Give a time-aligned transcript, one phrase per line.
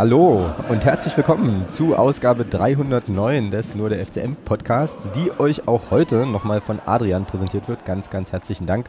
[0.00, 5.90] Hallo und herzlich willkommen zu Ausgabe 309 des Nur der FCM Podcasts, die euch auch
[5.90, 7.84] heute nochmal von Adrian präsentiert wird.
[7.84, 8.88] Ganz, ganz herzlichen Dank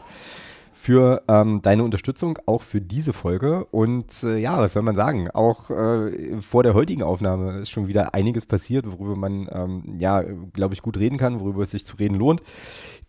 [0.72, 3.66] für ähm, deine Unterstützung, auch für diese Folge.
[3.66, 5.30] Und äh, ja, was soll man sagen?
[5.30, 10.24] Auch äh, vor der heutigen Aufnahme ist schon wieder einiges passiert, worüber man, ähm, ja,
[10.54, 12.42] glaube ich, gut reden kann, worüber es sich zu reden lohnt.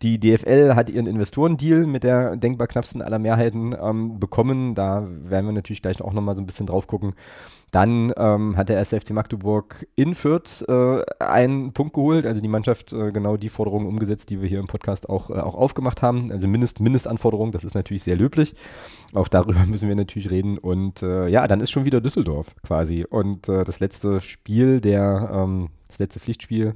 [0.04, 4.74] Die DFL hat ihren Investorendeal mit der denkbar knappsten aller Mehrheiten ähm, bekommen.
[4.74, 7.14] Da werden wir natürlich gleich auch nochmal so ein bisschen drauf gucken.
[7.70, 12.92] Dann ähm, hat der SFC Magdeburg in Fürth äh, einen Punkt geholt, also die Mannschaft
[12.92, 16.30] äh, genau die Forderungen umgesetzt, die wir hier im Podcast auch, äh, auch aufgemacht haben.
[16.30, 18.54] Also Mindest, Mindestanforderungen, das ist natürlich sehr löblich.
[19.14, 20.58] Auch darüber müssen wir natürlich reden.
[20.58, 23.06] Und äh, ja, dann ist schon wieder Düsseldorf quasi.
[23.08, 26.74] Und äh, das letzte Spiel, der, ähm, das letzte Pflichtspiel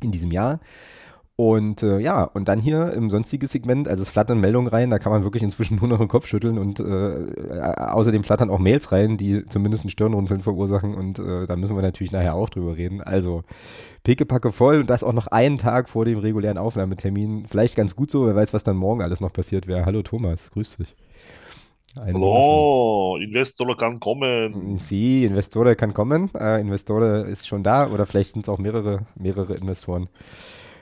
[0.00, 0.60] in diesem Jahr.
[1.40, 4.98] Und äh, ja, und dann hier im sonstigen Segment, also es flattern Meldungen rein, da
[4.98, 8.90] kann man wirklich inzwischen nur noch den Kopf schütteln und äh, außerdem flattern auch Mails
[8.90, 12.76] rein, die zumindest ein Stirnrunzeln verursachen und äh, da müssen wir natürlich nachher auch drüber
[12.76, 13.02] reden.
[13.02, 13.44] Also
[14.02, 17.46] pickepacke voll und das auch noch einen Tag vor dem regulären Aufnahmetermin.
[17.46, 19.86] Vielleicht ganz gut so, wer weiß, was dann morgen alles noch passiert wäre.
[19.86, 20.96] Hallo Thomas, grüß dich.
[21.96, 24.80] Hallo, Investor kann kommen.
[24.80, 26.34] Sie, Investor kann kommen.
[26.34, 30.08] Äh, Investor ist schon da oder vielleicht sind es auch mehrere, mehrere Investoren.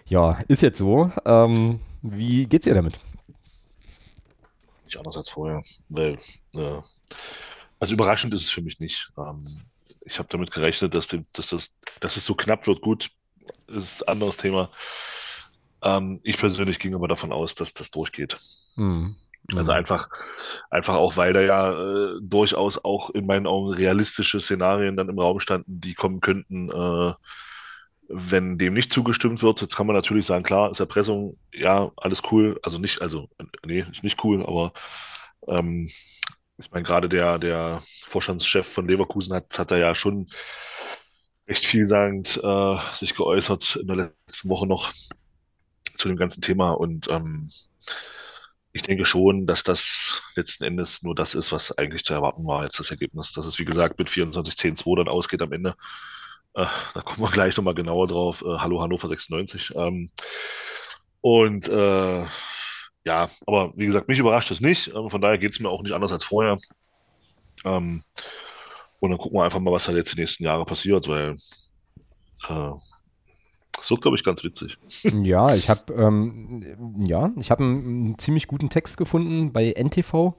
[0.09, 1.11] Ja, ist jetzt so.
[1.25, 3.01] Ähm, wie geht's dir damit?
[4.85, 5.63] Nicht anders als vorher.
[5.89, 6.19] Weil,
[6.55, 6.81] äh,
[7.81, 9.13] also überraschend ist es für mich nicht.
[9.19, 9.47] Ähm,
[10.03, 12.81] ich habe damit gerechnet, dass, die, dass, das, dass es so knapp wird.
[12.81, 13.11] Gut,
[13.67, 14.71] ist ein anderes Thema.
[15.83, 18.37] Ähm, ich persönlich ging aber davon aus, dass das durchgeht.
[18.77, 19.17] Mhm.
[19.55, 20.09] Also einfach,
[20.70, 25.19] einfach auch, weil da ja äh, durchaus auch in meinen Augen realistische Szenarien dann im
[25.19, 27.13] Raum standen, die kommen könnten, äh,
[28.08, 32.22] wenn dem nicht zugestimmt wird, jetzt kann man natürlich sagen, klar, ist Erpressung, ja, alles
[32.30, 32.58] cool.
[32.62, 33.28] Also nicht, also,
[33.64, 34.72] nee, ist nicht cool, aber
[35.48, 35.90] ähm,
[36.58, 40.27] ich meine, gerade der, der Vorstandschef von Leverkusen hat, hat da ja schon
[41.48, 44.92] recht vielsagend äh, sich geäußert in der letzten Woche noch
[45.96, 46.70] zu dem ganzen Thema.
[46.73, 47.48] Und ähm,
[48.73, 52.64] ich denke schon, dass das letzten Endes nur das ist, was eigentlich zu erwarten war,
[52.64, 53.33] jetzt das Ergebnis.
[53.33, 55.74] Dass es, wie gesagt, mit 24-10-2 dann ausgeht am Ende.
[56.56, 58.42] Äh, da kommen wir gleich nochmal genauer drauf.
[58.42, 59.74] Äh, Hallo Hannover 96.
[59.77, 60.11] Ähm,
[61.20, 62.24] und äh,
[63.05, 64.89] ja, aber wie gesagt, mich überrascht es nicht.
[64.94, 66.56] Ähm, von daher geht es mir auch nicht anders als vorher.
[67.64, 68.02] Ähm,
[69.00, 71.34] und dann gucken wir einfach mal, was da jetzt die nächsten Jahre passiert, weil
[72.48, 72.73] äh,
[73.73, 74.78] das wird, glaube ich, ganz witzig.
[75.23, 80.34] Ja, ich habe ähm, ja, einen, einen, ziemlich guten Text gefunden bei NTV.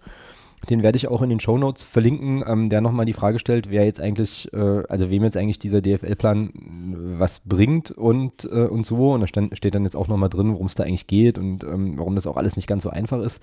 [0.70, 3.70] Den werde ich auch in den Show Notes verlinken, ähm, der nochmal die Frage stellt,
[3.70, 8.66] wer jetzt eigentlich, äh, also wem jetzt eigentlich dieser DFL-Plan äh, was bringt und, äh,
[8.66, 9.14] und so.
[9.14, 11.64] Und da stand, steht dann jetzt auch nochmal drin, worum es da eigentlich geht und
[11.64, 13.42] ähm, warum das auch alles nicht ganz so einfach ist.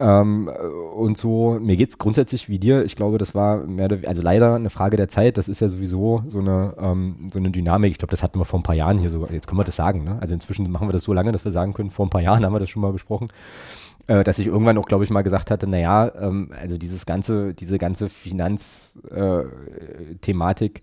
[0.00, 0.50] Ähm,
[0.96, 2.82] und so, mir geht es grundsätzlich wie dir.
[2.84, 5.36] Ich glaube, das war mehr oder, also leider eine Frage der Zeit.
[5.36, 7.90] Das ist ja sowieso so eine, ähm, so eine Dynamik.
[7.90, 9.30] Ich glaube, das hatten wir vor ein paar Jahren hier sogar.
[9.30, 10.02] Jetzt können wir das sagen.
[10.02, 10.16] Ne?
[10.18, 12.42] Also inzwischen machen wir das so lange, dass wir sagen können, vor ein paar Jahren
[12.44, 13.28] haben wir das schon mal besprochen
[14.06, 17.54] äh, dass ich irgendwann auch, glaube ich, mal gesagt hatte, naja, ähm, also dieses ganze,
[17.54, 20.82] diese ganze Finanzthematik äh,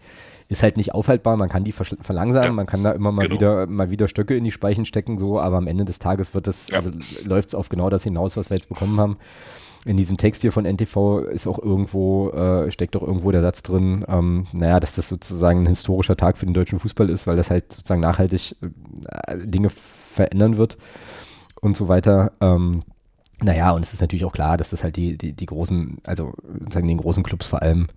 [0.49, 3.35] ist halt nicht aufhaltbar, man kann die verlangsamen, ja, man kann da immer mal genau.
[3.35, 6.47] wieder mal wieder Stöcke in die Speichen stecken, so, aber am Ende des Tages wird
[6.47, 6.77] das, ja.
[6.77, 6.89] also
[7.23, 9.17] läuft es auf genau das hinaus, was wir jetzt bekommen haben.
[9.85, 13.63] In diesem Text hier von NTV ist auch irgendwo, äh, steckt auch irgendwo der Satz
[13.63, 17.37] drin, ähm, naja, dass das sozusagen ein historischer Tag für den deutschen Fußball ist, weil
[17.37, 20.77] das halt sozusagen nachhaltig äh, Dinge verändern wird
[21.61, 22.33] und so weiter.
[22.41, 22.81] Ähm,
[23.41, 26.33] naja, und es ist natürlich auch klar, dass das halt die, die, die großen, also
[26.69, 27.87] sagen den großen Clubs vor allem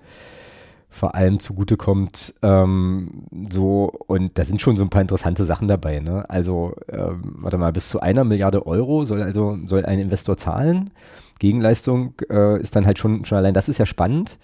[0.93, 2.35] vor allem zugutekommt.
[2.43, 6.01] Ähm, so, und da sind schon so ein paar interessante Sachen dabei.
[6.01, 6.29] Ne?
[6.29, 10.91] Also, ähm, warte mal, bis zu einer Milliarde Euro soll also soll ein Investor zahlen.
[11.39, 14.39] Gegenleistung äh, ist dann halt schon, schon allein, das ist ja spannend.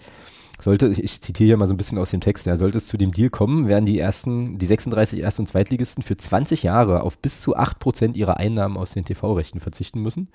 [0.59, 2.97] Sollte, ich zitiere hier mal so ein bisschen aus dem Text, ja, sollte es zu
[2.97, 7.19] dem Deal kommen, werden die ersten, die 36 Erst- und Zweitligisten für 20 Jahre auf
[7.19, 10.29] bis zu 8% ihrer Einnahmen aus den TV-Rechten verzichten müssen.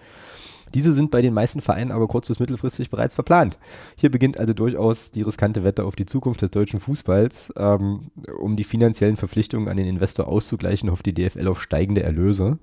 [0.75, 3.59] Diese sind bei den meisten Vereinen aber kurz- bis mittelfristig bereits verplant.
[3.97, 7.55] Hier beginnt also durchaus die riskante Wette auf die Zukunft des deutschen Fußballs.
[7.56, 12.59] Ähm, um die finanziellen Verpflichtungen an den Investor auszugleichen, hofft die DFL auf steigende Erlöse.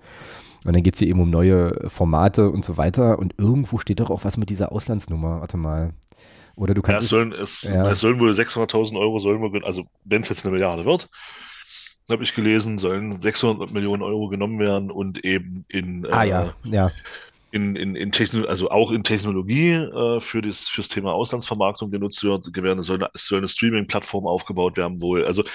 [0.64, 3.18] Und dann geht es hier eben um neue Formate und so weiter.
[3.18, 5.40] Und irgendwo steht doch auch was mit dieser Auslandsnummer.
[5.40, 5.94] Warte mal.
[6.56, 7.00] Oder du kannst.
[7.00, 7.90] Ja, es, sollen, es, ja.
[7.90, 11.10] es sollen wohl 600.000 Euro, sollen wohl, also wenn es jetzt eine Milliarde wird,
[12.10, 16.54] habe ich gelesen, sollen 600 Millionen Euro genommen werden und eben in, ah, äh, ja.
[16.66, 16.92] Ja
[17.52, 22.24] in, in, in Techno also auch in Technologie äh, für das fürs Thema Auslandsvermarktung genutzt
[22.24, 22.80] wird, werden.
[22.80, 25.26] Es soll eine, soll eine Streaming-Plattform aufgebaut werden, wohl.
[25.26, 25.50] Also, da,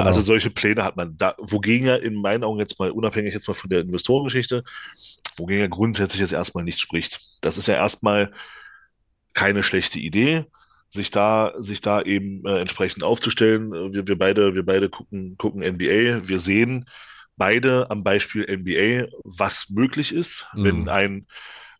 [0.00, 0.06] genau.
[0.06, 3.48] also solche Pläne hat man da, wogegen ja in meinen Augen jetzt mal, unabhängig jetzt
[3.48, 4.62] mal von der Investorengeschichte,
[5.38, 7.38] wogegen ja grundsätzlich jetzt erstmal nichts spricht.
[7.40, 8.30] Das ist ja erstmal
[9.32, 10.44] keine schlechte Idee.
[10.90, 13.92] sich da, sich da eben äh, entsprechend aufzustellen.
[13.92, 16.28] Wir, wir beide, wir beide gucken, gucken NBA.
[16.28, 16.86] Wir sehen
[17.38, 20.64] beide am Beispiel NBA, was möglich ist, mhm.
[20.64, 21.26] wenn ein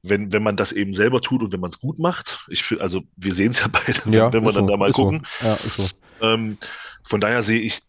[0.03, 2.47] wenn, wenn man das eben selber tut und wenn man es gut macht.
[2.49, 4.93] Ich finde, also wir sehen es ja beide, ja, wenn wir dann so, da mal
[4.93, 5.27] gucken.
[5.41, 5.47] So.
[5.47, 5.89] Ja, so.
[6.21, 6.57] Ähm,
[7.03, 7.81] von daher sehe ich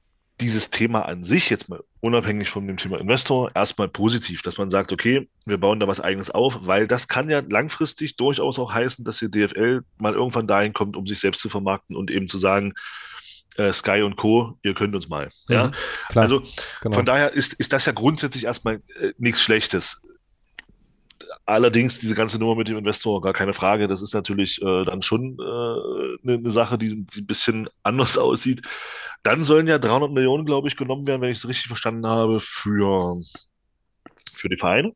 [0.41, 4.69] dieses Thema an sich jetzt mal unabhängig von dem Thema Investor erstmal positiv, dass man
[4.69, 8.73] sagt, okay, wir bauen da was eigenes auf, weil das kann ja langfristig durchaus auch
[8.73, 12.29] heißen, dass die DFL mal irgendwann dahin kommt, um sich selbst zu vermarkten und eben
[12.29, 12.73] zu sagen,
[13.57, 15.25] äh, Sky und Co., ihr könnt uns mal.
[15.47, 15.71] Mhm, ja,
[16.09, 16.43] klar, also
[16.81, 16.95] genau.
[16.95, 20.01] von daher ist, ist das ja grundsätzlich erstmal äh, nichts Schlechtes.
[21.45, 25.01] Allerdings diese ganze Nummer mit dem Investor, gar keine Frage, das ist natürlich äh, dann
[25.01, 28.61] schon eine äh, ne Sache, die, die ein bisschen anders aussieht.
[29.23, 32.39] Dann sollen ja 300 Millionen, glaube ich, genommen werden, wenn ich es richtig verstanden habe,
[32.39, 33.17] für,
[34.33, 34.93] für die Vereine,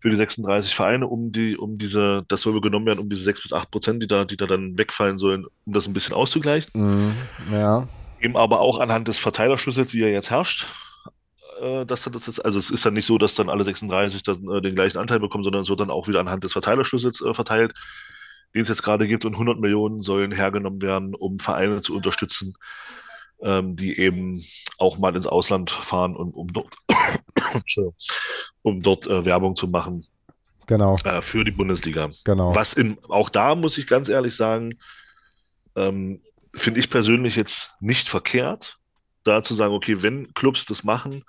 [0.00, 3.42] für die 36 Vereine, um die, um diese, das soll genommen werden, um diese 6
[3.42, 6.70] bis 8 Prozent, die da, die da dann wegfallen sollen, um das ein bisschen auszugleichen.
[6.72, 7.12] Mm,
[7.52, 7.86] ja.
[8.20, 10.66] Eben aber auch anhand des Verteilerschlüssels, wie er jetzt herrscht
[11.60, 14.48] äh, dass das jetzt, also es ist dann nicht so, dass dann alle 36 dann,
[14.50, 17.34] äh, den gleichen Anteil bekommen, sondern es wird dann auch wieder anhand des Verteilerschlüssels äh,
[17.34, 17.74] verteilt,
[18.54, 22.54] den es jetzt gerade gibt und 100 Millionen sollen hergenommen werden, um Vereine zu unterstützen,
[23.42, 24.44] ähm, die eben
[24.78, 26.74] auch mal ins Ausland fahren und um dort,
[28.62, 30.04] um dort äh, Werbung zu machen.
[30.66, 30.96] Genau.
[31.04, 32.10] Äh, für die Bundesliga.
[32.24, 32.54] Genau.
[32.54, 34.78] Was in, auch da muss ich ganz ehrlich sagen,
[35.74, 36.22] ähm,
[36.54, 38.78] finde ich persönlich jetzt nicht verkehrt,
[39.24, 41.24] da zu sagen, okay, wenn Clubs das machen,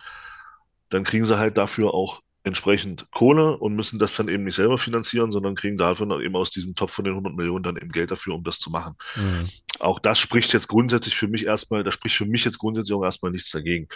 [0.89, 4.77] dann kriegen sie halt dafür auch entsprechend Kohle und müssen das dann eben nicht selber
[4.77, 8.09] finanzieren, sondern kriegen dafür eben aus diesem Topf von den 100 Millionen dann eben Geld
[8.09, 8.95] dafür, um das zu machen.
[9.15, 9.49] Mhm.
[9.79, 13.03] Auch das spricht jetzt grundsätzlich für mich erstmal, da spricht für mich jetzt grundsätzlich auch
[13.03, 13.87] erstmal nichts dagegen.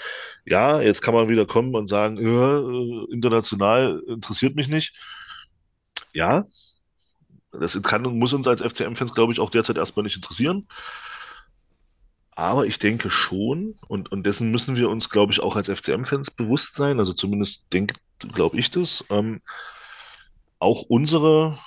[0.45, 4.95] Ja, jetzt kann man wieder kommen und sagen, äh, international interessiert mich nicht.
[6.13, 6.45] Ja,
[7.51, 10.65] das kann und muss uns als FCM-Fans, glaube ich, auch derzeit erstmal nicht interessieren.
[12.36, 16.32] Aber ich denke schon, und, und dessen müssen wir uns, glaube ich, auch als FCM-Fans
[16.32, 17.66] bewusst sein, also zumindest
[18.34, 19.42] glaube ich das, ähm,
[20.60, 21.58] auch unsere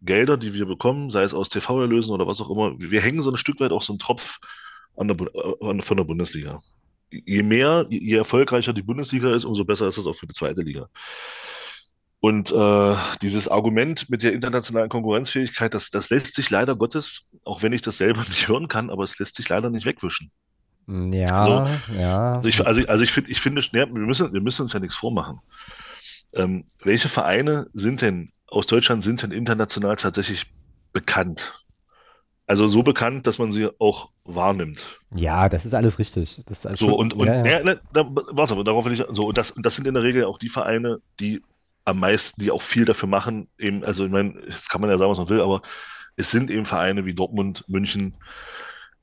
[0.00, 3.30] Gelder, die wir bekommen, sei es aus TV-Erlösen oder was auch immer, wir hängen so
[3.30, 4.38] ein Stück weit auch so einen Tropf
[4.96, 5.16] an der,
[5.60, 6.60] an, von der Bundesliga.
[7.10, 10.62] Je mehr, je erfolgreicher die Bundesliga ist, umso besser ist es auch für die zweite
[10.62, 10.88] Liga.
[12.20, 17.62] Und äh, dieses Argument mit der internationalen Konkurrenzfähigkeit, das, das lässt sich leider Gottes, auch
[17.62, 20.32] wenn ich das selber nicht hören kann, aber es lässt sich leider nicht wegwischen.
[20.88, 22.36] Ja, also, ja.
[22.36, 24.96] Also ich, also, also ich, find, ich finde, wir müssen, wir müssen uns ja nichts
[24.96, 25.38] vormachen.
[26.32, 30.46] Ähm, welche Vereine sind denn aus Deutschland sind denn international tatsächlich
[30.92, 31.52] bekannt?
[32.46, 34.98] Also so bekannt, dass man sie auch wahrnimmt.
[35.14, 36.40] Ja, das ist alles richtig.
[36.46, 37.58] Das ist alles so schon, und, und ja, ja.
[37.58, 40.02] Ja, ne, da, warte, darauf will ich so und das und das sind in der
[40.02, 41.42] Regel auch die Vereine, die
[41.88, 43.48] am meisten, die auch viel dafür machen.
[43.58, 45.62] Eben, also ich meine, das kann man ja sagen, was man will, aber
[46.16, 48.14] es sind eben Vereine wie Dortmund, München,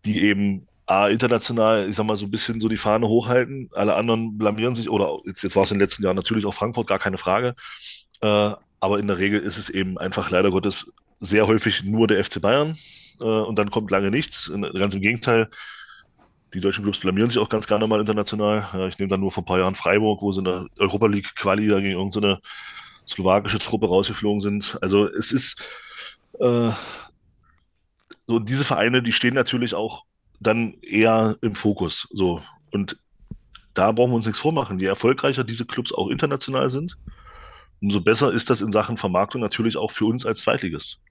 [0.05, 3.69] die eben A, international, ich sag mal, so ein bisschen so die Fahne hochhalten.
[3.73, 6.53] Alle anderen blamieren sich, oder jetzt, jetzt war es in den letzten Jahren natürlich auch
[6.53, 7.55] Frankfurt, gar keine Frage.
[8.21, 12.23] Äh, aber in der Regel ist es eben einfach leider Gottes sehr häufig nur der
[12.23, 12.77] FC Bayern.
[13.19, 14.51] Äh, und dann kommt lange nichts.
[14.77, 15.49] Ganz im Gegenteil,
[16.53, 18.67] die deutschen Clubs blamieren sich auch ganz gerne mal international.
[18.73, 21.07] Ja, ich nehme dann nur vor ein paar Jahren Freiburg, wo sie in der Europa
[21.07, 22.39] League Quali da gegen irgendeine
[23.07, 24.77] slowakische Truppe rausgeflogen sind.
[24.81, 25.61] Also es ist
[26.39, 26.71] äh,
[28.27, 30.05] so diese Vereine, die stehen natürlich auch
[30.39, 32.07] dann eher im Fokus.
[32.11, 32.97] So und
[33.73, 34.79] da brauchen wir uns nichts vormachen.
[34.79, 36.97] Je erfolgreicher diese Clubs auch international sind,
[37.81, 41.01] umso besser ist das in Sachen Vermarktung natürlich auch für uns als Zweitliges.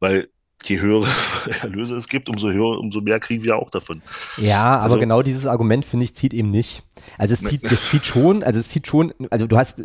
[0.00, 0.28] Weil
[0.62, 1.06] je höhere
[1.62, 4.02] Erlöse es gibt, umso höher, umso mehr kriegen wir auch davon.
[4.36, 6.82] Ja, aber also, genau dieses Argument, finde ich, zieht eben nicht.
[7.18, 7.50] Also es ne.
[7.50, 9.84] zieht, das zieht schon, also es zieht schon, also du hast äh,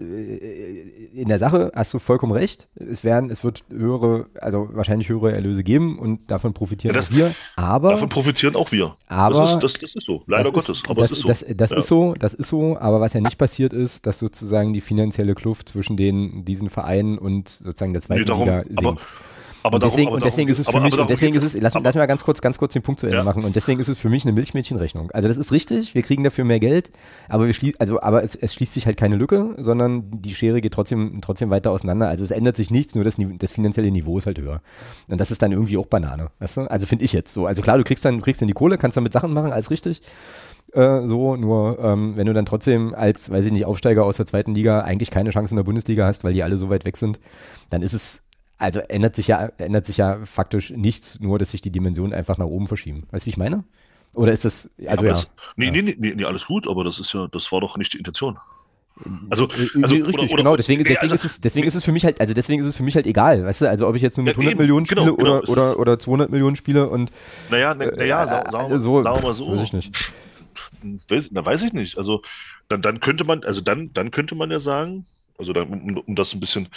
[1.14, 2.70] in der Sache hast du vollkommen recht.
[2.76, 7.12] Es werden, es wird höhere, also wahrscheinlich höhere Erlöse geben und davon profitieren ja, das,
[7.12, 7.36] auch wir.
[7.56, 8.96] Aber davon profitieren auch wir.
[9.08, 10.70] Aber das ist, das, das ist so, leider Gottes.
[10.70, 11.28] Ist, aber das, es ist so.
[11.28, 11.78] Das, das ja.
[11.78, 12.78] ist so, das ist so.
[12.80, 17.18] Aber was ja nicht passiert ist, dass sozusagen die finanzielle Kluft zwischen den diesen Vereinen
[17.18, 18.86] und sozusagen der zweiten nee, darum, Liga sinkt.
[18.86, 18.98] Aber,
[19.64, 21.44] aber und deswegen, darum, und deswegen ist es für aber, mich, aber und deswegen ist
[21.44, 23.24] es, lass, lass mal ganz kurz, ganz kurz den Punkt zu Ende ja.
[23.24, 23.44] machen.
[23.44, 25.12] Und deswegen ist es für mich eine Milchmädchenrechnung.
[25.12, 26.92] Also das ist richtig, wir kriegen dafür mehr Geld,
[27.28, 30.62] aber wir schließen, also, aber es, es schließt sich halt keine Lücke, sondern die Schere
[30.62, 32.08] geht trotzdem, trotzdem weiter auseinander.
[32.08, 34.62] Also es ändert sich nichts, nur das, das finanzielle Niveau ist halt höher.
[35.10, 36.62] Und das ist dann irgendwie auch Banane, weißt du?
[36.62, 37.46] Also finde ich jetzt so.
[37.46, 39.72] Also klar, du kriegst dann, du kriegst dann die Kohle, kannst damit Sachen machen, alles
[39.72, 40.02] richtig.
[40.74, 44.26] Äh, so, nur ähm, wenn du dann trotzdem als, weiß ich nicht, Aufsteiger aus der
[44.26, 46.98] zweiten Liga eigentlich keine Chance in der Bundesliga hast, weil die alle so weit weg
[46.98, 47.20] sind,
[47.70, 48.29] dann ist es
[48.60, 52.38] also ändert sich ja, ändert sich ja faktisch nichts, nur dass sich die Dimensionen einfach
[52.38, 53.08] nach oben verschieben.
[53.12, 53.64] Weißt du, wie ich meine?
[54.16, 55.16] Oder ist das, also ja.
[55.16, 55.24] ja.
[55.56, 57.98] nee, nee, nee, nee, alles gut, aber das ist ja, das war doch nicht die
[57.98, 58.38] Intention.
[59.30, 60.56] Also, äh, also richtig, oder, oder, genau.
[60.58, 62.76] Deswegen, deswegen, also, ist es, deswegen ist es für mich halt, also deswegen ist es
[62.76, 64.86] für mich halt egal, weißt du, also ob ich jetzt nur mit 100 eben, Millionen
[64.86, 67.12] genau, spiele genau, oder, oder, oder 200 Millionen spiele und.
[67.50, 69.52] Naja, naja, äh, sagen, so, sagen wir mal so.
[69.52, 70.14] Weiß ich nicht.
[71.08, 71.98] Weiß, na, weiß ich nicht.
[71.98, 72.22] Also,
[72.68, 75.06] dann, dann könnte man, also dann, dann könnte man ja sagen,
[75.38, 76.68] also dann, um, um das ein bisschen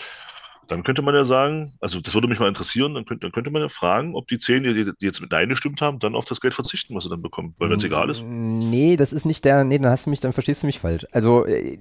[0.72, 3.50] dann könnte man ja sagen, also das würde mich mal interessieren, dann könnte, dann könnte
[3.50, 6.24] man ja fragen, ob die zehn, die, die jetzt mit Nein gestimmt haben, dann auf
[6.24, 8.22] das Geld verzichten, was sie dann bekommen, weil wenn es egal ist.
[8.24, 11.06] Nee, das ist nicht der, nee, dann hast du mich, dann verstehst du mich falsch.
[11.12, 11.76] Also äh,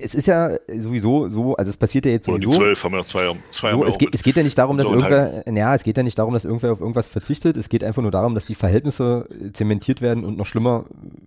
[0.00, 2.48] es ist ja sowieso so, also es passiert ja jetzt sowieso.
[2.48, 4.56] Oder die zwölf haben ja noch zwei, zwei so, es, geht, es geht ja nicht
[4.56, 7.68] darum, dass irgendwer, ja, es geht ja nicht darum, dass irgendwer auf irgendwas verzichtet, es
[7.68, 10.86] geht einfach nur darum, dass die Verhältnisse zementiert werden und noch schlimmer,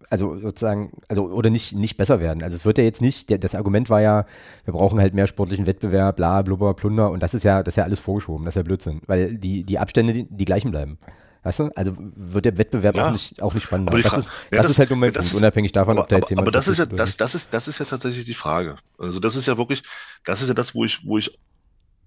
[0.09, 2.43] also sozusagen, also oder nicht, nicht besser werden.
[2.43, 4.25] Also es wird ja jetzt nicht, der, das Argument war ja,
[4.65, 7.73] wir brauchen halt mehr sportlichen Wettbewerb, bla, blubber, plunder Wunder und das ist ja, das
[7.73, 10.71] ist ja alles vorgeschoben, das ist ja Blödsinn, weil die, die Abstände die, die gleichen
[10.71, 10.97] bleiben.
[11.43, 11.69] Weißt du?
[11.75, 13.07] Also wird der Wettbewerb ja.
[13.07, 13.91] auch, nicht, auch nicht spannender.
[13.97, 16.15] Das, ist, ja, das, das, ist halt nur mein Punkt, unabhängig davon, aber, ob da
[16.17, 16.47] jetzt jemand.
[16.47, 18.77] Aber das ist ja, das, das ist, das ist ja tatsächlich die Frage.
[18.97, 19.83] Also das ist ja wirklich,
[20.23, 21.37] das ist ja das, wo ich, wo ich,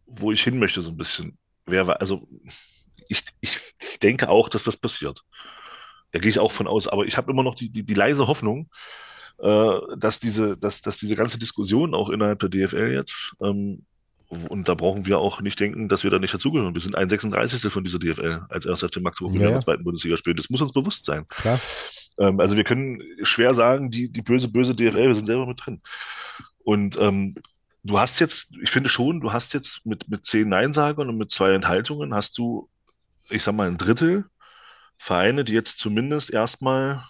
[0.07, 1.37] wo ich hin möchte, so ein bisschen.
[1.67, 2.27] Wer also
[3.09, 3.59] ich, ich
[4.01, 5.23] denke auch, dass das passiert.
[6.13, 6.89] Da gehe ich auch von aus.
[6.89, 8.71] Aber ich habe immer noch die, die, die leise Hoffnung,
[9.39, 13.85] äh, dass diese, dass, dass diese ganze Diskussion auch innerhalb der DFL jetzt ähm,
[14.29, 16.75] und da brauchen wir auch nicht denken, dass wir da nicht dazugehören.
[16.75, 17.73] Wir sind ein 36.
[17.73, 20.37] von dieser DFL als erster FC Magdeburg, ja, in der zweiten Bundesliga spielen.
[20.37, 21.27] Das muss uns bewusst sein.
[22.19, 25.65] Ähm, also wir können schwer sagen, die, die böse, böse DFL, wir sind selber mit
[25.65, 25.81] drin.
[26.65, 27.37] Und ähm,
[27.85, 31.31] du hast jetzt, ich finde schon, du hast jetzt mit, mit zehn Neinsagern und mit
[31.31, 32.69] zwei Enthaltungen hast du,
[33.29, 34.25] ich sag mal, ein Drittel
[34.99, 37.05] Vereine, die jetzt zumindest erstmal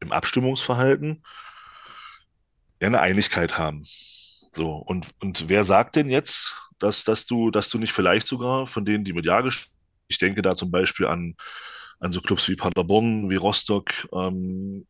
[0.00, 1.24] im Abstimmungsverhalten
[2.80, 3.86] eine Einigkeit haben.
[4.52, 8.66] So, und, und wer sagt denn jetzt, dass, dass du, dass du nicht vielleicht sogar
[8.66, 9.42] von denen, die mit Ja
[10.08, 11.34] ich denke da zum Beispiel an,
[11.98, 14.86] an so Clubs wie Paderborn, wie Rostock, ähm,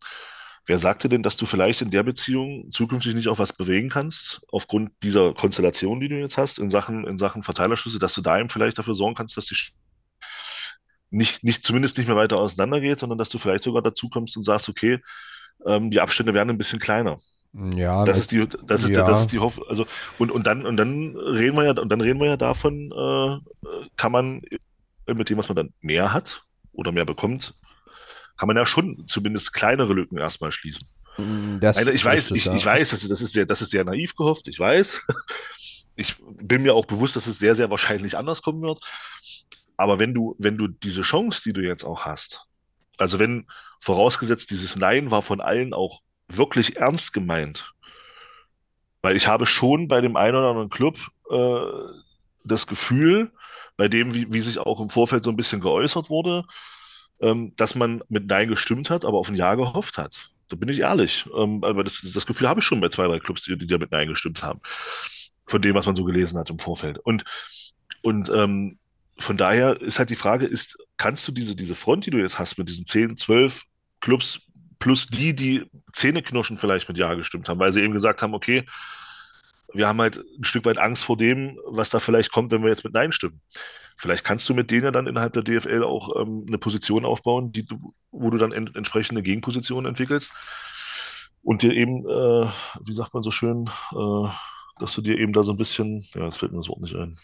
[0.66, 4.42] wer sagte denn, dass du vielleicht in der Beziehung zukünftig nicht auch was bewegen kannst,
[4.50, 8.38] aufgrund dieser Konstellation, die du jetzt hast, in Sachen, in Sachen Verteilerschlüsse, dass du da
[8.38, 9.56] eben vielleicht dafür sorgen kannst, dass die
[11.10, 14.44] nicht, nicht, zumindest nicht mehr weiter auseinandergeht, sondern dass du vielleicht sogar dazu kommst und
[14.44, 14.98] sagst, okay,
[15.64, 17.18] ähm, die Abstände werden ein bisschen kleiner.
[17.75, 19.04] Ja, das ist die, das ist, ja.
[19.04, 19.66] das ist die Hoffnung.
[19.68, 19.86] Also
[20.18, 23.68] und, und dann und dann reden wir ja und dann reden wir ja davon, äh,
[23.96, 24.42] kann man
[25.06, 27.54] mit dem, was man dann mehr hat oder mehr bekommt,
[28.36, 30.86] kann man ja schon zumindest kleinere Lücken erstmal schließen.
[31.16, 33.84] Mm, das, also ich weiß, ich, ich weiß, das, das ist sehr, das ist sehr
[33.84, 34.48] naiv gehofft.
[34.48, 35.00] Ich weiß.
[35.98, 38.84] Ich bin mir auch bewusst, dass es sehr, sehr wahrscheinlich anders kommen wird.
[39.78, 42.44] Aber wenn du, wenn du diese Chance, die du jetzt auch hast,
[42.98, 43.46] also wenn
[43.80, 47.73] vorausgesetzt dieses Nein war von allen auch wirklich ernst gemeint.
[49.02, 50.99] Weil ich habe schon bei dem einen oder anderen Club
[51.30, 51.61] äh,
[52.45, 53.30] das Gefühl,
[53.76, 56.45] bei dem, wie, wie sich auch im Vorfeld so ein bisschen geäußert wurde,
[57.21, 60.30] ähm, dass man mit Nein gestimmt hat, aber auf ein Ja gehofft hat.
[60.49, 61.26] Da bin ich ehrlich.
[61.37, 63.78] Ähm, aber das, das Gefühl habe ich schon bei zwei, drei Clubs, die, die da
[63.78, 64.61] mit Nein gestimmt haben.
[65.47, 66.99] Von dem, was man so gelesen hat im Vorfeld.
[66.99, 67.25] Und,
[68.02, 68.78] und ähm,
[69.18, 72.38] von daher ist halt die Frage, ist, kannst du diese, diese Front, die du jetzt
[72.38, 73.62] hast mit diesen 10, 12
[74.00, 74.40] Clubs,
[74.78, 78.64] plus die, die Zähneknirschen vielleicht mit Ja gestimmt haben, weil sie eben gesagt haben, okay,
[79.73, 82.71] wir haben halt ein Stück weit Angst vor dem, was da vielleicht kommt, wenn wir
[82.71, 83.40] jetzt mit Nein stimmen.
[83.97, 87.52] Vielleicht kannst du mit denen ja dann innerhalb der DFL auch ähm, eine Position aufbauen,
[87.52, 87.66] die
[88.11, 90.33] wo du dann en entsprechende Gegenpositionen entwickelst
[91.42, 92.49] und dir eben, äh,
[92.85, 94.28] wie sagt man so schön, äh,
[94.78, 96.95] dass du dir eben da so ein bisschen, ja, jetzt fällt mir das Wort nicht
[96.95, 97.16] ein,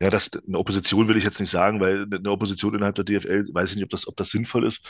[0.00, 3.46] ja, das, eine Opposition will ich jetzt nicht sagen, weil eine Opposition innerhalb der DFL,
[3.52, 4.84] weiß ich nicht, ob das, ob das sinnvoll ist,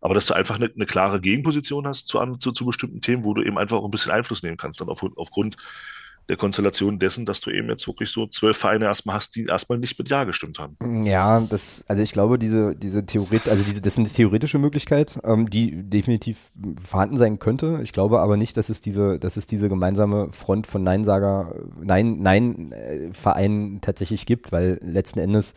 [0.00, 3.34] aber dass du einfach eine, eine klare Gegenposition hast zu, zu, zu bestimmten Themen, wo
[3.34, 5.56] du eben einfach auch ein bisschen Einfluss nehmen kannst, dann auf, aufgrund
[6.28, 9.78] der Konstellation dessen, dass du eben jetzt wirklich so zwölf Vereine erstmal hast, die erstmal
[9.78, 11.04] nicht mit Ja gestimmt haben.
[11.04, 15.18] Ja, das, also ich glaube, diese, diese Theorie, also diese, das ist eine theoretische Möglichkeit,
[15.24, 16.50] ähm, die definitiv
[16.82, 17.80] vorhanden sein könnte.
[17.82, 22.18] Ich glaube aber nicht, dass es diese, dass es diese gemeinsame Front von Neinsager, Nein,
[22.18, 25.54] Nein-Vereinen äh, tatsächlich gibt, weil letzten Endes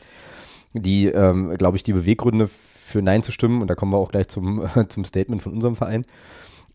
[0.73, 4.11] die, ähm, glaube ich, die Beweggründe für Nein zu stimmen, und da kommen wir auch
[4.11, 6.05] gleich zum, zum Statement von unserem Verein,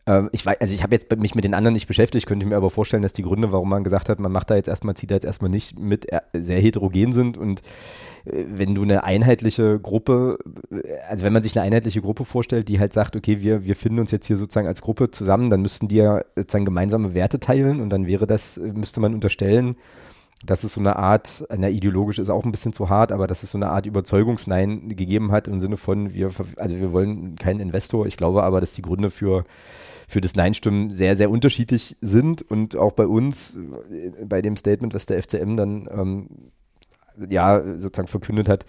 [0.07, 2.51] ähm, ich weiß, also ich habe jetzt mich mit den anderen nicht beschäftigt, könnte ich
[2.51, 4.95] mir aber vorstellen, dass die Gründe, warum man gesagt hat, man macht da jetzt erstmal,
[4.95, 7.63] zieht da jetzt erstmal nicht mit, äh, sehr heterogen sind und
[8.25, 10.39] äh, wenn du eine einheitliche Gruppe,
[10.71, 13.75] äh, also wenn man sich eine einheitliche Gruppe vorstellt, die halt sagt, okay, wir, wir
[13.75, 17.41] finden uns jetzt hier sozusagen als Gruppe zusammen, dann müssten die ja sozusagen gemeinsame Werte
[17.41, 19.77] teilen und dann wäre das, müsste man unterstellen,
[20.45, 23.43] dass es so eine Art, na, ideologisch ist auch ein bisschen zu hart, aber dass
[23.43, 27.59] es so eine Art Überzeugungsnein gegeben hat im Sinne von, wir, also wir wollen keinen
[27.59, 28.07] Investor.
[28.07, 29.45] Ich glaube aber, dass die Gründe für
[30.07, 33.57] für das Nein-Stimmen sehr, sehr unterschiedlich sind und auch bei uns,
[33.91, 36.29] äh, bei dem Statement, was der FCM dann ähm,
[37.29, 38.67] ja sozusagen verkündet hat,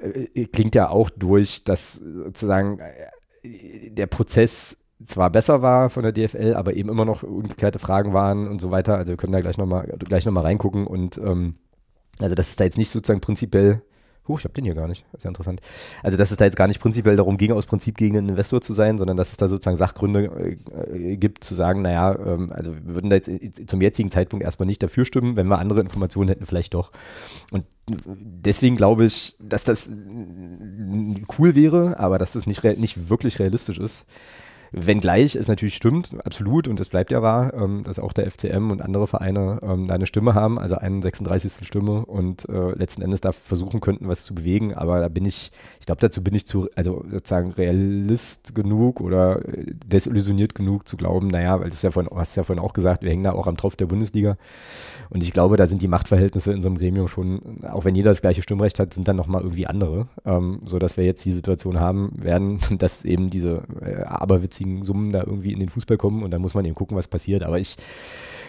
[0.00, 6.12] äh, klingt ja auch durch, dass sozusagen äh, der Prozess zwar besser war von der
[6.12, 8.96] DFL, aber eben immer noch ungeklärte Fragen waren und so weiter.
[8.96, 11.54] Also wir können da gleich nochmal gleich noch mal reingucken und ähm,
[12.18, 13.82] also das ist da jetzt nicht sozusagen prinzipiell
[14.28, 15.04] Huch, ich habe den hier gar nicht.
[15.12, 15.60] Ist ja interessant.
[16.02, 18.60] Also, dass es da jetzt gar nicht prinzipiell darum ging, aus Prinzip gegen einen Investor
[18.60, 20.56] zu sein, sondern dass es da sozusagen Sachgründe
[20.92, 24.66] äh, gibt, zu sagen, naja, ähm, also wir würden da jetzt zum jetzigen Zeitpunkt erstmal
[24.66, 26.92] nicht dafür stimmen, wenn wir andere Informationen hätten, vielleicht doch.
[27.50, 29.92] Und deswegen glaube ich, dass das
[31.38, 34.06] cool wäre, aber dass das nicht, nicht wirklich realistisch ist.
[34.72, 38.70] Wenngleich es natürlich stimmt, absolut, und das bleibt ja wahr, ähm, dass auch der FCM
[38.70, 41.66] und andere Vereine ähm, da eine Stimme haben, also einen 36.
[41.66, 44.74] Stimme und äh, letzten Endes da versuchen könnten, was zu bewegen.
[44.74, 49.40] Aber da bin ich, ich glaube, dazu bin ich zu, also sozusagen Realist genug oder
[49.48, 53.02] äh, desillusioniert genug zu glauben, naja, weil du ja vorhin, hast ja vorhin auch gesagt,
[53.02, 54.36] wir hängen da auch am Tropf der Bundesliga.
[55.08, 58.10] Und ich glaube, da sind die Machtverhältnisse in so einem Gremium schon, auch wenn jeder
[58.10, 61.80] das gleiche Stimmrecht hat, sind dann nochmal irgendwie andere, ähm, sodass wir jetzt die Situation
[61.80, 66.22] haben werden, dass eben diese äh, aberwitzige gemeinnützigen Summen da irgendwie in den Fußball kommen
[66.22, 67.42] und dann muss man eben gucken, was passiert.
[67.42, 67.76] Aber ich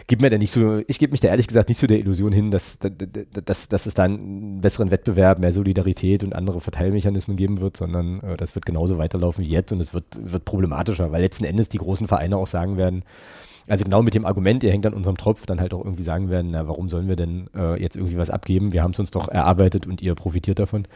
[0.07, 1.99] gebe mir da nicht so, ich gebe mich da ehrlich gesagt nicht zu so der
[1.99, 7.37] Illusion hin, dass, dass, dass es da einen besseren Wettbewerb, mehr Solidarität und andere Verteilmechanismen
[7.37, 11.11] geben wird, sondern äh, das wird genauso weiterlaufen wie jetzt und es wird, wird problematischer,
[11.11, 13.03] weil letzten Endes die großen Vereine auch sagen werden,
[13.67, 16.31] also genau mit dem Argument, ihr hängt an unserem Tropf, dann halt auch irgendwie sagen
[16.31, 18.73] werden, na, warum sollen wir denn äh, jetzt irgendwie was abgeben?
[18.73, 20.87] Wir haben es uns doch erarbeitet und ihr profitiert davon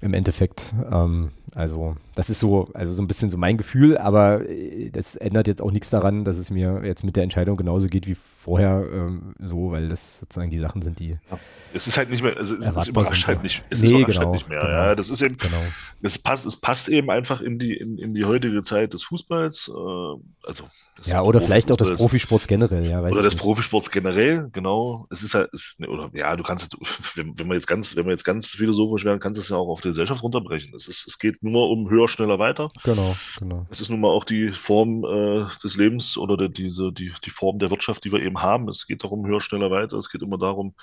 [0.00, 0.74] im Endeffekt.
[0.90, 5.16] Ähm, also das ist so, also so ein bisschen so mein Gefühl, aber äh, das
[5.16, 8.14] ändert jetzt auch nichts daran, dass es mir jetzt mit der Entscheidung genauso geht wie
[8.14, 11.10] vorher ähm, so, weil das sozusagen die Sachen sind, die.
[11.10, 11.38] Ja.
[11.74, 14.16] Es ist halt nicht mehr, also es, es überrascht halt nicht, es nee, überrascht halt
[14.18, 14.60] genau, halt nicht mehr.
[14.60, 15.62] Genau, ja, das ist eben, genau.
[16.02, 19.68] es passt, es passt eben einfach in die, in, in die heutige Zeit des Fußballs.
[19.68, 20.64] Äh, also
[21.04, 23.00] ja, oder vielleicht auch des Profisports generell, ja.
[23.00, 23.38] oder des nicht.
[23.38, 25.06] Profisports generell, genau.
[25.10, 26.74] Es ist halt, es, oder ja, du kannst,
[27.14, 29.56] wenn, wenn man jetzt ganz, wenn man jetzt ganz philosophisch werden, kannst du es ja
[29.56, 30.74] auch auf die Gesellschaft runterbrechen.
[30.74, 32.70] Es, ist, es geht nur um höher, schneller, weiter.
[32.82, 33.66] Genau, genau.
[33.68, 37.30] Es ist nun mal auch die Form äh, des Lebens oder der, diese, die, die
[37.30, 38.68] Form der Wirtschaft, die wir eben haben.
[38.68, 39.98] Es geht darum, höher, schneller, weiter.
[39.98, 40.74] Es geht immer darum,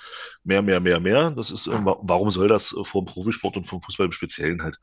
[0.44, 1.32] mehr, mehr, mehr, mehr.
[1.32, 4.78] Das ist, äh, warum soll das äh, vom Profisport und vom Fußball im Speziellen halt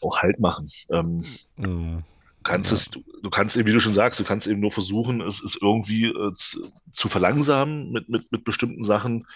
[0.00, 0.66] auch Halt machen?
[0.90, 1.22] Ähm,
[1.56, 2.04] mhm
[2.42, 2.76] kannst ja.
[2.76, 5.58] es, du, kannst eben, wie du schon sagst, du kannst eben nur versuchen, es, es
[5.60, 6.60] irgendwie äh, zu,
[6.92, 9.26] zu, verlangsamen mit, mit, mit bestimmten Sachen,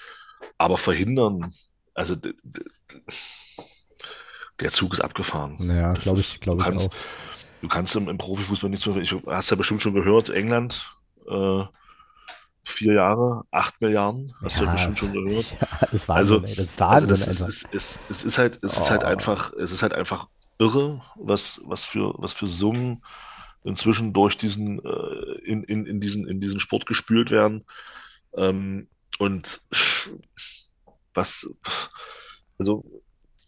[0.58, 1.52] aber verhindern.
[1.94, 2.16] Also
[4.60, 5.56] der Zug ist abgefahren.
[5.68, 6.94] Ja, glaube ich, glaube ich kannst, auch.
[7.60, 8.96] Du kannst im, im Profifußball nichts mehr.
[8.98, 10.90] Ich hast ja bestimmt schon gehört, England,
[11.28, 11.64] äh,
[12.64, 15.56] vier Jahre, acht Milliarden, hast ja, du ja bestimmt schon gehört.
[15.60, 17.10] Ja, das war also, ey, das ist Wahnsinn.
[17.10, 18.80] Also das ist, es, es, es, ist halt, es oh.
[18.80, 19.06] ist halt oh.
[19.06, 23.02] einfach, es ist halt einfach irre, was, was für, was für Summen
[23.64, 27.64] inzwischen durch diesen, äh, in, in, in diesen, in diesen Sport gespült werden.
[28.36, 28.88] Ähm,
[29.18, 29.60] und
[31.14, 31.54] was,
[32.58, 32.84] also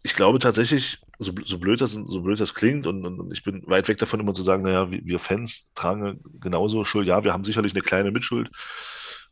[0.03, 3.63] ich glaube tatsächlich, so, so blöd das, so blöd das klingt, und, und, ich bin
[3.67, 7.07] weit weg davon, immer zu sagen, naja, wir, Fans tragen genauso Schuld.
[7.07, 8.49] Ja, wir haben sicherlich eine kleine Mitschuld,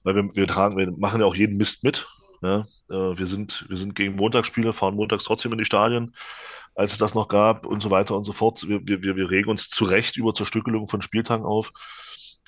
[0.04, 2.08] weil wir, wir tragen, wir machen ja auch jeden Mist mit.
[2.42, 6.14] Ja, äh, wir sind, wir sind gegen Montagsspiele, fahren montags trotzdem in die Stadien
[6.76, 8.68] als es das noch gab und so weiter und so fort.
[8.68, 11.72] Wir, wir, wir regen uns zu Recht über Zerstückelung von Spieltagen auf.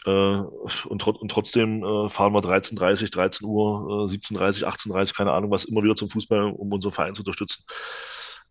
[0.05, 5.31] Äh, und, tro und, trotzdem äh, fahren wir 13.30, 13 Uhr, äh, 17.30, 18.30, keine
[5.31, 7.63] Ahnung was, immer wieder zum Fußball, um unseren Verein zu unterstützen.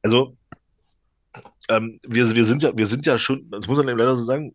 [0.02, 0.36] Also,
[1.68, 4.24] ähm, wir, wir, sind ja, wir sind ja schon, das muss man eben leider so
[4.24, 4.54] sagen,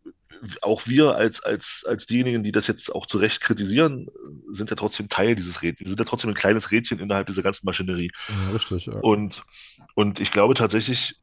[0.61, 4.07] auch wir als, als, als diejenigen, die das jetzt auch zu Recht kritisieren,
[4.49, 5.81] sind ja trotzdem Teil dieses Rädchens.
[5.81, 8.11] Wir sind ja trotzdem ein kleines Rädchen innerhalb dieser ganzen Maschinerie.
[8.27, 8.93] Ja, richtig, ja.
[8.93, 9.43] Und,
[9.95, 11.15] und ich glaube tatsächlich,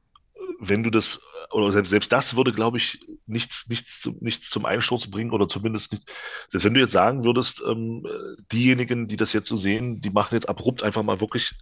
[0.61, 5.09] wenn du das, oder selbst, selbst das würde, glaube ich, nichts, nichts, nichts zum Einsturz
[5.09, 6.11] bringen oder zumindest nicht.
[6.48, 8.07] Selbst wenn du jetzt sagen würdest, ähm,
[8.52, 11.52] diejenigen, die das jetzt so sehen, die machen jetzt abrupt einfach mal wirklich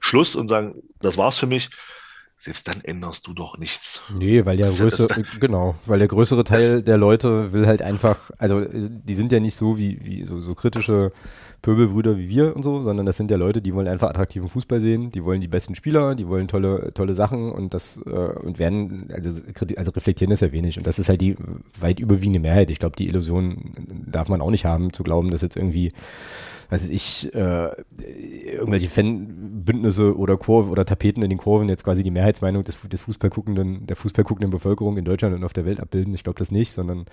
[0.00, 1.68] Schluss und sagen, das war's für mich
[2.42, 4.00] selbst dann änderst du doch nichts.
[4.18, 8.64] Nee, weil der größere, genau, weil der größere Teil der Leute will halt einfach, also
[8.64, 11.12] die sind ja nicht so wie, wie so, so kritische
[11.60, 14.80] Pöbelbrüder wie wir und so, sondern das sind ja Leute, die wollen einfach attraktiven Fußball
[14.80, 18.58] sehen, die wollen die besten Spieler, die wollen tolle, tolle Sachen und das äh, und
[18.58, 19.42] werden, also,
[19.76, 20.78] also reflektieren das ja wenig.
[20.78, 21.36] Und das ist halt die
[21.78, 22.70] weit überwiegende Mehrheit.
[22.70, 23.74] Ich glaube, die Illusion
[24.06, 25.92] darf man auch nicht haben, zu glauben, dass jetzt irgendwie
[26.70, 27.70] weiß ich, äh,
[28.46, 33.02] irgendwelche Fanbündnisse oder Kurve oder Tapeten in den Kurven jetzt quasi die Mehrheitsmeinung des, des
[33.02, 36.14] Fußballguckenden, der Fußballguckenden Bevölkerung in Deutschland und auf der Welt abbilden.
[36.14, 37.06] Ich glaube das nicht, sondern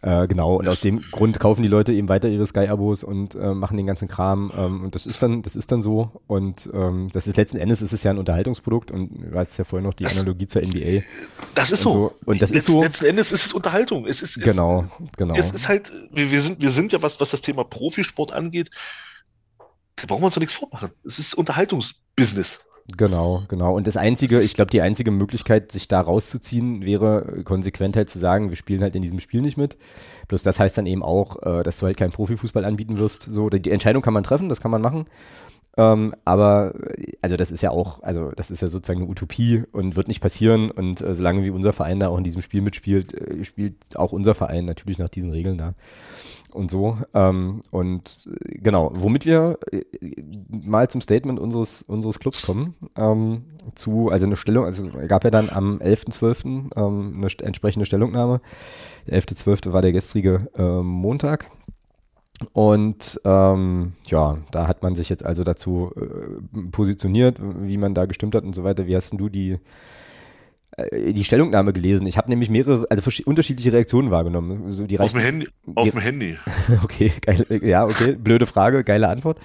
[0.00, 3.52] äh, genau, und aus dem Grund kaufen die Leute eben weiter ihre Sky-Abos und äh,
[3.52, 4.52] machen den ganzen Kram.
[4.56, 6.22] Ähm, und das ist dann, das ist dann so.
[6.28, 9.64] Und ähm, das ist letzten Endes ist es ja ein Unterhaltungsprodukt und du hattest ja
[9.64, 11.02] vorhin noch die das, Analogie zur NBA.
[11.56, 11.90] Das ist so.
[11.90, 12.14] so.
[12.26, 12.82] Und das Letz, ist so.
[12.82, 14.06] Letzten Endes ist es Unterhaltung.
[14.06, 15.34] Es ist, genau, es, genau.
[15.34, 18.70] Es ist halt, wir, wir, sind, wir sind ja, was, was das Thema Profisport angeht,
[19.96, 20.92] da brauchen wir uns doch nichts vormachen.
[21.04, 22.60] Es ist Unterhaltungsbusiness.
[22.96, 23.76] Genau, genau.
[23.76, 28.18] Und das einzige, ich glaube, die einzige Möglichkeit, sich da rauszuziehen, wäre konsequent halt zu
[28.18, 29.76] sagen, wir spielen halt in diesem Spiel nicht mit.
[30.28, 33.22] Bloß das heißt dann eben auch, äh, dass du halt keinen Profifußball anbieten wirst.
[33.22, 35.06] So, die Entscheidung kann man treffen, das kann man machen.
[35.78, 36.74] Ähm, aber
[37.22, 40.20] also das ist ja auch, also das ist ja sozusagen eine Utopie und wird nicht
[40.20, 40.72] passieren.
[40.72, 44.12] Und äh, solange wie unser Verein da auch in diesem Spiel mitspielt, äh, spielt auch
[44.12, 45.74] unser Verein natürlich nach diesen Regeln da
[46.52, 46.98] und so.
[47.14, 49.82] Ähm, und äh, genau, womit wir äh,
[50.48, 53.44] mal zum Statement unseres, unseres Clubs kommen, ähm,
[53.76, 56.76] zu, also eine Stellung, also gab ja dann am 11.12.
[56.76, 58.40] Ähm, eine entsprechende Stellungnahme.
[59.06, 59.72] Der 11.12.
[59.72, 61.48] war der gestrige äh, Montag.
[62.52, 68.06] Und ähm, ja, da hat man sich jetzt also dazu äh, positioniert, wie man da
[68.06, 68.86] gestimmt hat und so weiter.
[68.86, 69.58] Wie hast denn du die,
[70.76, 72.06] äh, die Stellungnahme gelesen?
[72.06, 74.70] Ich habe nämlich mehrere, also unterschiedliche Reaktionen wahrgenommen.
[74.70, 75.48] So die auf dem Handy.
[75.74, 76.36] Auf dem Handy.
[76.84, 79.40] okay, geil, ja, okay, blöde Frage, geile Antwort.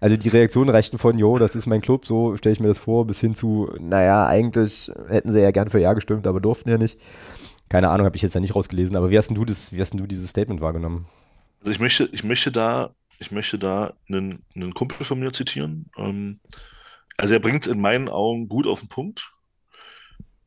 [0.00, 2.78] Also die Reaktionen reichten von, jo, das ist mein Club, so stelle ich mir das
[2.78, 6.70] vor, bis hin zu, naja, eigentlich hätten sie ja gern für Ja gestimmt, aber durften
[6.70, 6.98] ja nicht.
[7.68, 9.80] Keine Ahnung, habe ich jetzt da nicht rausgelesen, aber wie hast denn du das, wie
[9.80, 11.04] hast denn du dieses Statement wahrgenommen?
[11.60, 15.90] Also ich möchte, ich möchte da, ich möchte da einen, einen Kumpel von mir zitieren.
[15.96, 16.40] Ähm,
[17.16, 19.32] also er bringt es in meinen Augen gut auf den Punkt.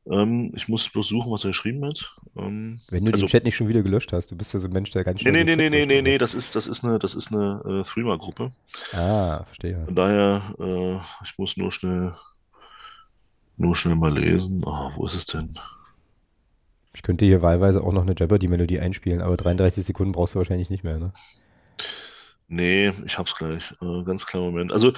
[0.09, 2.11] Ähm, ich muss bloß suchen, was er geschrieben hat.
[2.35, 4.67] Ähm, Wenn du also, den Chat nicht schon wieder gelöscht hast, du bist ja so
[4.67, 5.33] ein Mensch, der ganz schnell.
[5.33, 7.83] Nee, nee, nee, nee, nee, nee, das ist, das ist eine, das ist eine äh,
[7.83, 8.51] Threema-Gruppe.
[8.93, 9.85] Ah, verstehe.
[9.85, 12.13] Von daher, äh, ich muss nur schnell,
[13.57, 14.63] nur schnell mal lesen.
[14.65, 15.55] Oh, wo ist es denn?
[16.93, 20.69] Ich könnte hier wahlweise auch noch eine Jeopardy-Melodie einspielen, aber 33 Sekunden brauchst du wahrscheinlich
[20.69, 21.13] nicht mehr, ne?
[22.47, 23.73] Nee, ich hab's gleich.
[23.81, 24.73] Äh, ganz klar Moment.
[24.73, 24.91] Also,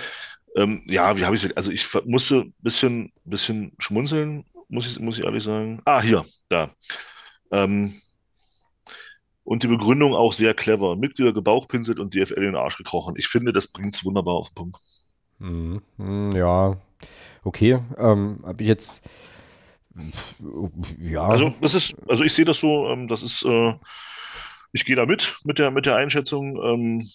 [0.56, 5.20] ähm, ja, wie habe ich Also, ich musste ein bisschen, bisschen schmunzeln, muss ich, muss
[5.20, 5.82] ich ehrlich sagen.
[5.86, 6.72] Ah, hier, da.
[7.52, 7.94] Ähm,
[9.44, 10.96] und die Begründung auch sehr clever.
[10.96, 13.16] Mitglieder gebauchpinselt und DFL in den Arsch gekrochen.
[13.18, 14.78] Ich finde, das bringt es wunderbar auf den Punkt.
[15.40, 16.78] Mm, ja,
[17.44, 17.80] okay.
[17.98, 19.10] Ähm, habe ich jetzt
[21.00, 21.28] ja.
[21.28, 23.74] Also das ist, also ich sehe das so, ähm, das ist, äh,
[24.72, 26.58] ich gehe da mit, mit der, mit der Einschätzung.
[26.64, 27.08] Ähm,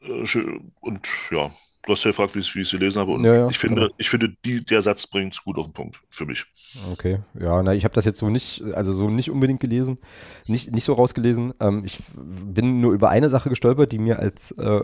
[0.00, 1.50] äh, und ja,
[1.86, 3.12] du hast ja gefragt, wie ich es gelesen habe.
[3.12, 3.94] Und ja, ja, ich finde, genau.
[3.98, 6.44] ich finde, die, der Satz bringt es gut auf den Punkt für mich.
[6.92, 9.98] Okay, ja, na, ich habe das jetzt so nicht, also so nicht unbedingt gelesen,
[10.46, 11.52] nicht, nicht so rausgelesen.
[11.60, 14.82] Ähm, ich bin nur über eine Sache gestolpert, die mir als, äh,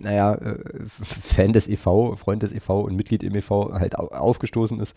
[0.00, 4.96] naja, äh, Fan des EV, Freund des EV und Mitglied im EV halt aufgestoßen ist.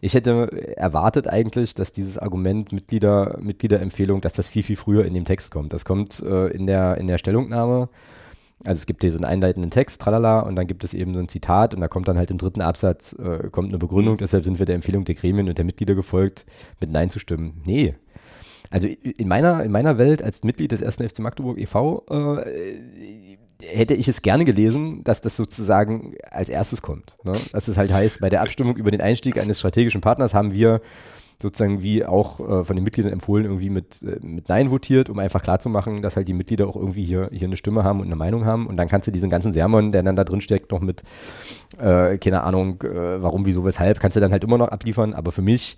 [0.00, 5.14] Ich hätte erwartet eigentlich, dass dieses Argument Mitglieder, Mitgliederempfehlung, dass das viel, viel früher in
[5.14, 5.72] dem Text kommt.
[5.72, 7.88] Das kommt äh, in, der, in der Stellungnahme
[8.64, 11.20] also es gibt hier so einen einleitenden Text, tralala, und dann gibt es eben so
[11.20, 14.44] ein Zitat und da kommt dann halt im dritten Absatz, äh, kommt eine Begründung, deshalb
[14.44, 16.46] sind wir der Empfehlung der Gremien und der Mitglieder gefolgt,
[16.80, 17.62] mit Nein zu stimmen.
[17.64, 17.94] Nee.
[18.70, 22.04] Also in meiner, in meiner Welt als Mitglied des ersten FC Magdeburg e.V.
[22.08, 27.16] Äh, hätte ich es gerne gelesen, dass das sozusagen als erstes kommt.
[27.22, 27.34] Ne?
[27.52, 30.80] Dass es halt heißt, bei der Abstimmung über den Einstieg eines strategischen Partners haben wir
[31.42, 35.18] sozusagen wie auch äh, von den Mitgliedern empfohlen, irgendwie mit, äh, mit Nein votiert, um
[35.18, 38.16] einfach klarzumachen, dass halt die Mitglieder auch irgendwie hier, hier eine Stimme haben und eine
[38.16, 38.66] Meinung haben.
[38.66, 41.02] Und dann kannst du diesen ganzen Sermon, der dann da drin steckt, noch mit,
[41.78, 45.12] äh, keine Ahnung, äh, warum, wieso, weshalb, kannst du dann halt immer noch abliefern.
[45.12, 45.76] Aber für mich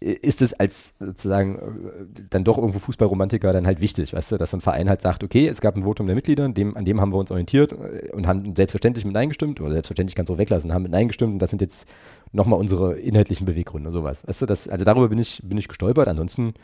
[0.00, 4.50] ist es als sozusagen äh, dann doch irgendwo Fußballromantiker dann halt wichtig, weißt du, dass
[4.50, 7.00] so ein Verein halt sagt, okay, es gab ein Votum der Mitglieder, dem, an dem
[7.00, 10.34] haben wir uns orientiert äh, und haben selbstverständlich mit Nein gestimmt, oder selbstverständlich kannst du
[10.34, 11.86] auch weglassen, haben mit Nein gestimmt und das sind jetzt
[12.32, 14.26] nochmal unsere inhaltlichen Beweggründe, sowas.
[14.26, 16.54] Weißt du, das, also darüber bin ich, bin ich gestolpert, ansonsten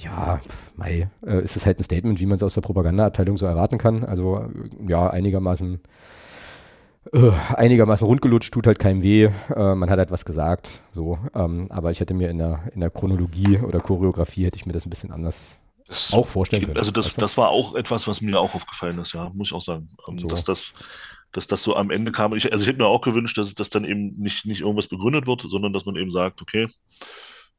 [0.00, 0.40] ja,
[0.76, 3.78] Mai, äh, ist es halt ein Statement, wie man es aus der Propagandaabteilung so erwarten
[3.78, 4.04] kann.
[4.04, 4.48] Also
[4.86, 5.80] ja, einigermaßen
[7.54, 9.30] einigermaßen rundgelutscht, tut halt keinem weh.
[9.54, 11.18] Äh, man hat halt was gesagt, so.
[11.34, 14.72] Ähm, aber ich hätte mir in der, in der Chronologie oder Choreografie hätte ich mir
[14.72, 16.76] das ein bisschen anders das auch vorstellen können.
[16.76, 19.62] Also das, das war auch etwas, was mir auch aufgefallen ist, ja, muss ich auch
[19.62, 19.88] sagen.
[20.08, 20.28] Ähm, so.
[20.28, 20.74] Dass das
[21.32, 22.34] dass das so am Ende kam.
[22.34, 25.26] Ich, also ich hätte mir auch gewünscht, dass das dann eben nicht, nicht irgendwas begründet
[25.26, 26.68] wird, sondern dass man eben sagt, okay,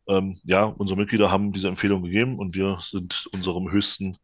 [0.09, 4.17] ähm, ja, unsere Mitglieder haben diese Empfehlung gegeben und wir sind unserem höchsten,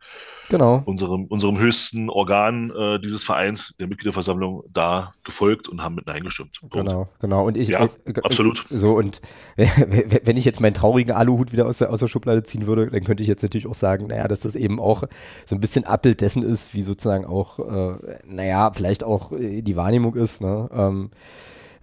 [0.49, 0.81] genau.
[0.85, 6.23] unserem, unserem höchsten Organ äh, dieses Vereins, der Mitgliederversammlung, da gefolgt und haben mit Nein
[6.23, 6.57] gestimmt.
[6.59, 6.75] Punkt.
[6.75, 7.45] Genau, genau.
[7.45, 8.65] Und ich, ja, äh, absolut.
[8.69, 9.21] So, und
[9.55, 13.03] wenn ich jetzt meinen traurigen Aluhut wieder aus der, aus der Schublade ziehen würde, dann
[13.03, 15.03] könnte ich jetzt natürlich auch sagen, naja, dass das eben auch
[15.45, 19.75] so ein bisschen Abbild dessen ist, wie sozusagen auch, äh, naja, vielleicht auch äh, die
[19.75, 20.69] Wahrnehmung ist, ne?
[20.73, 21.11] Ähm,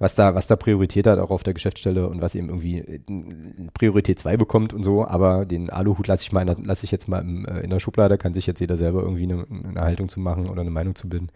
[0.02, 3.00] was da, was da Priorität hat, auch auf der Geschäftsstelle und was eben irgendwie äh,
[3.72, 5.06] Priorität 2 bekommt und so.
[5.06, 8.18] Aber den Aluhut lasse ich mal, lasse ich jetzt mal im, äh, in der Schublade,
[8.18, 11.08] kann sich jetzt jeder selber irgendwie eine, eine Haltung zu machen oder eine Meinung zu
[11.08, 11.28] bilden.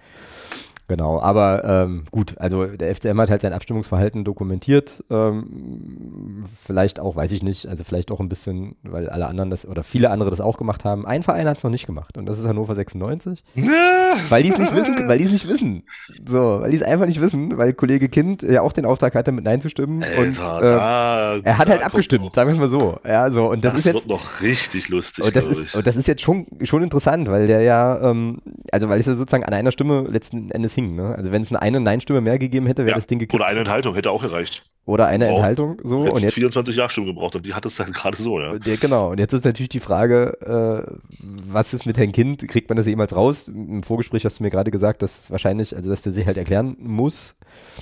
[0.89, 5.03] Genau, aber ähm, gut, also der FCM hat halt sein Abstimmungsverhalten dokumentiert.
[5.11, 9.67] Ähm, vielleicht auch, weiß ich nicht, also vielleicht auch ein bisschen, weil alle anderen das
[9.67, 11.05] oder viele andere das auch gemacht haben.
[11.05, 13.43] Ein Verein hat es noch nicht gemacht und das ist Hannover 96.
[14.29, 15.83] weil die es nicht wissen, weil die es nicht wissen.
[16.25, 19.33] So, weil die es einfach nicht wissen, weil Kollege Kind ja auch den Auftrag hatte,
[19.33, 20.05] mit Nein zu stimmen.
[20.05, 23.01] Alter, und äh, da, er hat halt abgestimmt, sagen wir es mal so.
[23.05, 24.09] Ja, so, und das, das ist jetzt.
[24.09, 25.25] noch richtig lustig.
[25.25, 28.89] Und das, ist, und das ist jetzt schon, schon interessant, weil der ja, ähm, also
[28.89, 30.95] weil es ja sozusagen an einer Stimme letzten Endes hing.
[30.95, 31.15] Ne?
[31.17, 33.35] Also wenn es eine, eine Nein-Stimme mehr gegeben hätte, wäre ja, das Ding gekippt.
[33.35, 34.63] Oder eine Enthaltung hätte auch gereicht.
[34.85, 35.37] Oder eine wow.
[35.37, 35.81] Enthaltung.
[35.83, 36.03] So.
[36.03, 38.39] und jetzt 24 Ja-Stimmen gebraucht und die hat es dann gerade so.
[38.39, 38.55] Ja.
[38.55, 38.77] ja.
[38.77, 39.11] Genau.
[39.11, 42.47] Und jetzt ist natürlich die Frage, äh, was ist mit Herrn Kind?
[42.47, 43.49] Kriegt man das jemals raus?
[43.49, 46.77] Im Vorgespräch hast du mir gerade gesagt, dass wahrscheinlich, also dass der sich halt erklären
[46.79, 47.35] muss.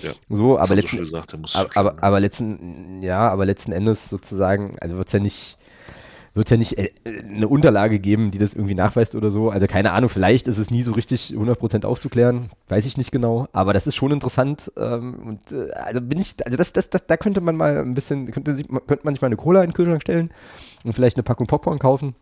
[0.03, 4.97] Ja, so, aber letzten, gesagt, aber, aber, aber letzten, ja, aber letzten Endes sozusagen, also
[4.97, 5.59] wird es ja nicht
[6.35, 9.51] wird es ja nicht äh, eine Unterlage geben, die das irgendwie nachweist oder so.
[9.51, 13.49] Also keine Ahnung, vielleicht ist es nie so richtig 100% aufzuklären, weiß ich nicht genau,
[13.53, 17.07] aber das ist schon interessant ähm, und äh, also bin ich, also das, das, das,
[17.07, 19.71] da könnte man mal ein bisschen, könnte, sich, könnte man sich mal eine Cola in
[19.71, 20.31] den Kühlschrank stellen
[20.85, 22.15] und vielleicht eine Packung Popcorn kaufen.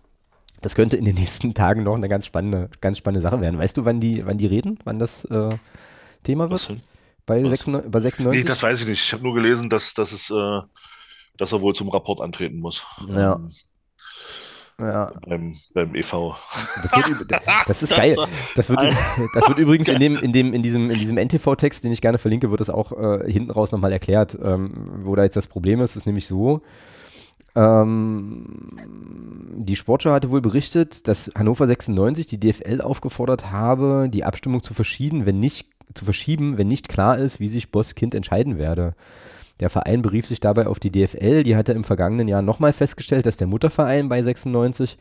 [0.61, 3.59] Das könnte in den nächsten Tagen noch eine ganz spannende, ganz spannende Sache werden.
[3.59, 5.57] Weißt du, wann die, wann die reden, wann das äh,
[6.23, 6.77] Thema wird?
[7.25, 8.43] Bei, 96, bei 96?
[8.43, 9.05] Nee, das weiß ich nicht.
[9.05, 10.61] Ich habe nur gelesen, dass, dass, es, äh,
[11.37, 12.85] dass er wohl zum Rapport antreten muss.
[13.09, 13.41] Ja.
[14.81, 15.13] Ja.
[15.27, 16.35] Beim, beim EV.
[16.83, 17.33] Das, wird,
[17.67, 18.17] das ist geil.
[18.57, 18.81] Das wird,
[19.35, 22.19] das wird übrigens in, dem, in, dem, in diesem, in diesem NTV-Text, den ich gerne
[22.19, 25.81] verlinke, wird das auch äh, hinten raus nochmal erklärt, ähm, wo da jetzt das Problem
[25.81, 25.97] ist.
[25.97, 26.63] ist nämlich so,
[27.55, 28.77] ähm,
[29.57, 34.75] die Sportschau hatte wohl berichtet, dass Hannover 96 die DFL aufgefordert habe, die Abstimmung zu
[34.75, 38.95] verschieben, wenn nicht, zu verschieben, wenn nicht klar ist, wie sich Boss Kind entscheiden werde.
[39.63, 43.27] Der Verein berief sich dabei auf die DFL, die hatte im vergangenen Jahr nochmal festgestellt,
[43.27, 44.99] dass der Mutterverein bei 96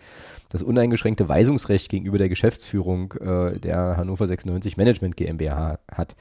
[0.50, 6.16] das uneingeschränkte Weisungsrecht gegenüber der Geschäftsführung äh, der Hannover 96 Management GmbH hat.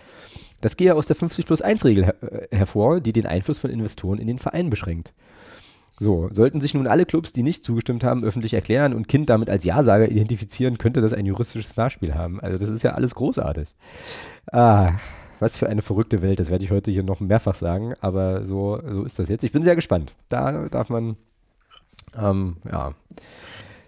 [0.63, 3.69] Das gehe aus der 50 plus 1 Regel her äh, hervor, die den Einfluss von
[3.69, 5.13] Investoren in den Verein beschränkt.
[5.99, 9.51] So, sollten sich nun alle Clubs, die nicht zugestimmt haben, öffentlich erklären und Kind damit
[9.51, 12.41] als Ja-Sager identifizieren, könnte das ein juristisches Nachspiel haben.
[12.41, 13.75] Also das ist ja alles großartig.
[14.51, 14.93] Ah,
[15.41, 18.81] was für eine verrückte Welt, das werde ich heute hier noch mehrfach sagen, aber so,
[18.87, 19.43] so ist das jetzt.
[19.43, 20.15] Ich bin sehr gespannt.
[20.29, 21.17] Da darf man,
[22.17, 22.95] ähm, ja.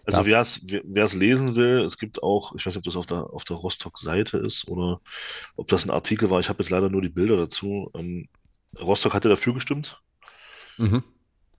[0.04, 3.32] Also wer es lesen will, es gibt auch, ich weiß nicht, ob das auf der,
[3.32, 5.00] auf der Rostock-Seite ist oder
[5.54, 7.90] ob das ein Artikel war, ich habe jetzt leider nur die Bilder dazu.
[7.94, 8.28] Ähm,
[8.80, 10.00] Rostock hatte dafür gestimmt.
[10.76, 11.04] Mhm.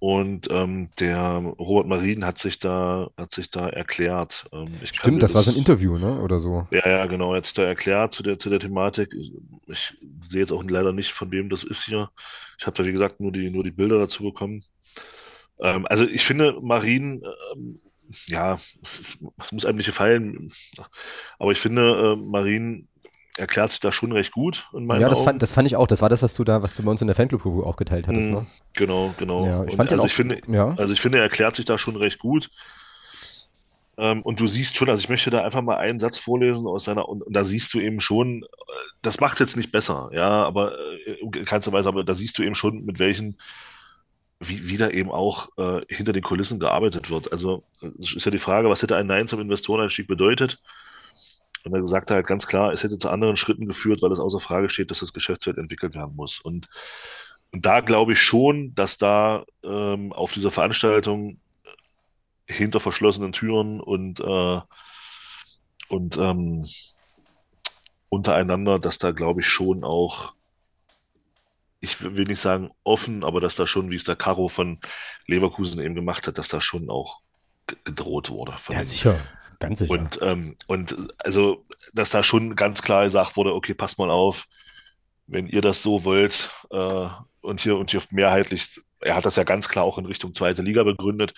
[0.03, 4.43] Und ähm, der Robert Marien hat sich da, hat sich da erklärt.
[4.51, 6.19] Ähm, Stimmt, das, das, war so ein Interview, ne?
[6.19, 6.67] Oder so.
[6.71, 7.33] Ja, ja, genau.
[7.33, 9.13] Jetzt da erklärt zu der, zu der Thematik.
[9.13, 9.31] Ich,
[9.67, 9.93] ich
[10.27, 12.09] sehe jetzt auch leider nicht, von wem das ist hier.
[12.59, 14.65] Ich habe da, wie gesagt, nur die, nur die Bilder dazu bekommen.
[15.61, 17.23] Ähm, also ich finde, Marien,
[17.55, 17.79] ähm,
[18.27, 20.51] ja, es, ist, es, muss einem nicht gefallen.
[21.39, 22.89] Aber ich finde, äh, Marien
[23.37, 24.67] erklärt sich da schon recht gut.
[24.73, 25.87] ja, das fand, das fand ich auch.
[25.87, 28.07] Das war das, was du da, was du bei uns in der Fanclub auch geteilt
[28.07, 28.45] hattest, mm, ne?
[28.73, 29.45] Genau, genau.
[29.45, 30.73] Ja, ich fand also, auch, ich finde, ja.
[30.77, 32.49] also ich finde, er erklärt sich da schon recht gut.
[33.97, 36.85] Ähm, und du siehst schon, also ich möchte da einfach mal einen Satz vorlesen aus
[36.85, 38.43] seiner, und, und da siehst du eben schon,
[39.01, 40.73] das macht es jetzt nicht besser, ja, aber
[41.05, 43.37] äh, in keinster Weise, aber da siehst du eben schon, mit welchen,
[44.39, 47.31] wie, wie da eben auch äh, hinter den Kulissen gearbeitet wird.
[47.31, 47.63] Also
[47.99, 50.59] es ist ja die Frage, was hätte ein Nein zum Investoreneinstieg bedeutet?
[51.65, 54.39] Und er sagte halt ganz klar, es hätte zu anderen Schritten geführt, weil es außer
[54.39, 56.39] Frage steht, dass das Geschäftsfeld entwickelt werden muss.
[56.39, 56.67] Und,
[57.51, 61.39] und da glaube ich schon, dass da ähm, auf dieser Veranstaltung
[62.45, 64.59] hinter verschlossenen Türen und, äh,
[65.87, 66.67] und ähm,
[68.09, 70.35] untereinander, dass da glaube ich schon auch,
[71.79, 74.79] ich will nicht sagen offen, aber dass da schon, wie es der Caro von
[75.27, 77.21] Leverkusen eben gemacht hat, dass da schon auch
[77.85, 78.53] gedroht wurde.
[78.69, 79.19] ja, sicher.
[79.63, 79.93] Ganz sicher.
[79.93, 84.45] Und, ähm, und also, dass da schon ganz klar gesagt wurde, okay, passt mal auf,
[85.25, 87.07] wenn ihr das so wollt äh,
[87.39, 90.61] und hier und hier mehrheitlich, er hat das ja ganz klar auch in Richtung zweite
[90.61, 91.33] Liga begründet,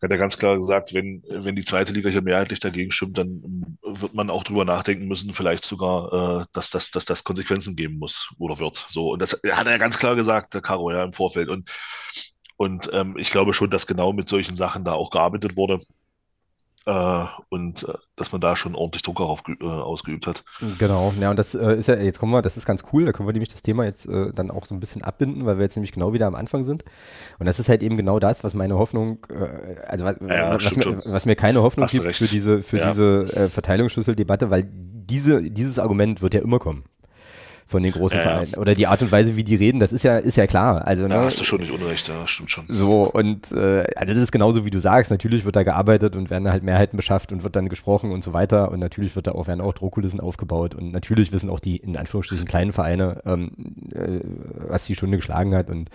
[0.00, 3.76] hat er ganz klar gesagt, wenn, wenn die zweite Liga hier mehrheitlich dagegen stimmt, dann
[3.82, 7.98] wird man auch drüber nachdenken müssen, vielleicht sogar, äh, dass, das, dass das Konsequenzen geben
[7.98, 8.86] muss oder wird.
[8.88, 11.50] So, und das hat er ganz klar gesagt, der Caro, ja, im Vorfeld.
[11.50, 11.70] Und,
[12.56, 15.78] und ähm, ich glaube schon, dass genau mit solchen Sachen da auch gearbeitet wurde
[16.88, 20.42] äh, und äh, dass man da schon ordentlich Druck auf, äh, ausgeübt hat.
[20.78, 23.12] Genau, ja, und das äh, ist ja, jetzt kommen wir, das ist ganz cool, da
[23.12, 25.64] können wir nämlich das Thema jetzt äh, dann auch so ein bisschen abbinden, weil wir
[25.64, 26.84] jetzt nämlich genau wieder am Anfang sind.
[27.38, 30.76] Und das ist halt eben genau das, was meine Hoffnung, äh, also was, ja, was,
[30.76, 32.86] mir, was, mir, keine Hoffnung Hast gibt für diese, für ja.
[32.86, 36.84] diese Verteilungsschlüsseldebatte, weil diese, dieses Argument wird ja immer kommen
[37.68, 38.54] von den großen ja, Vereinen.
[38.54, 40.86] Oder die Art und Weise, wie die reden, das ist ja, ist ja klar.
[40.86, 41.24] Also, da ne?
[41.26, 42.64] hast du schon nicht unrecht, ja, stimmt schon.
[42.66, 45.10] So, und äh, also das ist genauso, wie du sagst.
[45.10, 48.32] Natürlich wird da gearbeitet und werden halt Mehrheiten beschafft und wird dann gesprochen und so
[48.32, 48.72] weiter.
[48.72, 50.74] Und natürlich wird da auch, werden auch Druckkulissen aufgebaut.
[50.74, 53.50] Und natürlich wissen auch die, in Anführungsstrichen, kleinen Vereine, ähm,
[53.92, 54.20] äh,
[54.66, 55.68] was die Stunde geschlagen hat.
[55.68, 55.90] Und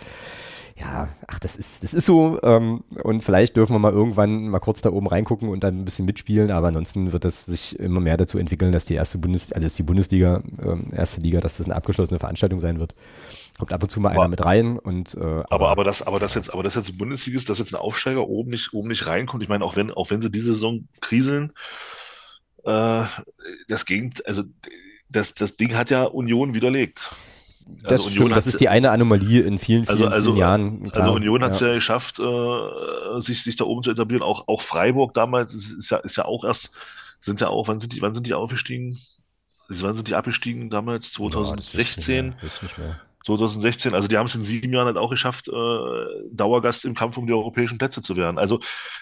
[0.75, 2.39] ja, ach, das ist, das ist so.
[2.41, 5.86] Ähm, und vielleicht dürfen wir mal irgendwann mal kurz da oben reingucken und dann ein
[5.86, 6.49] bisschen mitspielen.
[6.49, 9.75] Aber ansonsten wird das sich immer mehr dazu entwickeln, dass die erste Bundes, also dass
[9.75, 12.95] die Bundesliga, ähm, erste Liga, dass das eine abgeschlossene Veranstaltung sein wird.
[13.59, 16.01] Kommt ab und zu mal aber, einer mit rein und äh, aber, aber, aber das,
[16.01, 18.73] aber das jetzt, aber das jetzt ein Bundesliga ist, dass jetzt ein Aufsteiger oben nicht,
[18.73, 19.43] oben nicht reinkommt.
[19.43, 21.53] Ich meine, auch wenn, auch wenn sie diese Saison kriseln,
[22.63, 23.03] äh,
[23.67, 24.43] das Gegend, also
[25.07, 27.12] das, das Ding hat ja Union widerlegt.
[27.84, 30.91] Das, also stimmt, das ist die eine Anomalie in vielen, also, vielen, also, vielen Jahren.
[30.91, 31.04] Klar.
[31.04, 31.67] Also Union hat es ja.
[31.67, 31.73] ja.
[31.76, 34.23] geschafft, äh, sich, sich da oben zu etablieren.
[34.23, 36.71] Auch, auch Freiburg damals ist, ist, ja, ist ja auch erst,
[37.19, 38.97] sind ja auch, wann sind die, wann sind die aufgestiegen?
[39.69, 41.12] Wann sind die abgestiegen damals?
[41.13, 42.36] 2016?
[42.41, 43.73] Ja, das ist nicht mehr.
[43.83, 43.93] 2016.
[43.93, 45.51] Also die haben es in sieben Jahren halt auch geschafft, äh,
[46.31, 48.38] Dauergast im Kampf um die europäischen Plätze zu werden.
[48.38, 48.59] Also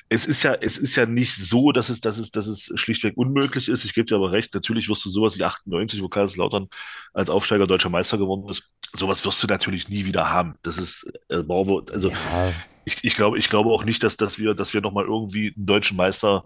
[0.10, 3.18] es ist ja, es ist ja nicht so, dass es, dass es, dass es schlichtweg
[3.18, 3.84] unmöglich ist.
[3.84, 4.54] Ich gebe dir aber recht.
[4.54, 6.68] Natürlich wirst du sowas wie 98, wo Kaiserslautern
[7.14, 8.70] als Aufsteiger deutscher Meister geworden ist.
[8.94, 10.56] Sowas wirst du natürlich nie wieder haben.
[10.62, 11.44] Das ist, äh,
[11.92, 12.54] also ja.
[12.86, 15.66] ich, ich glaube, ich glaube auch nicht, dass, dass wir, dass wir nochmal irgendwie einen
[15.66, 16.46] deutschen Meister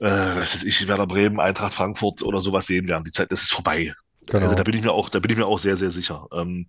[0.00, 3.04] äh, was ist ich, Werder Bremen, Eintracht Frankfurt oder sowas sehen werden.
[3.04, 3.94] Die Zeit, das ist vorbei.
[4.28, 4.44] Genau.
[4.44, 6.26] Also da bin ich mir auch, da bin ich mir auch sehr, sehr sicher.
[6.32, 6.68] Ähm,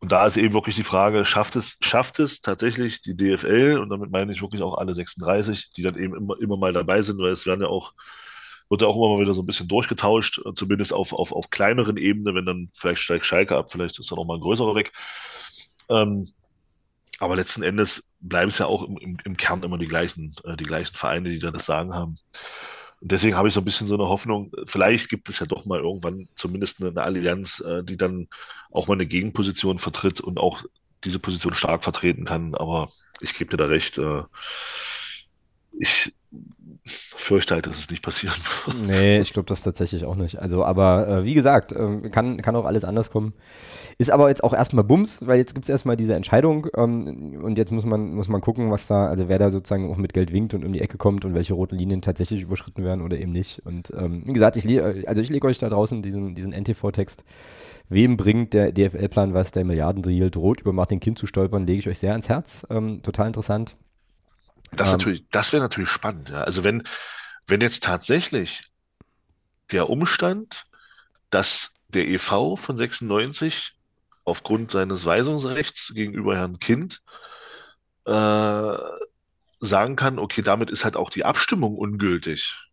[0.00, 3.88] und da ist eben wirklich die Frage, schafft es, schafft es tatsächlich die DFL, und
[3.88, 7.20] damit meine ich wirklich auch alle 36, die dann eben immer, immer mal dabei sind,
[7.20, 7.92] weil es werden ja auch,
[8.68, 11.96] wird ja auch immer mal wieder so ein bisschen durchgetauscht, zumindest auf, auf, auf kleineren
[11.98, 14.92] Ebene, wenn dann vielleicht steigt Schalke ab, vielleicht ist da noch mal ein größerer weg.
[15.88, 16.26] Ähm,
[17.20, 20.56] aber letzten Endes bleiben es ja auch im, im, im Kern immer die gleichen, äh,
[20.56, 22.16] die gleichen Vereine, die da das Sagen haben.
[23.02, 25.66] Und deswegen habe ich so ein bisschen so eine Hoffnung, vielleicht gibt es ja doch
[25.66, 28.28] mal irgendwann zumindest eine, eine Allianz, äh, die dann
[28.70, 30.62] auch mal eine Gegenposition vertritt und auch
[31.02, 32.54] diese Position stark vertreten kann.
[32.54, 33.98] Aber ich gebe dir da recht.
[33.98, 34.22] Äh,
[35.80, 36.14] ich
[36.84, 38.34] fürchte halt, dass es nicht passieren
[38.66, 38.76] wird.
[38.88, 40.40] Nee, ich glaube das tatsächlich auch nicht.
[40.40, 43.34] Also, aber äh, wie gesagt, äh, kann, kann auch alles anders kommen.
[43.98, 47.56] Ist aber jetzt auch erstmal Bums, weil jetzt gibt es erstmal diese Entscheidung ähm, und
[47.56, 50.32] jetzt muss man, muss man gucken, was da, also wer da sozusagen auch mit Geld
[50.32, 53.32] winkt und um die Ecke kommt und welche roten Linien tatsächlich überschritten werden oder eben
[53.32, 53.64] nicht.
[53.64, 54.66] Und ähm, wie gesagt, ich
[55.06, 57.24] also ich lege euch da draußen diesen, diesen NTV-Text.
[57.88, 61.88] Wem bringt der DFL-Plan was, der Milliardendeal droht, über Martin Kind zu stolpern, lege ich
[61.88, 62.66] euch sehr ans Herz.
[62.70, 63.76] Ähm, total interessant.
[64.72, 66.30] Das, ähm, natürlich, das wäre natürlich spannend.
[66.30, 66.42] Ja.
[66.42, 66.82] Also wenn,
[67.46, 68.64] wenn jetzt tatsächlich
[69.70, 70.64] der Umstand,
[71.30, 73.74] dass der EV von 96
[74.24, 77.02] aufgrund seines Weisungsrechts gegenüber Herrn Kind
[78.04, 78.76] äh,
[79.60, 82.68] sagen kann, okay, damit ist halt auch die Abstimmung ungültig.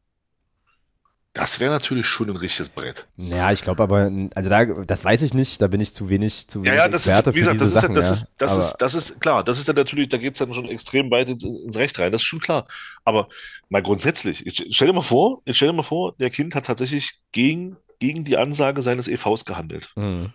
[1.40, 3.08] Das wäre natürlich schon ein richtiges Brett.
[3.16, 6.50] Ja, ich glaube aber, also da, das weiß ich nicht, da bin ich zu wenig,
[6.50, 8.12] zu wenig ja, ja, das Experte ist, wie gesagt, das ist, Sachen, das, ja.
[8.12, 10.68] ist, das, ist, das ist klar, das ist dann natürlich, da geht es dann schon
[10.68, 12.68] extrem weit ins, ins, Recht rein, das ist schon klar.
[13.06, 13.30] Aber
[13.70, 16.66] mal grundsätzlich, ich stell dir mal vor, ich stell dir mal vor, der Kind hat
[16.66, 19.94] tatsächlich gegen, gegen die Ansage seines EVs gehandelt.
[19.96, 20.34] Mhm.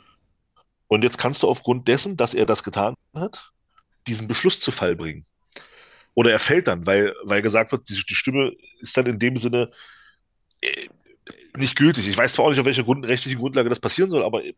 [0.89, 3.51] Und jetzt kannst du aufgrund dessen, dass er das getan hat,
[4.07, 5.27] diesen Beschluss zu Fall bringen.
[6.15, 9.37] Oder er fällt dann, weil, weil gesagt wird, die, die Stimme ist dann in dem
[9.37, 9.71] Sinne
[11.57, 12.09] nicht gültig.
[12.09, 14.55] Ich weiß zwar auch nicht, auf welcher Grund, rechtlichen Grundlage das passieren soll, aber äh,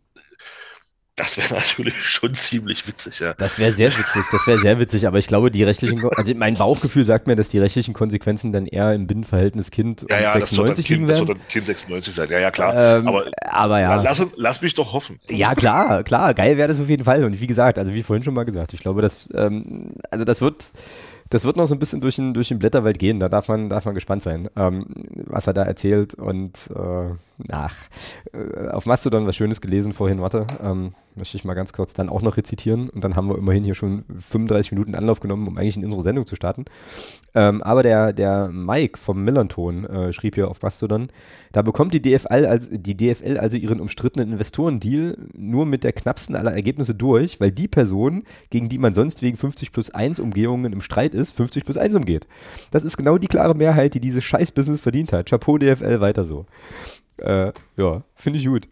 [1.17, 3.33] das wäre natürlich schon ziemlich witzig, ja.
[3.35, 6.55] Das wäre sehr witzig, das wäre sehr witzig, aber ich glaube, die rechtlichen, also mein
[6.55, 10.89] Bauchgefühl sagt mir, dass die rechtlichen Konsequenzen dann eher im Binnenverhältnis Kind ja, ja, 96
[10.89, 11.27] liegen werden.
[11.27, 12.99] Das soll dann Kind 96 sein, ja, ja, klar.
[12.99, 14.03] Ähm, aber, aber ja.
[14.03, 15.19] Lass, lass, mich doch hoffen.
[15.29, 17.25] Ja, klar, klar, geil wäre das auf jeden Fall.
[17.25, 20.43] Und wie gesagt, also wie vorhin schon mal gesagt, ich glaube, dass, ähm, also das
[20.43, 20.73] wird,
[21.31, 23.21] das wird noch so ein bisschen durch den, durch den Blätterwald gehen.
[23.21, 24.87] Da darf man, darf man gespannt sein, ähm,
[25.27, 26.15] was er da erzählt.
[26.15, 27.15] Und äh,
[27.51, 27.75] ach,
[28.33, 30.21] äh, auf Mastodon was Schönes gelesen vorhin.
[30.21, 32.89] Warte, ähm, möchte ich mal ganz kurz dann auch noch rezitieren.
[32.91, 36.03] Und dann haben wir immerhin hier schon 35 Minuten Anlauf genommen, um eigentlich in unsere
[36.03, 36.65] Sendung zu starten.
[37.37, 41.09] Ähm, aber der, der Mike vom Millanton äh, schrieb hier auf Mastodon,
[41.53, 46.35] da bekommt die DFL, also, die DFL also ihren umstrittenen Investorendeal nur mit der knappsten
[46.35, 50.73] aller Ergebnisse durch, weil die Person, gegen die man sonst wegen 50 plus 1 Umgehungen
[50.73, 52.27] im Streit ist, 50 plus 1 umgeht.
[52.71, 55.29] Das ist genau die klare Mehrheit, die dieses Scheiß-Business verdient hat.
[55.29, 56.47] Chapeau DFL, weiter so.
[57.19, 58.67] Äh, ja, finde ich gut.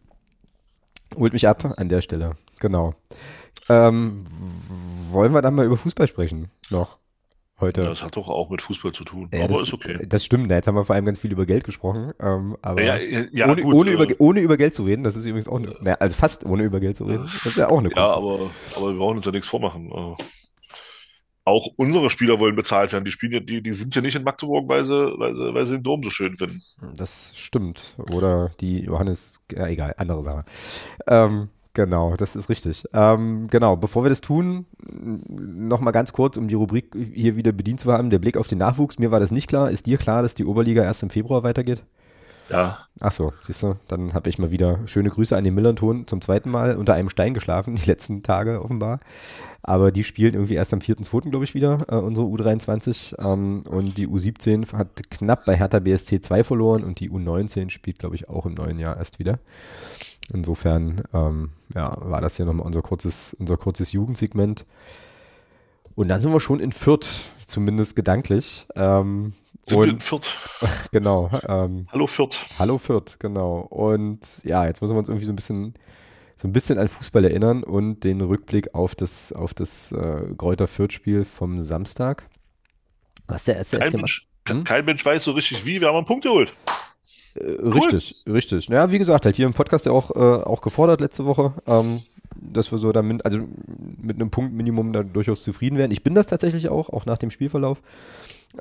[1.17, 2.33] Holt mich ab an der Stelle.
[2.61, 2.95] Genau.
[3.69, 4.25] Ähm,
[5.11, 6.49] wollen wir dann mal über Fußball sprechen?
[6.71, 6.99] Noch
[7.61, 7.83] heute.
[7.83, 9.99] Ja, das hat doch auch mit Fußball zu tun, ja, aber das, ist okay.
[10.07, 12.97] Das stimmt, jetzt haben wir vor allem ganz viel über Geld gesprochen, ähm, aber ja,
[12.97, 15.59] ja, ohne, gut, ohne, über, äh, ohne über Geld zu reden, das ist übrigens auch,
[15.59, 17.97] eine, na, also fast ohne über Geld zu reden, das ist ja auch eine Kunst.
[17.97, 19.91] Ja, aber, aber wir brauchen uns ja nichts vormachen.
[19.91, 20.23] Äh.
[21.45, 23.05] auch unsere Spieler wollen bezahlt werden.
[23.05, 25.75] Die spielen die, die sind ja nicht in Magdeburg, weil sie, weil sie, weil sie
[25.75, 26.61] den Dom so schön finden.
[26.97, 27.97] Das stimmt.
[28.11, 30.45] Oder die Johannes, ja, egal, andere Sache.
[31.07, 32.85] Ähm, genau, das ist richtig.
[32.93, 37.81] Ähm, genau, bevor wir das tun, nochmal ganz kurz, um die Rubrik hier wieder bedient
[37.81, 38.99] zu haben, der Blick auf den Nachwuchs.
[38.99, 39.71] Mir war das nicht klar.
[39.71, 41.85] Ist dir klar, dass die Oberliga erst im Februar weitergeht?
[42.51, 42.79] Ja.
[43.01, 46.21] Ach so, siehst du, dann habe ich mal wieder schöne Grüße an den Millanton zum
[46.21, 49.01] zweiten Mal unter einem Stein geschlafen, die letzten Tage offenbar.
[49.63, 53.19] Aber die spielen irgendwie erst am 4.2., glaube ich, wieder, äh, unsere U23.
[53.19, 57.99] Ähm, und die U17 hat knapp bei Hertha BSC 2 verloren und die U19 spielt,
[57.99, 59.39] glaube ich, auch im neuen Jahr erst wieder.
[60.33, 64.65] Insofern, ähm, ja, war das hier nochmal unser kurzes, unser kurzes Jugendsegment.
[65.95, 67.07] Und dann sind wir schon in Fürth,
[67.39, 68.67] zumindest gedanklich.
[68.75, 69.35] Ähm,
[69.67, 70.27] sind und, wir in Fürth?
[70.93, 71.31] Genau.
[71.47, 72.37] Ähm, hallo Fürth.
[72.59, 73.61] Hallo Fürth, genau.
[73.61, 75.75] Und ja, jetzt müssen wir uns irgendwie so ein bisschen
[76.37, 80.67] so ein bisschen an Fußball erinnern und den Rückblick auf das, auf das äh, Gräuter
[80.67, 82.29] Fürth-Spiel vom Samstag.
[83.27, 84.65] Was der erste kein, Mensch, hm?
[84.65, 86.53] kein Mensch weiß so richtig wie, wir haben einen Punkt geholt.
[87.37, 88.69] Äh, richtig, richtig.
[88.69, 92.03] Naja, wie gesagt, halt hier im Podcast ja auch, äh, auch gefordert letzte Woche, ähm,
[92.37, 93.39] dass wir so damit, also
[94.01, 95.93] mit einem Punktminimum da durchaus zufrieden werden.
[95.93, 97.81] Ich bin das tatsächlich auch, auch nach dem Spielverlauf.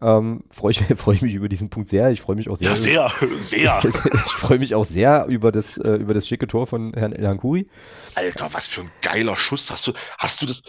[0.01, 2.11] Ähm, freue ich, freu ich mich über diesen Punkt sehr.
[2.11, 2.69] Ich freue mich auch sehr.
[2.69, 3.11] Ja, sehr,
[3.41, 3.81] sehr.
[3.85, 7.27] ich freue mich auch sehr über das, äh, über das schicke Tor von Herrn El
[7.27, 7.67] Hankuri.
[8.15, 9.69] Alter, was für ein geiler Schuss.
[9.69, 10.63] Hast du, hast du das,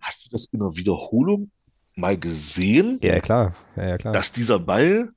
[0.00, 1.50] hast du das in der Wiederholung
[1.94, 2.98] mal gesehen?
[3.02, 3.54] Ja, klar.
[3.76, 4.12] Ja, ja, klar.
[4.12, 5.10] Dass dieser Ball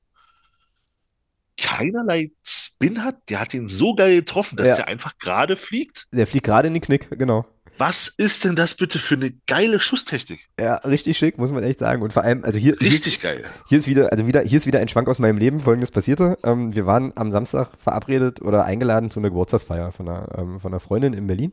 [1.58, 3.16] keinerlei Spin hat.
[3.28, 4.76] Der hat ihn so geil getroffen, dass ja.
[4.76, 6.06] der einfach gerade fliegt.
[6.12, 7.44] Der fliegt gerade in den Knick, genau.
[7.78, 10.40] Was ist denn das bitte für eine geile Schusstechnik?
[10.58, 12.02] Ja, richtig schick, muss man echt sagen.
[12.02, 12.80] Und vor allem, also hier.
[12.80, 13.44] Richtig hier, geil.
[13.68, 15.60] Hier ist wieder, also wieder, hier ist wieder ein Schwank aus meinem Leben.
[15.60, 16.38] Folgendes passierte.
[16.42, 20.72] Ähm, wir waren am Samstag verabredet oder eingeladen zu einer Geburtstagsfeier von einer, ähm, von
[20.72, 21.52] einer Freundin in Berlin.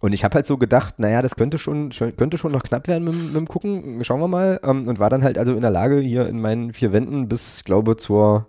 [0.00, 3.04] Und ich habe halt so gedacht, naja, das könnte schon, könnte schon noch knapp werden
[3.04, 4.04] mit, mit dem Gucken.
[4.04, 4.60] Schauen wir mal.
[4.62, 7.64] Ähm, und war dann halt also in der Lage, hier in meinen vier Wänden bis,
[7.64, 8.46] glaube zur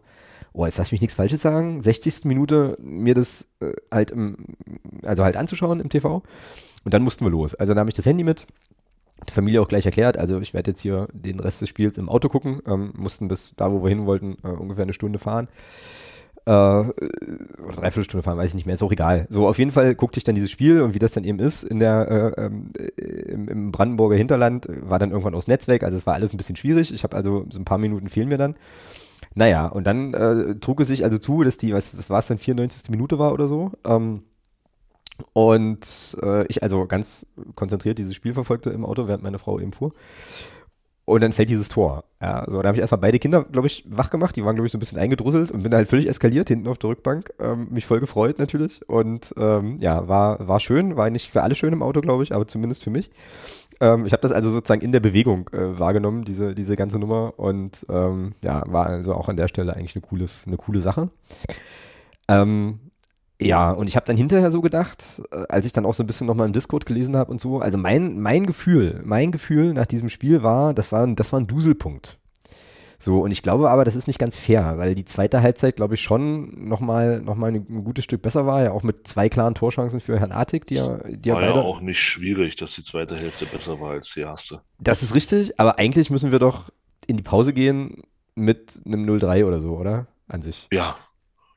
[0.54, 2.26] oh, jetzt lass mich nichts Falsches sagen, 60.
[2.26, 4.38] Minute mir das äh, halt im,
[5.04, 6.24] also halt anzuschauen im TV.
[6.84, 7.56] Und dann mussten wir los.
[7.56, 8.48] Also habe ich das Handy mit.
[9.30, 12.10] Die Familie auch gleich erklärt, also ich werde jetzt hier den Rest des Spiels im
[12.10, 15.48] Auto gucken, ähm, mussten bis da, wo wir hin wollten, äh, ungefähr eine Stunde fahren.
[16.48, 16.94] Äh, oder
[17.76, 19.28] dreiviertel Stunde fahren, weiß ich nicht mehr, ist auch egal.
[19.30, 21.64] So, auf jeden Fall guckte ich dann dieses Spiel und wie das dann eben ist
[21.64, 22.72] in der, äh, ähm,
[23.28, 26.56] im, im, Brandenburger Hinterland, war dann irgendwann aus Netzwerk, also es war alles ein bisschen
[26.56, 26.92] schwierig.
[26.92, 28.56] Ich habe also so ein paar Minuten fehlen mir dann.
[29.34, 32.38] Naja, und dann äh, trug es sich also zu, dass die, was, war es dann,
[32.38, 32.90] 94.
[32.90, 33.72] Minute war oder so.
[33.86, 34.24] Ähm,
[35.34, 37.26] und äh, ich also ganz
[37.56, 39.94] konzentriert dieses Spiel verfolgte im Auto, während meine Frau eben fuhr.
[41.06, 42.04] Und dann fällt dieses Tor.
[42.22, 44.36] Ja, so, da habe ich erstmal beide Kinder, glaube ich, wach gemacht.
[44.36, 46.78] Die waren, glaube ich, so ein bisschen eingedrusselt und bin halt völlig eskaliert hinten auf
[46.78, 47.34] der Rückbank.
[47.40, 48.88] Ähm, mich voll gefreut natürlich.
[48.88, 50.96] Und ähm, ja, war, war schön.
[50.96, 53.10] War nicht für alle schön im Auto, glaube ich, aber zumindest für mich.
[53.82, 57.34] Ähm, ich habe das also sozusagen in der Bewegung äh, wahrgenommen, diese, diese ganze Nummer.
[57.38, 61.10] Und ähm, ja, war also auch an der Stelle eigentlich eine, cooles, eine coole Sache.
[62.28, 62.80] Ähm,
[63.42, 66.08] ja, und ich habe dann hinterher so gedacht, äh, als ich dann auch so ein
[66.08, 69.88] bisschen nochmal im Discord gelesen habe und so, also mein, mein Gefühl, mein Gefühl nach
[69.88, 72.20] diesem Spiel war, das war, das war ein Duselpunkt.
[73.02, 75.96] So, und ich glaube aber, das ist nicht ganz fair, weil die zweite Halbzeit, glaube
[75.96, 79.56] ich, schon nochmal noch mal ein, gutes Stück besser war, ja auch mit zwei klaren
[79.56, 81.64] Torchancen für Herrn Artig, die ja, die war ja beide.
[81.64, 84.62] auch nicht schwierig, dass die zweite Hälfte besser war als die erste.
[84.78, 86.70] Das ist richtig, aber eigentlich müssen wir doch
[87.08, 88.04] in die Pause gehen
[88.36, 90.06] mit einem 0-3 oder so, oder?
[90.28, 90.68] An sich.
[90.72, 90.96] Ja,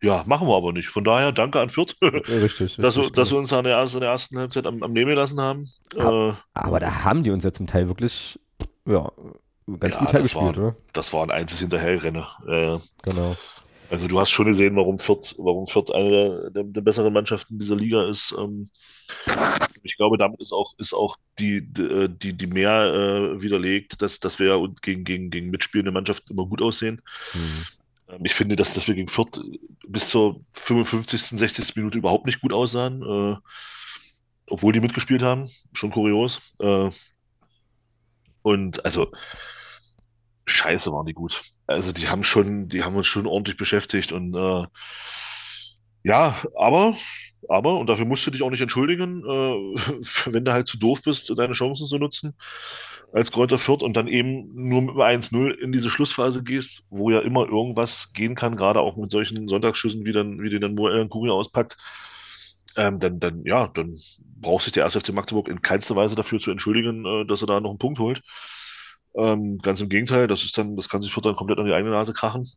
[0.01, 0.89] ja, machen wir aber nicht.
[0.89, 4.01] Von daher danke an Fürth, richtig, richtig, dass, wir, dass wir uns an der, ersten,
[4.01, 5.69] der ersten Halbzeit am, am Nehmen gelassen haben.
[5.99, 8.39] Aber, äh, aber, da haben die uns ja zum Teil wirklich
[8.87, 9.11] ja,
[9.81, 10.77] ganz ja, gut gespielt, oder?
[10.93, 12.25] Das war ein einziges Hinterherrennen.
[12.47, 13.37] Äh, genau.
[13.91, 17.77] Also du hast schon gesehen, warum Fürth, warum Fürth eine der, der, besseren Mannschaften dieser
[17.77, 18.35] Liga ist.
[18.39, 18.71] Ähm,
[19.83, 24.21] ich glaube, damit ist auch, ist auch die, die, die, die mehr äh, widerlegt, dass,
[24.21, 27.03] dass wir gegen, gegen, gegen mitspielende Mannschaften immer gut aussehen.
[27.35, 27.65] Mhm.
[28.09, 29.41] Ähm, ich finde, dass, dass wir gegen Fürth
[29.87, 31.77] bis zur 55., 60.
[31.77, 33.37] Minute überhaupt nicht gut aussahen, äh,
[34.47, 35.51] obwohl die mitgespielt haben.
[35.73, 36.55] Schon kurios.
[36.59, 36.91] Äh,
[38.45, 39.11] und also,
[40.45, 41.43] scheiße waren die gut.
[41.67, 44.67] Also die haben schon, die haben uns schon ordentlich beschäftigt und äh,
[46.03, 46.95] ja, aber,
[47.49, 49.81] aber, und dafür musst du dich auch nicht entschuldigen, äh,
[50.33, 52.35] wenn du halt zu doof bist, deine Chancen zu nutzen
[53.15, 57.21] als Kräuter Fürth und dann eben nur mit 1-0 in diese Schlussphase gehst, wo ja
[57.21, 61.09] immer irgendwas gehen kann, gerade auch mit solchen Sonntagsschüssen, wie dann, wie den dann Moel
[61.09, 61.79] Kuri auspackt,
[62.77, 63.99] ähm, dann, dann, ja, dann
[64.41, 64.95] braucht sich der 1.
[64.97, 67.99] FC Magdeburg in keinster Weise dafür zu entschuldigen, äh, dass er da noch einen Punkt
[67.99, 68.23] holt.
[69.17, 71.73] Ähm, ganz im Gegenteil, das ist dann, das kann sich Fürth dann komplett an die
[71.73, 72.51] eigene Nase krachen.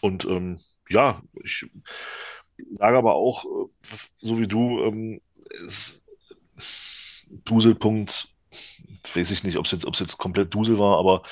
[0.00, 0.58] Und ähm,
[0.88, 1.66] ja, ich
[2.72, 5.20] sage aber auch, äh, so wie du, ähm,
[7.44, 8.28] Duselpunkt
[9.14, 11.22] weiß ich nicht, ob es jetzt, jetzt komplett Dusel war, aber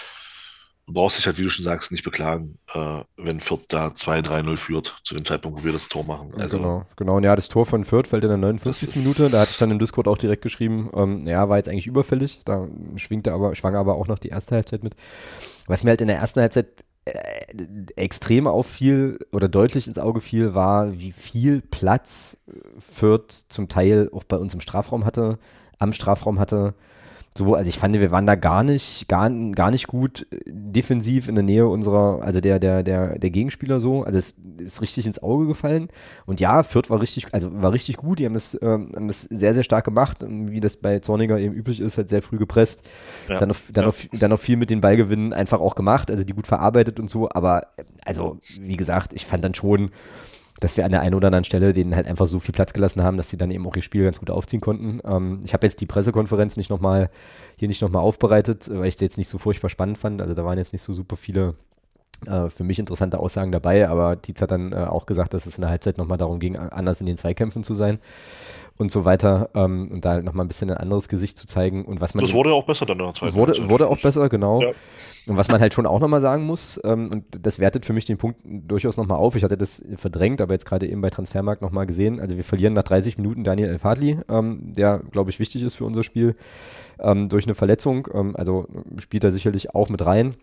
[0.92, 4.98] brauchst dich halt, wie du schon sagst, nicht beklagen, äh, wenn Fürth da 2-3-0 führt,
[5.04, 6.32] zu dem Zeitpunkt, wo wir das Tor machen.
[6.36, 7.16] Also, genau, genau.
[7.16, 8.96] Und ja, das Tor von Fürth fällt in der 59.
[8.96, 9.28] Minute.
[9.28, 12.40] Da hatte ich dann im Discord auch direkt geschrieben, ähm, ja, war jetzt eigentlich überfällig.
[12.44, 14.94] Da schwingte aber, schwang aber auch noch die erste Halbzeit mit.
[15.66, 17.12] Was mir halt in der ersten Halbzeit äh,
[17.96, 22.38] extrem auffiel oder deutlich ins Auge fiel, war, wie viel Platz
[22.78, 25.38] Fürth zum Teil auch bei uns im Strafraum hatte,
[25.78, 26.74] am Strafraum hatte
[27.36, 31.28] so, also ich fand, wir waren da gar nicht, gar, gar nicht gut äh, defensiv
[31.28, 34.02] in der Nähe unserer, also der, der, der, der Gegenspieler so.
[34.02, 35.88] Also es ist richtig ins Auge gefallen.
[36.26, 38.18] Und ja, Fürth war richtig, also war richtig gut.
[38.18, 41.54] Die haben das, ähm, haben das sehr, sehr stark gemacht, wie das bei Zorniger eben
[41.54, 42.82] üblich ist, halt sehr früh gepresst.
[43.28, 43.88] Ja, dann, noch, dann, ja.
[43.88, 47.08] noch, dann noch viel mit den Ballgewinnen einfach auch gemacht, also die gut verarbeitet und
[47.08, 47.28] so.
[47.30, 47.68] Aber
[48.04, 49.90] also, wie gesagt, ich fand dann schon,
[50.60, 53.02] dass wir an der einen oder anderen Stelle denen halt einfach so viel Platz gelassen
[53.02, 55.00] haben, dass sie dann eben auch ihr Spiel ganz gut aufziehen konnten.
[55.04, 57.10] Ähm, ich habe jetzt die Pressekonferenz nicht nochmal,
[57.56, 60.20] hier nicht nochmal aufbereitet, weil ich sie jetzt nicht so furchtbar spannend fand.
[60.20, 61.54] Also da waren jetzt nicht so super viele
[62.26, 65.56] äh, für mich interessante Aussagen dabei, aber Dietz hat dann äh, auch gesagt, dass es
[65.56, 67.98] in der Halbzeit nochmal darum ging, anders in den Zweikämpfen zu sein
[68.76, 71.84] und so weiter ähm, und da halt nochmal ein bisschen ein anderes Gesicht zu zeigen
[71.84, 72.24] und was man.
[72.24, 73.70] Das wurde auch besser dann in der zweiten Wurde, Halbzeit.
[73.70, 74.62] wurde auch besser, genau.
[74.62, 74.70] Ja.
[75.26, 78.06] Und was man halt schon auch nochmal sagen muss, ähm, und das wertet für mich
[78.06, 81.60] den Punkt durchaus nochmal auf, ich hatte das verdrängt, aber jetzt gerade eben bei Transfermarkt
[81.60, 85.62] nochmal gesehen, also wir verlieren nach 30 Minuten Daniel El-Fadli, ähm, der, glaube ich, wichtig
[85.62, 86.34] ist für unser Spiel,
[86.98, 88.66] ähm, durch eine Verletzung, ähm, also
[88.98, 90.34] spielt er sicherlich auch mit rein.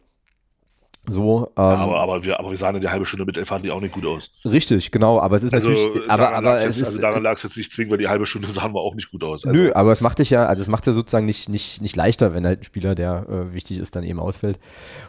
[1.08, 3.62] So, ähm, ja, aber, aber, wir, aber wir sahen in der halbe Stunde mit Elfan
[3.62, 4.32] die auch nicht gut aus.
[4.44, 7.44] Richtig, genau, aber es ist also, natürlich, aber, aber es ist, also daran lag es
[7.44, 9.46] jetzt nicht zwingend, weil die halbe Stunde sahen wir auch nicht gut aus.
[9.46, 11.96] Also, nö, aber es macht dich ja, also es macht ja sozusagen nicht, nicht, nicht
[11.96, 14.60] leichter, wenn halt ein Spieler, der äh, wichtig ist, dann eben ausfällt.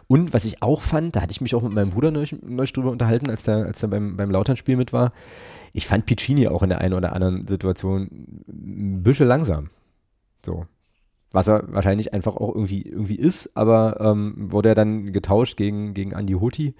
[0.07, 2.73] Und was ich auch fand, da hatte ich mich auch mit meinem Bruder neulich, neulich
[2.73, 5.11] drüber unterhalten, als der, als der beim, beim Lautern-Spiel mit war.
[5.73, 8.09] Ich fand Piccini auch in der einen oder anderen Situation
[8.47, 9.69] ein bisschen langsam.
[10.45, 10.65] So
[11.31, 15.93] was er wahrscheinlich einfach auch irgendwie, irgendwie ist, aber ähm, wurde er dann getauscht gegen,
[15.93, 16.73] gegen Andy Hoti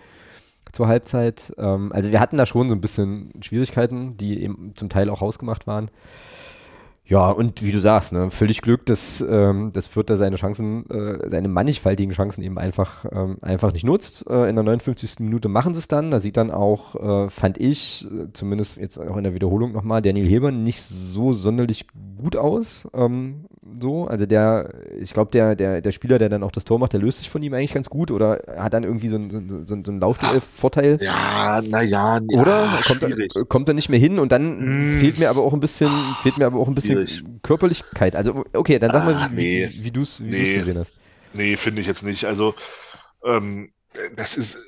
[0.72, 1.54] zur Halbzeit.
[1.58, 5.22] Ähm, also wir hatten da schon so ein bisschen Schwierigkeiten, die eben zum Teil auch
[5.22, 5.90] hausgemacht waren.
[7.10, 10.90] Ja, und wie du sagst, ne, völlig Glück, dass, ähm, dass Fürth da seine Chancen,
[10.90, 14.30] äh, seine mannigfaltigen Chancen eben einfach, ähm, einfach nicht nutzt.
[14.30, 15.22] Äh, in der 59.
[15.22, 16.12] Minute machen sie es dann.
[16.12, 20.02] Da sieht dann auch, äh, fand ich, äh, zumindest jetzt auch in der Wiederholung nochmal,
[20.02, 21.86] Daniel Heber nicht so sonderlich
[22.18, 22.90] gut aus.
[22.94, 23.46] Ähm,
[23.80, 26.94] so, also der, ich glaube, der, der, der Spieler, der dann auch das Tor macht,
[26.94, 29.40] der löst sich von ihm eigentlich ganz gut oder hat dann irgendwie so einen so,
[29.66, 30.98] so, so ein Laufvorteil.
[31.02, 35.00] Ja, naja, ja, oder kommt er, kommt er nicht mehr hin und dann hm.
[35.00, 35.90] fehlt mir aber auch ein bisschen,
[36.22, 37.24] fehlt mir aber auch ein bisschen schwierig.
[37.44, 38.16] Körperlichkeit.
[38.16, 39.70] Also, okay, dann sag ah, mal, wie, nee.
[39.72, 40.54] wie, wie du es nee.
[40.54, 40.94] gesehen hast.
[41.34, 42.26] Nee, finde ich jetzt nicht.
[42.26, 42.56] Also,
[43.26, 43.72] ähm,
[44.16, 44.60] das ist,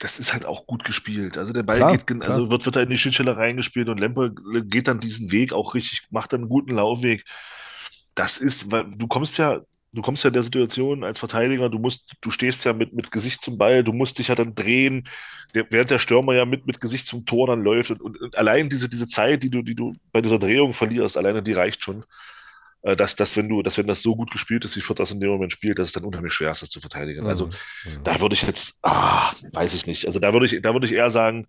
[0.00, 1.38] das ist halt auch gut gespielt.
[1.38, 4.30] Also der Ball klar, geht, also wird, wird da in die Schnittstelle reingespielt und Lemper
[4.62, 7.24] geht dann diesen Weg auch richtig, macht dann einen guten Laufweg
[8.18, 9.60] das ist, weil du kommst ja,
[9.92, 13.10] du kommst ja in der Situation als Verteidiger, du musst, du stehst ja mit, mit
[13.10, 15.08] Gesicht zum Ball, du musst dich ja dann drehen,
[15.54, 18.36] der, während der Stürmer ja mit, mit Gesicht zum Tor dann läuft und, und, und,
[18.36, 21.82] allein diese, diese Zeit, die du, die du bei dieser Drehung verlierst, alleine die reicht
[21.82, 22.04] schon.
[22.82, 25.10] Äh, dass, dass, wenn du, dass wenn das so gut gespielt ist, wie Fürth das
[25.10, 27.26] in dem Moment spielt, dass es dann unheimlich schwer ist, das zu verteidigen.
[27.26, 27.52] Also mhm.
[27.84, 28.02] mhm.
[28.04, 30.06] da würde ich jetzt, ah, weiß ich nicht.
[30.06, 31.46] Also da würde ich, da würde ich eher sagen,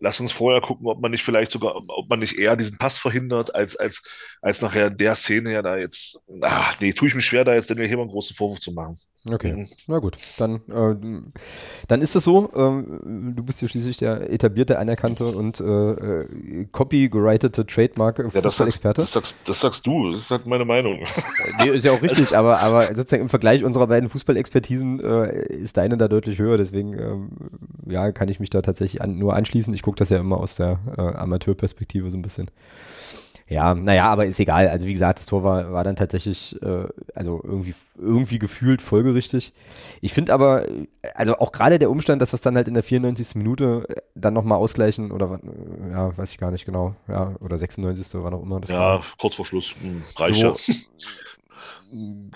[0.00, 2.98] lass uns vorher gucken, ob man nicht vielleicht sogar, ob man nicht eher diesen Pass
[2.98, 4.02] verhindert, als, als,
[4.40, 7.70] als nachher der Szene ja da jetzt, ach nee, tue ich mich schwer, da jetzt
[7.70, 8.96] Daniel Heber einen großen Vorwurf zu machen.
[9.32, 9.66] Okay, mhm.
[9.86, 11.22] na gut, dann, äh,
[11.86, 12.50] dann ist das so.
[12.54, 19.02] Ähm, du bist ja schließlich der etablierte, anerkannte und äh, äh copyrightete Trademark-Fußball-Experte.
[19.02, 20.98] Ja, das, das, das, sagst du, das ist halt meine Meinung.
[21.58, 25.76] Nee, ist ja auch richtig, aber, aber sozusagen im Vergleich unserer beiden Fußballexpertisen äh, ist
[25.76, 27.30] deine da deutlich höher, deswegen ähm,
[27.86, 29.72] ja, kann ich mich da tatsächlich an, nur anschließen.
[29.74, 32.50] Ich gucke das ja immer aus der äh, Amateurperspektive so ein bisschen.
[33.48, 34.68] Ja, naja, aber ist egal.
[34.68, 36.84] Also wie gesagt, das Tor war, war dann tatsächlich, äh,
[37.14, 39.54] also irgendwie, irgendwie gefühlt folgerichtig.
[40.02, 40.66] Ich finde aber,
[41.14, 43.36] also auch gerade der Umstand, dass wir es dann halt in der 94.
[43.36, 47.56] Minute äh, dann nochmal ausgleichen oder, äh, ja, weiß ich gar nicht genau, ja, oder
[47.56, 48.22] 96.
[48.22, 48.70] war noch immer das.
[48.70, 49.02] Ja, war.
[49.18, 50.54] kurz vor Schluss, hm, reicht so, ja.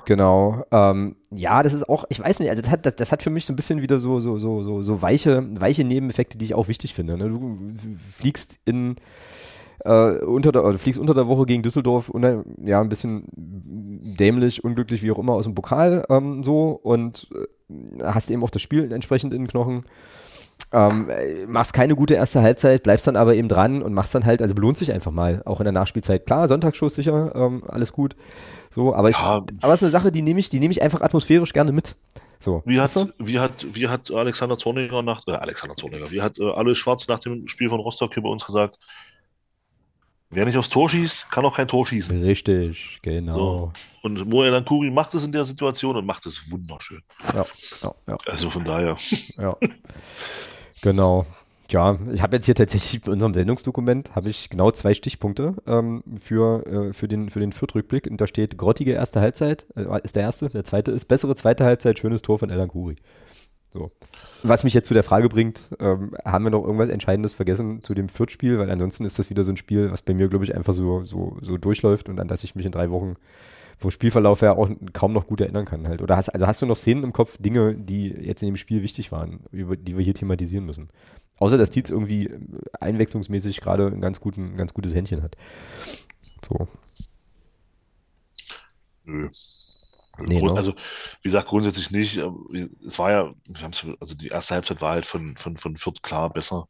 [0.06, 0.64] Genau.
[0.70, 3.28] Ähm, ja, das ist auch, ich weiß nicht, also das hat, das, das hat für
[3.28, 6.54] mich so ein bisschen wieder so, so, so, so, so weiche, weiche Nebeneffekte, die ich
[6.54, 7.18] auch wichtig finde.
[7.18, 7.28] Ne?
[7.28, 7.58] Du
[8.10, 8.96] fliegst in
[9.80, 12.22] äh, unter der, also fliegst unter der Woche gegen Düsseldorf, und,
[12.64, 18.04] ja, ein bisschen dämlich, unglücklich, wie auch immer, aus dem Pokal ähm, so und äh,
[18.04, 19.84] hast eben auch das Spiel entsprechend in den Knochen.
[20.70, 21.10] Ähm,
[21.48, 24.54] machst keine gute erste Halbzeit, bleibst dann aber eben dran und machst dann halt, also
[24.54, 26.24] belohnt sich einfach mal, auch in der Nachspielzeit.
[26.24, 28.16] Klar, Sonntagsschuss sicher, ähm, alles gut.
[28.70, 29.44] So, aber ich, ja.
[29.60, 31.96] aber es ist eine Sache, die nehme ich, die nehme ich einfach atmosphärisch gerne mit.
[32.38, 32.62] So.
[32.64, 36.50] Wie hat, wie hat, wie hat Alexander Zorniger nach, äh, Alexander Zorniger, wie hat äh,
[36.50, 38.78] Alois Schwarz nach dem Spiel von Rostock hier bei uns gesagt,
[40.34, 42.22] Wer nicht aufs Tor schießt, kann auch kein Tor schießen.
[42.24, 43.32] Richtig, genau.
[43.32, 43.72] So.
[44.00, 47.02] Und Moelan Kuri macht es in der Situation und macht es wunderschön.
[47.34, 47.44] Ja,
[47.82, 48.18] ja, ja.
[48.26, 48.96] Also von daher.
[49.36, 49.54] Ja.
[50.80, 51.26] genau.
[51.70, 56.02] Ja, ich habe jetzt hier tatsächlich in unserem Sendungsdokument habe ich genau zwei Stichpunkte ähm,
[56.16, 58.06] für, äh, für den, für den Fürth-Rückblick.
[58.06, 60.48] Und da steht grottige erste Halbzeit, äh, ist der erste.
[60.48, 62.96] Der zweite ist bessere zweite Halbzeit, schönes Tor von Elan Kuri.
[63.70, 63.90] So.
[64.42, 67.94] Was mich jetzt zu der Frage bringt, ähm, haben wir noch irgendwas Entscheidendes vergessen zu
[67.94, 68.58] dem Fürth-Spiel?
[68.58, 71.04] Weil ansonsten ist das wieder so ein Spiel, was bei mir, glaube ich, einfach so,
[71.04, 73.16] so, so durchläuft und an das ich mich in drei Wochen
[73.78, 76.02] vom Spielverlauf her auch kaum noch gut erinnern kann halt.
[76.02, 78.82] Oder hast, also hast du noch Szenen im Kopf, Dinge, die jetzt in dem Spiel
[78.82, 80.88] wichtig waren, über die wir hier thematisieren müssen?
[81.38, 82.30] Außer, dass Tietz irgendwie
[82.80, 85.36] einwechslungsmäßig gerade ein ganz, guten, ganz gutes Händchen hat.
[86.44, 86.68] So.
[89.04, 89.28] Nö.
[90.18, 90.56] Nee, Grund, no.
[90.56, 92.20] Also, wie gesagt, grundsätzlich nicht.
[92.86, 93.30] Es war ja,
[94.00, 96.68] also die erste Halbzeit war halt von, von, von Fürth klar besser.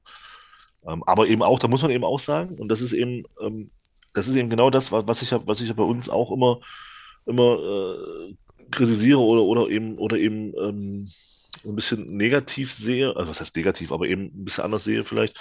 [0.87, 3.71] Ähm, aber eben auch, da muss man eben auch sagen, und das ist eben, ähm,
[4.15, 6.61] das ist eben genau das, was ich ja, was ich ja bei uns auch immer,
[7.27, 8.35] immer äh,
[8.71, 11.09] kritisiere oder, oder eben, oder eben ähm,
[11.65, 15.39] ein bisschen negativ sehe, also was heißt negativ, aber eben ein bisschen anders sehe vielleicht.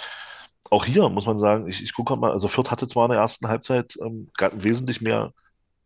[0.70, 3.20] Auch hier muss man sagen, ich, ich gucke mal, also Fürth hatte zwar in der
[3.20, 5.32] ersten Halbzeit ähm, wesentlich mehr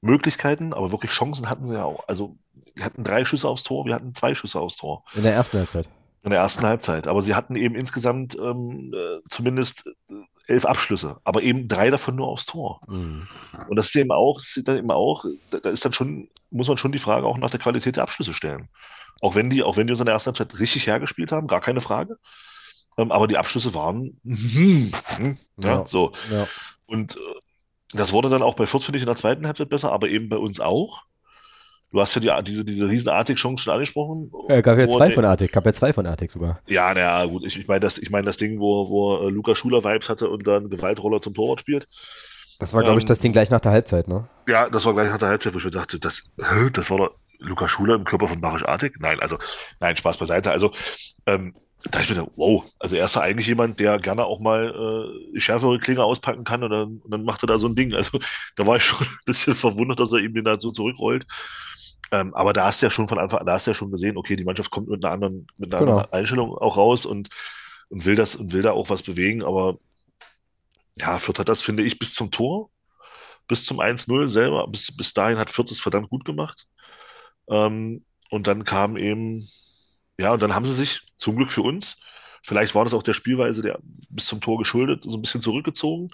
[0.00, 2.06] Möglichkeiten, aber wirklich Chancen hatten sie ja auch.
[2.08, 2.36] Also,
[2.74, 5.04] wir hatten drei Schüsse aufs Tor, wir hatten zwei Schüsse aufs Tor.
[5.14, 5.88] In der ersten Halbzeit.
[6.22, 7.06] In der ersten Halbzeit.
[7.06, 10.14] Aber sie hatten eben insgesamt ähm, äh, zumindest äh,
[10.46, 12.80] elf Abschlüsse, aber eben drei davon nur aufs Tor.
[12.86, 13.26] Mhm.
[13.68, 16.78] Und das ist eben auch, ist dann eben auch, da ist dann schon, muss man
[16.78, 18.68] schon die Frage auch nach der Qualität der Abschlüsse stellen.
[19.20, 21.60] Auch wenn die, auch wenn die uns in der ersten Halbzeit richtig hergespielt haben, gar
[21.60, 22.18] keine Frage.
[22.98, 26.12] Ähm, aber die Abschlüsse waren, hm, hm, ja, ja, so.
[26.30, 26.46] Ja.
[26.86, 27.18] Und äh,
[27.92, 30.28] das wurde dann auch bei Fürth, finde ich, in der zweiten Halbzeit besser, aber eben
[30.28, 31.04] bei uns auch.
[31.92, 34.32] Du hast ja die, diese, diese riesen Artig-Chance schon angesprochen.
[34.48, 36.60] Ja, gab ja zwei von Artig, gab ja zwei von Artig sogar.
[36.66, 39.54] Ja, naja, gut, ich, ich meine das, ich mein das Ding, wo, wo äh, Luca
[39.54, 41.86] Schuler Vibes hatte und dann Gewaltroller zum Torwart spielt.
[42.58, 44.28] Das war, glaube ich, ähm, das Ding gleich nach der Halbzeit, ne?
[44.48, 47.10] Ja, das war gleich nach der Halbzeit, wo ich mir dachte, das, das war doch
[47.38, 48.94] Luca Schuler im Körper von Barisch Artig?
[48.98, 49.38] Nein, also,
[49.78, 50.50] nein, Spaß beiseite.
[50.50, 50.72] Also,
[51.26, 51.54] ähm,
[51.84, 55.12] da ich mir gedacht, wow, also er ist ja eigentlich jemand, der gerne auch mal
[55.34, 57.94] äh, schärfere Klinge auspacken kann und dann, und dann macht er da so ein Ding.
[57.94, 58.18] Also
[58.56, 61.26] da war ich schon ein bisschen verwundert, dass er ihm den da so zurückrollt.
[62.12, 63.90] Ähm, aber da hast du ja schon von Anfang an, da hast du ja schon
[63.90, 65.98] gesehen, okay, die Mannschaft kommt mit einer anderen, mit einer genau.
[65.98, 67.28] anderen Einstellung auch raus und,
[67.88, 69.42] und will das und will da auch was bewegen.
[69.42, 69.78] Aber
[70.96, 72.70] ja, Fürth hat das, finde ich, bis zum Tor,
[73.48, 76.66] bis zum 1-0 selber, bis, bis dahin hat Fürth es verdammt gut gemacht.
[77.48, 79.48] Ähm, und dann kam eben
[80.18, 81.96] ja, und dann haben sie sich, zum Glück für uns,
[82.42, 86.08] vielleicht war das auch der Spielweise der bis zum Tor geschuldet, so ein bisschen zurückgezogen.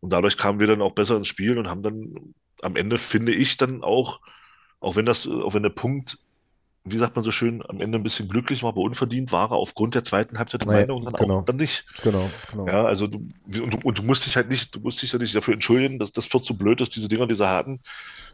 [0.00, 3.32] Und dadurch kamen wir dann auch besser ins Spiel und haben dann am Ende, finde
[3.32, 4.20] ich, dann auch,
[4.80, 6.18] auch wenn das, auch wenn der Punkt,
[6.84, 9.56] wie sagt man so schön, am Ende ein bisschen glücklich war, aber unverdient war er
[9.56, 11.38] aufgrund der zweiten Halbzeit der Meinung dann genau.
[11.40, 11.84] auch dann nicht.
[12.02, 12.66] Genau, genau.
[12.66, 15.18] Ja, also du, und, du, und du musst dich halt nicht, du musst dich ja
[15.18, 17.80] nicht dafür entschuldigen, dass das wird zu blöd ist, diese Dinger, die sie hatten,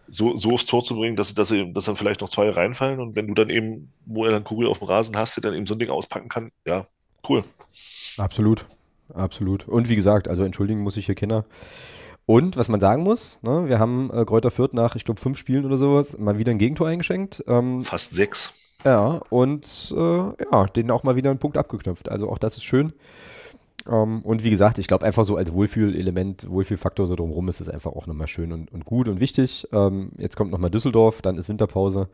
[0.08, 3.16] so, so aufs Tor zu bringen, dass, dass, dass dann vielleicht noch zwei reinfallen und
[3.16, 5.66] wenn du dann eben, wo er dann Kugel auf dem Rasen hast, der dann eben
[5.66, 6.86] so ein Ding auspacken kann, ja,
[7.28, 7.44] cool.
[8.18, 8.66] Absolut,
[9.14, 9.68] absolut.
[9.68, 11.44] Und wie gesagt, also entschuldigen muss ich hier Kinder.
[12.24, 15.38] Und was man sagen muss, ne, wir haben äh, Kräuter Fürth nach, ich glaube, fünf
[15.38, 17.42] Spielen oder sowas mal wieder ein Gegentor eingeschenkt.
[17.48, 18.52] Ähm, Fast sechs.
[18.84, 22.08] Ja, und äh, ja, denen auch mal wieder einen Punkt abgeknüpft.
[22.08, 22.92] Also auch das ist schön.
[23.84, 27.60] Um, ähm, und wie gesagt, ich glaube einfach so als Wohlfühlelement, Wohlfühlfaktor so drumherum ist
[27.60, 29.66] es einfach auch nochmal schön und, und gut und wichtig.
[29.72, 32.08] Um, ähm, jetzt kommt nochmal Düsseldorf, dann ist Winterpause.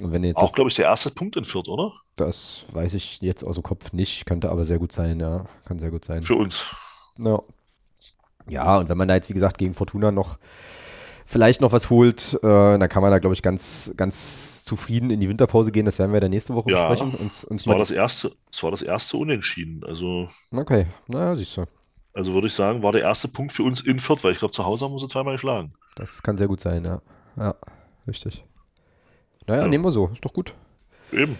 [0.00, 1.92] Und wenn jetzt auch, glaube ich, der erste Punkt in Fürth, oder?
[2.16, 5.44] Das weiß ich jetzt aus dem Kopf nicht, könnte aber sehr gut sein, ja.
[5.64, 6.22] Kann sehr gut sein.
[6.22, 6.64] Für uns.
[7.18, 7.42] Ja.
[8.48, 10.38] Ja, und wenn man da jetzt, wie gesagt, gegen Fortuna noch
[11.24, 15.20] vielleicht noch was holt, äh, dann kann man da, glaube ich, ganz, ganz zufrieden in
[15.20, 15.84] die Winterpause gehen.
[15.84, 17.14] Das werden wir dann nächste Woche ja, besprechen.
[17.14, 19.82] Uns, uns es, war das erste, es war das erste Unentschieden.
[19.84, 21.64] Also, okay, na, siehst du.
[22.14, 24.52] Also würde ich sagen, war der erste Punkt für uns in Fürth, weil ich glaube,
[24.52, 25.72] zu Hause haben wir sie zweimal geschlagen.
[25.94, 27.00] Das kann sehr gut sein, ja.
[27.36, 27.54] Ja,
[28.06, 28.44] richtig.
[29.46, 29.68] Naja, ja.
[29.68, 30.08] nehmen wir so.
[30.08, 30.54] Ist doch gut.
[31.10, 31.38] Eben.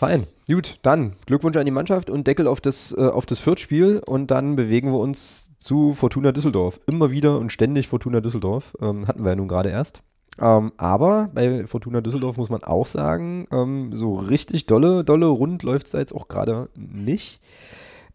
[0.00, 0.26] Fein.
[0.46, 4.30] Gut, dann Glückwunsch an die Mannschaft und Deckel auf das, äh, auf das Viertspiel und
[4.30, 6.80] dann bewegen wir uns zu Fortuna Düsseldorf.
[6.86, 8.74] Immer wieder und ständig Fortuna Düsseldorf.
[8.80, 10.02] Ähm, hatten wir ja nun gerade erst.
[10.40, 15.62] Ähm, aber bei Fortuna Düsseldorf muss man auch sagen, ähm, so richtig dolle, dolle rund
[15.64, 17.42] läuft es da jetzt auch gerade nicht.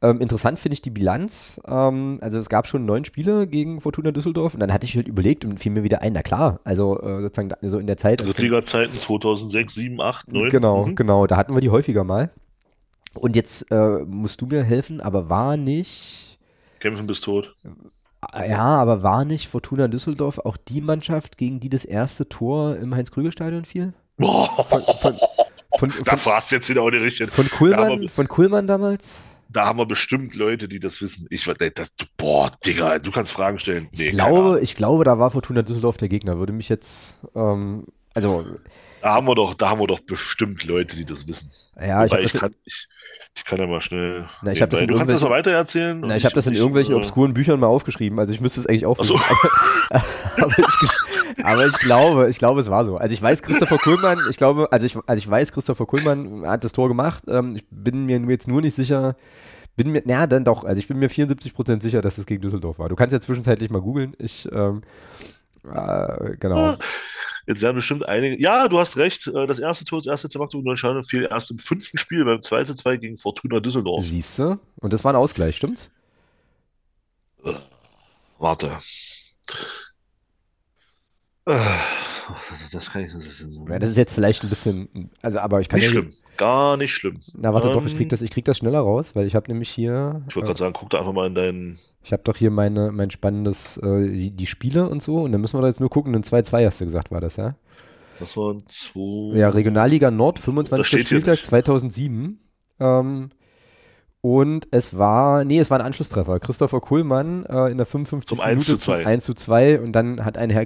[0.06, 1.60] Ähm, interessant finde ich die Bilanz.
[1.68, 5.08] Ähm, also es gab schon neun Spiele gegen Fortuna Düsseldorf und dann hatte ich halt
[5.08, 8.22] überlegt und fiel mir wieder ein, na klar, also äh, sozusagen also in der Zeit.
[8.22, 10.50] Drittliga-Zeiten 2006, 7, 8, 9.
[10.50, 10.96] Genau, mhm.
[10.96, 12.30] genau, da hatten wir die häufiger mal.
[13.16, 16.38] Und jetzt äh, musst du mir helfen, aber war nicht.
[16.80, 17.56] Kämpfen bis tot.
[18.34, 22.76] Äh, ja, aber war nicht Fortuna Düsseldorf auch die Mannschaft, gegen die das erste Tor
[22.76, 23.94] im Heinz-Krügel-Stadion fiel?
[24.18, 24.64] Boah.
[24.66, 25.18] Von, von,
[25.80, 27.32] von, da fragst jetzt wieder auch die richtige.
[27.32, 29.24] Von Kuhlmann, von Kuhlmann damals?
[29.56, 31.28] Da haben wir bestimmt Leute, die das wissen.
[31.30, 33.88] Ich das, boah, Digga, du kannst Fragen stellen.
[33.94, 36.38] Nee, ich glaube, ich glaube, da war Fortuna Düsseldorf der Gegner.
[36.38, 38.46] Würde mich jetzt, ähm, also
[39.06, 41.52] da haben wir doch, da haben wir doch bestimmt Leute, die das wissen.
[41.80, 42.88] Ja, ich, ich, kann, ich,
[43.36, 44.26] ich, kann ja mal schnell.
[44.42, 46.00] Na, ich das du kannst das mal weiter erzählen.
[46.00, 48.18] Na, ich habe das in irgendwelchen äh, obskuren Büchern mal aufgeschrieben.
[48.18, 49.16] Also ich müsste es eigentlich auflesen.
[49.16, 49.24] So.
[50.42, 52.98] aber, ich, aber, ich, glaube, ich glaube, es war so.
[52.98, 56.64] Also ich weiß, Christopher Kuhlmann, ich glaube, also ich, also ich weiß, Christopher Kuhlmann hat
[56.64, 57.26] das Tor gemacht.
[57.28, 59.16] Ähm, ich bin mir jetzt nur nicht sicher.
[59.76, 60.64] Bin mir, na, dann doch.
[60.64, 62.90] Also ich bin mir 74% sicher, dass es gegen Düsseldorf war.
[62.90, 64.16] Du kannst ja zwischenzeitlich mal googeln.
[64.18, 64.82] Ich, ähm,
[65.74, 66.78] äh, genau.
[67.48, 68.42] Jetzt werden bestimmt einige.
[68.42, 69.28] Ja, du hast recht.
[69.28, 72.98] Äh, das erste Tor, das erste zur Magdeburg-Neuschwanstein fiel erst im fünften Spiel beim 2-2
[72.98, 74.04] gegen Fortuna Düsseldorf.
[74.04, 74.60] Siehst du?
[74.78, 75.92] Und das war ein Ausgleich, stimmt's?
[77.44, 77.54] Äh,
[78.40, 78.72] warte.
[81.46, 81.58] Äh,
[82.72, 83.68] das kann ich das ist, so.
[83.68, 86.78] ja, das ist jetzt vielleicht ein bisschen, also aber ich kann nicht ja schlimm, gar
[86.78, 87.20] nicht schlimm.
[87.36, 89.52] Na warte ähm, doch, ich krieg das, ich krieg das schneller raus, weil ich habe
[89.52, 90.24] nämlich hier.
[90.30, 91.80] Ich wollte äh, gerade sagen, guck da einfach mal in deinen.
[92.04, 95.42] Ich habe doch hier meine, mein spannendes, äh, die, die, Spiele und so und dann
[95.42, 96.16] müssen wir da jetzt nur gucken.
[96.16, 97.56] Ein 2-2 hast du gesagt, war das ja?
[98.20, 99.38] Das waren zwei.
[99.38, 101.02] Ja, Regionalliga Nord, 25.
[101.02, 102.40] Spieltag 2007.
[102.80, 103.30] Ähm,
[104.22, 106.40] und es war, nee, es war ein Anschlusstreffer.
[106.40, 108.38] Christopher Kuhlmann äh, in der 55.
[108.38, 109.06] Zum Minute 1 zu 2.
[109.06, 110.66] 1 zu 2 und dann hat ein Herr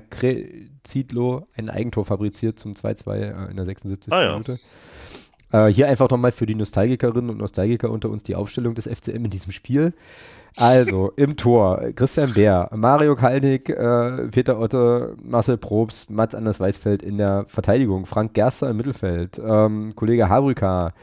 [0.90, 4.12] Zietlow ein Eigentor fabriziert zum 2-2 äh, in der 76.
[4.12, 4.54] Ah, Minute.
[4.54, 4.60] Ja.
[5.52, 9.26] Äh, hier einfach nochmal für die Nostalgikerinnen und Nostalgiker unter uns die Aufstellung des FCM
[9.26, 9.94] in diesem Spiel.
[10.56, 17.02] Also im Tor Christian Bär, Mario Kalnick, äh, Peter Otte, Marcel Probst, Mats Anders Weißfeld
[17.02, 20.94] in der Verteidigung, Frank Gerster im Mittelfeld, ähm, Kollege Habrüka,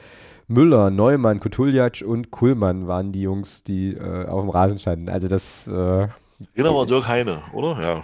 [0.49, 5.09] Müller, Neumann, Kutuljatsch und Kuhlmann waren die Jungs, die äh, auf dem Rasen standen.
[5.09, 5.67] Also das.
[5.67, 6.09] Äh,
[6.55, 7.81] Trainer war Dirk Heine, oder?
[7.81, 8.03] Ja.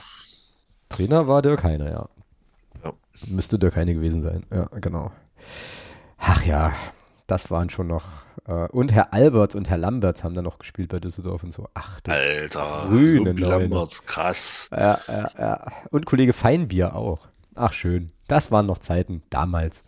[0.93, 2.09] Trainer war Dirk Heine, ja.
[2.85, 2.93] ja.
[3.27, 4.45] Müsste Dirk Heine gewesen sein.
[4.53, 5.13] Ja, genau.
[6.19, 6.73] Ach ja,
[7.27, 8.05] das waren schon noch.
[8.47, 11.69] Äh, und Herr Alberts und Herr Lamberts haben da noch gespielt bei Düsseldorf und so.
[11.75, 14.69] Ach du Alter, grüne Lamberts, krass.
[14.71, 15.73] Ja, ja, ja.
[15.91, 17.29] Und Kollege Feinbier auch.
[17.55, 18.13] Ach schön.
[18.29, 19.85] Das waren noch Zeiten damals.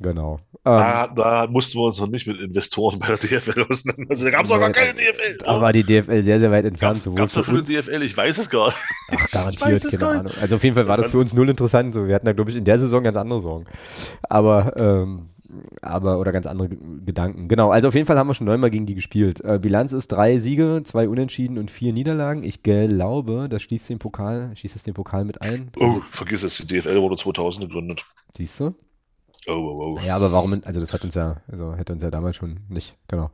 [0.00, 0.38] Genau.
[0.62, 4.24] Da, ähm, da, mussten wir uns noch nicht mit Investoren bei der DFL auseinandersetzen.
[4.24, 5.38] Da gab es noch gar keine DFL.
[5.38, 7.02] Da war die DFL sehr, sehr weit entfernt.
[7.16, 8.02] Gab es schon eine DFL?
[8.02, 8.78] Ich weiß es gar nicht.
[9.10, 10.32] Ach, garantiert, keine Ahnung.
[10.40, 11.94] Also auf jeden Fall war das für uns null interessant.
[11.94, 13.66] So, wir hatten da, glaube ich, in der Saison ganz andere Sorgen.
[14.22, 15.30] Aber, ähm,
[15.82, 17.48] aber, oder ganz andere Gedanken.
[17.48, 19.40] Genau, also auf jeden Fall haben wir schon neunmal gegen die gespielt.
[19.40, 22.44] Äh, Bilanz ist drei Siege, zwei Unentschieden und vier Niederlagen.
[22.44, 25.72] Ich glaube, das schließt den Pokal, schließt es den Pokal mit ein.
[25.80, 28.04] Oh, vergiss es, die DFL wurde 2000 gegründet.
[28.30, 28.74] Siehst du?
[29.48, 30.00] Oh, oh, oh.
[30.04, 32.96] Ja, aber warum, also das hat uns ja, also hätte uns ja damals schon nicht,
[33.08, 33.30] genau.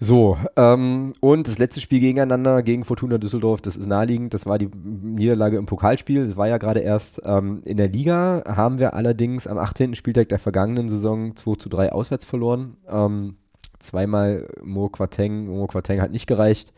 [0.00, 4.58] So, ähm, und das letzte Spiel gegeneinander gegen Fortuna Düsseldorf, das ist naheliegend, das war
[4.58, 8.94] die Niederlage im Pokalspiel, das war ja gerade erst ähm, in der Liga, haben wir
[8.94, 9.94] allerdings am 18.
[9.94, 12.76] Spieltag der vergangenen Saison 2 zu 3 auswärts verloren.
[12.88, 13.36] Ähm,
[13.78, 16.72] zweimal Mo Quateng, Mo Quateng hat nicht gereicht.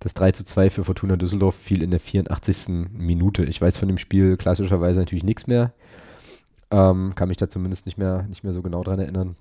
[0.00, 2.88] Das 3 zu 2 für Fortuna Düsseldorf fiel in der 84.
[2.92, 3.44] Minute.
[3.44, 5.72] Ich weiß von dem Spiel klassischerweise natürlich nichts mehr.
[6.70, 9.36] Ähm, kann mich da zumindest nicht mehr, nicht mehr so genau dran erinnern.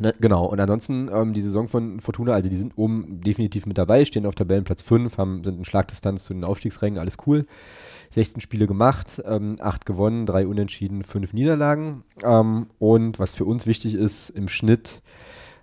[0.00, 3.78] Ne, genau, und ansonsten ähm, die Saison von Fortuna, also die sind oben definitiv mit
[3.78, 7.46] dabei, stehen auf Tabellenplatz 5, haben, sind in Schlagdistanz zu den Aufstiegsrängen, alles cool.
[8.10, 12.04] 16 Spiele gemacht, ähm, 8 gewonnen, 3 Unentschieden, 5 Niederlagen.
[12.24, 15.02] Ähm, und was für uns wichtig ist, im Schnitt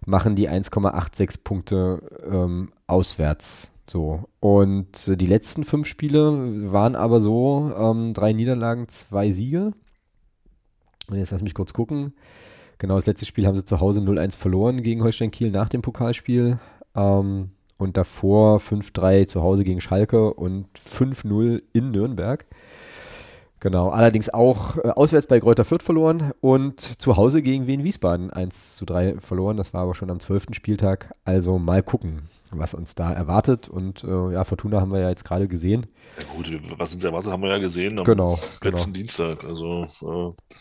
[0.06, 3.72] machen die 1,86 Punkte ähm, auswärts.
[3.90, 4.26] So.
[4.40, 7.72] Und äh, die letzten 5 Spiele waren aber so:
[8.14, 9.72] 3 ähm, Niederlagen, 2 Siege.
[11.10, 12.14] Und jetzt lass mich kurz gucken.
[12.78, 15.82] Genau, das letzte Spiel haben sie zu Hause 0-1 verloren gegen Holstein Kiel nach dem
[15.82, 16.60] Pokalspiel.
[16.96, 22.46] Ähm, und davor 5-3 zu Hause gegen Schalke und 5-0 in Nürnberg.
[23.66, 28.30] Genau, allerdings auch äh, auswärts bei Kräuter Fürth verloren und zu Hause gegen Wien Wiesbaden
[28.30, 29.58] 1 zu 3 verloren.
[29.58, 30.48] Das war aber schon am 12.
[30.52, 31.12] Spieltag.
[31.24, 33.68] Also mal gucken, was uns da erwartet.
[33.68, 35.88] Und äh, ja, Fortuna haben wir ja jetzt gerade gesehen.
[36.20, 38.86] Ja gut, was uns erwartet, haben wir ja gesehen am genau, letzten genau.
[38.94, 39.44] Dienstag.
[39.44, 40.56] Also äh,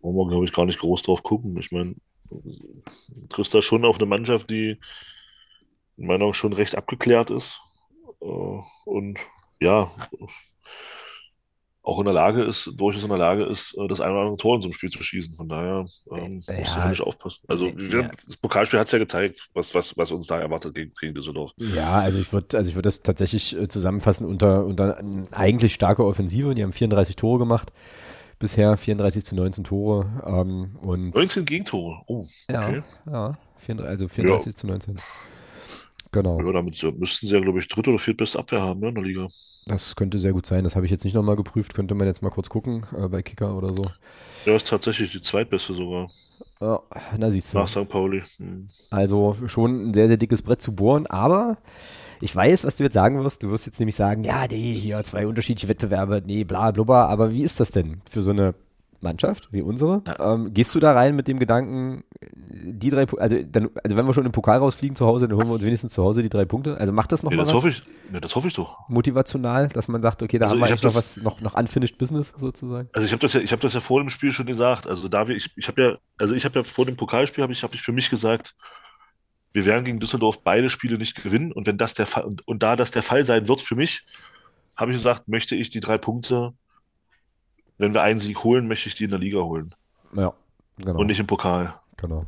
[0.00, 1.56] wollen wir, glaube ich, gar nicht groß drauf gucken.
[1.58, 1.94] Ich meine,
[2.30, 4.78] du triffst da schon auf eine Mannschaft, die
[5.96, 7.60] in meiner Meinung schon recht abgeklärt ist.
[8.22, 9.18] Äh, und
[9.60, 9.92] ja,
[11.82, 14.36] auch in der Lage ist, durchaus in der Lage ist, äh, das eine oder andere
[14.36, 15.36] Tor in so einem Spiel zu schießen.
[15.36, 17.40] Von daher ähm, ja, musst du nicht aufpassen.
[17.48, 18.08] Also ja.
[18.08, 21.52] das Pokalspiel hat es ja gezeigt, was, was, was uns da erwartet gegen, gegen Düsseldorf.
[21.58, 25.02] Ja, also ich würde also ich würd das tatsächlich äh, zusammenfassen unter, unter
[25.32, 26.54] eigentlich starke Offensive.
[26.54, 27.72] Die haben 34 Tore gemacht
[28.40, 30.06] bisher 34 zu 19 Tore.
[30.26, 32.26] Ähm, und 19 Gegentore, oh.
[32.48, 32.82] Okay.
[33.06, 34.56] Ja, ja 34, also 34 ja.
[34.56, 34.96] zu 19.
[36.12, 36.40] Genau.
[36.40, 39.04] Ja, damit müssten sie ja, glaube ich, dritte oder viertbeste Abwehr haben ne, in der
[39.04, 39.28] Liga.
[39.66, 40.64] Das könnte sehr gut sein.
[40.64, 41.72] Das habe ich jetzt nicht nochmal geprüft.
[41.72, 43.88] Könnte man jetzt mal kurz gucken äh, bei Kicker oder so.
[44.44, 46.08] Ja, ist tatsächlich die zweitbeste sogar.
[46.60, 46.82] Ja,
[47.16, 47.58] na siehst du.
[47.58, 47.88] Nach St.
[47.88, 48.24] Pauli.
[48.38, 48.68] Hm.
[48.90, 51.58] Also schon ein sehr, sehr dickes Brett zu bohren, aber
[52.20, 53.42] ich weiß, was du jetzt sagen wirst.
[53.42, 57.08] Du wirst jetzt nämlich sagen, ja, nee, hier zwei unterschiedliche Wettbewerbe, nee, bla, blubber.
[57.08, 58.54] Aber wie ist das denn für so eine
[59.00, 60.02] Mannschaft wie unsere?
[60.06, 60.34] Ja.
[60.34, 64.12] Ähm, gehst du da rein mit dem Gedanken, die drei, also, dann, also wenn wir
[64.12, 66.44] schon im Pokal rausfliegen zu Hause, dann holen wir uns wenigstens zu Hause die drei
[66.44, 66.76] Punkte.
[66.76, 67.56] Also macht das noch nee, mal das was?
[67.56, 68.88] Hoffe ich, nee, das hoffe ich doch.
[68.88, 71.96] Motivational, dass man sagt, okay, da Also haben wir hab noch was, noch, noch unfinished
[71.96, 72.90] Business sozusagen.
[72.92, 74.86] Also ich habe das ja, ich habe das ja vor dem Spiel schon gesagt.
[74.86, 77.52] Also da wir, ich, ich habe ja, also ich habe ja vor dem Pokalspiel habe
[77.52, 78.54] ich, habe ich für mich gesagt,
[79.52, 81.52] wir werden gegen Düsseldorf beide Spiele nicht gewinnen.
[81.52, 84.04] Und wenn das der Fall, und, und da das der Fall sein wird für mich,
[84.76, 86.52] habe ich gesagt, möchte ich die drei Punkte,
[87.78, 89.74] wenn wir einen Sieg holen, möchte ich die in der Liga holen
[90.14, 90.32] Ja,
[90.78, 91.00] genau.
[91.00, 91.74] und nicht im Pokal.
[91.96, 92.26] genau.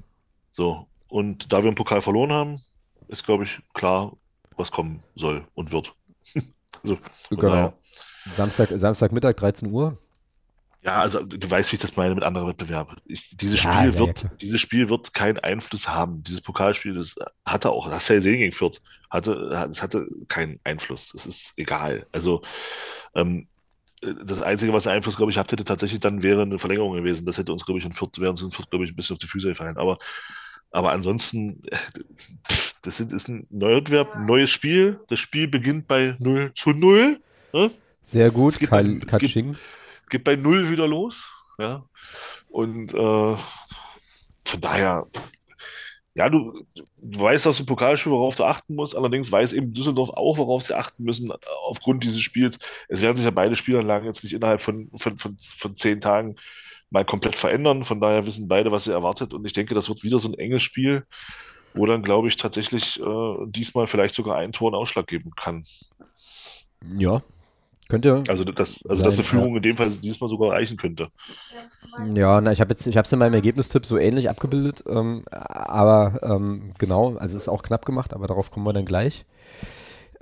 [0.50, 0.86] So.
[1.08, 2.60] Und da wir im Pokal verloren haben,
[3.08, 4.12] ist, glaube ich, klar,
[4.56, 5.94] was kommen soll und wird.
[6.82, 6.98] also,
[7.30, 7.42] Genau.
[7.42, 7.72] daher-
[8.32, 9.98] Samstag, Samstagmittag, 13 Uhr.
[10.84, 12.96] Ja, also du weißt, wie ich das meine mit anderen Wettbewerben.
[13.06, 14.32] Ich, dieses Ja, Spiel ja, ja, wird, klar.
[14.40, 16.24] dieses Spiel wird keinen Einfluss haben.
[16.24, 17.14] Dieses Pokalspiel, das
[17.46, 19.32] hatte auch, das hast ja gesehen gegen Fürth, hatte,
[19.70, 21.14] es hatte keinen Einfluss.
[21.14, 22.06] Es ist egal.
[22.10, 22.42] Also
[23.14, 23.48] ähm,
[24.02, 27.26] das Einzige, was Einfluss, glaube ich, gehabt hätte, tatsächlich dann wäre eine Verlängerung gewesen.
[27.26, 29.14] Das hätte uns, glaube ich, in Fürth, wären uns in Fürth, glaube ich, ein bisschen
[29.14, 29.76] auf die Füße gefallen.
[29.78, 29.98] Aber,
[30.72, 31.62] aber ansonsten,
[32.50, 35.00] pff, das sind, ist ein neuer Wettbewerb, ein neues Spiel.
[35.08, 37.20] Das Spiel beginnt bei 0 zu 0.
[37.52, 37.70] Ne?
[38.00, 39.56] Sehr gut, Es geht Kal es Katsching.
[40.12, 41.28] Geht bei null wieder los.
[41.58, 41.84] Ja.
[42.48, 43.36] Und äh,
[44.44, 45.06] von daher,
[46.14, 48.94] ja, du, du weißt aus dem Pokalspiel, worauf du achten musst.
[48.94, 51.32] Allerdings weiß eben Düsseldorf auch, worauf sie achten müssen
[51.66, 52.58] aufgrund dieses Spiels.
[52.88, 56.36] Es werden sich ja beide Spielanlagen jetzt nicht innerhalb von, von, von, von zehn Tagen
[56.90, 57.82] mal komplett verändern.
[57.82, 59.32] Von daher wissen beide, was sie erwartet.
[59.32, 61.06] Und ich denke, das wird wieder so ein enges Spiel,
[61.72, 65.64] wo dann, glaube ich, tatsächlich äh, diesmal vielleicht sogar ein Tor einen Ausschlag geben kann.
[66.98, 67.22] Ja,
[67.92, 68.24] könnte.
[68.28, 71.08] Also, das, also dass eine Führung in dem Fall diesmal sogar reichen könnte.
[72.14, 75.22] Ja, na, ich habe jetzt, ich habe es in meinem Ergebnistipp so ähnlich abgebildet, ähm,
[75.30, 79.26] aber ähm, genau, also ist auch knapp gemacht, aber darauf kommen wir dann gleich.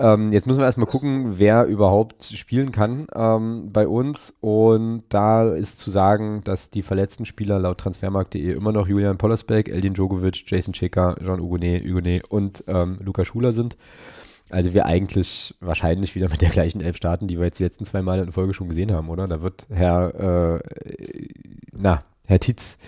[0.00, 4.34] Ähm, jetzt müssen wir erstmal gucken, wer überhaupt spielen kann ähm, bei uns.
[4.40, 9.68] Und da ist zu sagen, dass die verletzten Spieler laut transfermarkt.de immer noch Julian Pollersbeck,
[9.68, 13.76] Eldin Djogovic, Jason Checker, Jean Hugonet, Hugonet und ähm, Luca Schuler sind.
[14.50, 17.84] Also wir eigentlich wahrscheinlich wieder mit der gleichen Elf starten, die wir jetzt die letzten
[17.84, 19.26] zwei Male in Folge schon gesehen haben, oder?
[19.26, 21.28] Da wird Herr, äh,
[21.72, 22.78] na, Herr Tietz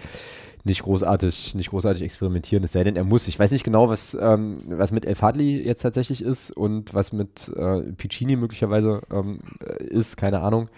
[0.64, 3.26] nicht großartig, nicht großartig experimentieren, es sei denn, er muss.
[3.26, 7.12] Ich weiß nicht genau, was, ähm, was mit El Fadli jetzt tatsächlich ist und was
[7.12, 10.68] mit äh, Piccini möglicherweise ähm, äh, ist, keine Ahnung.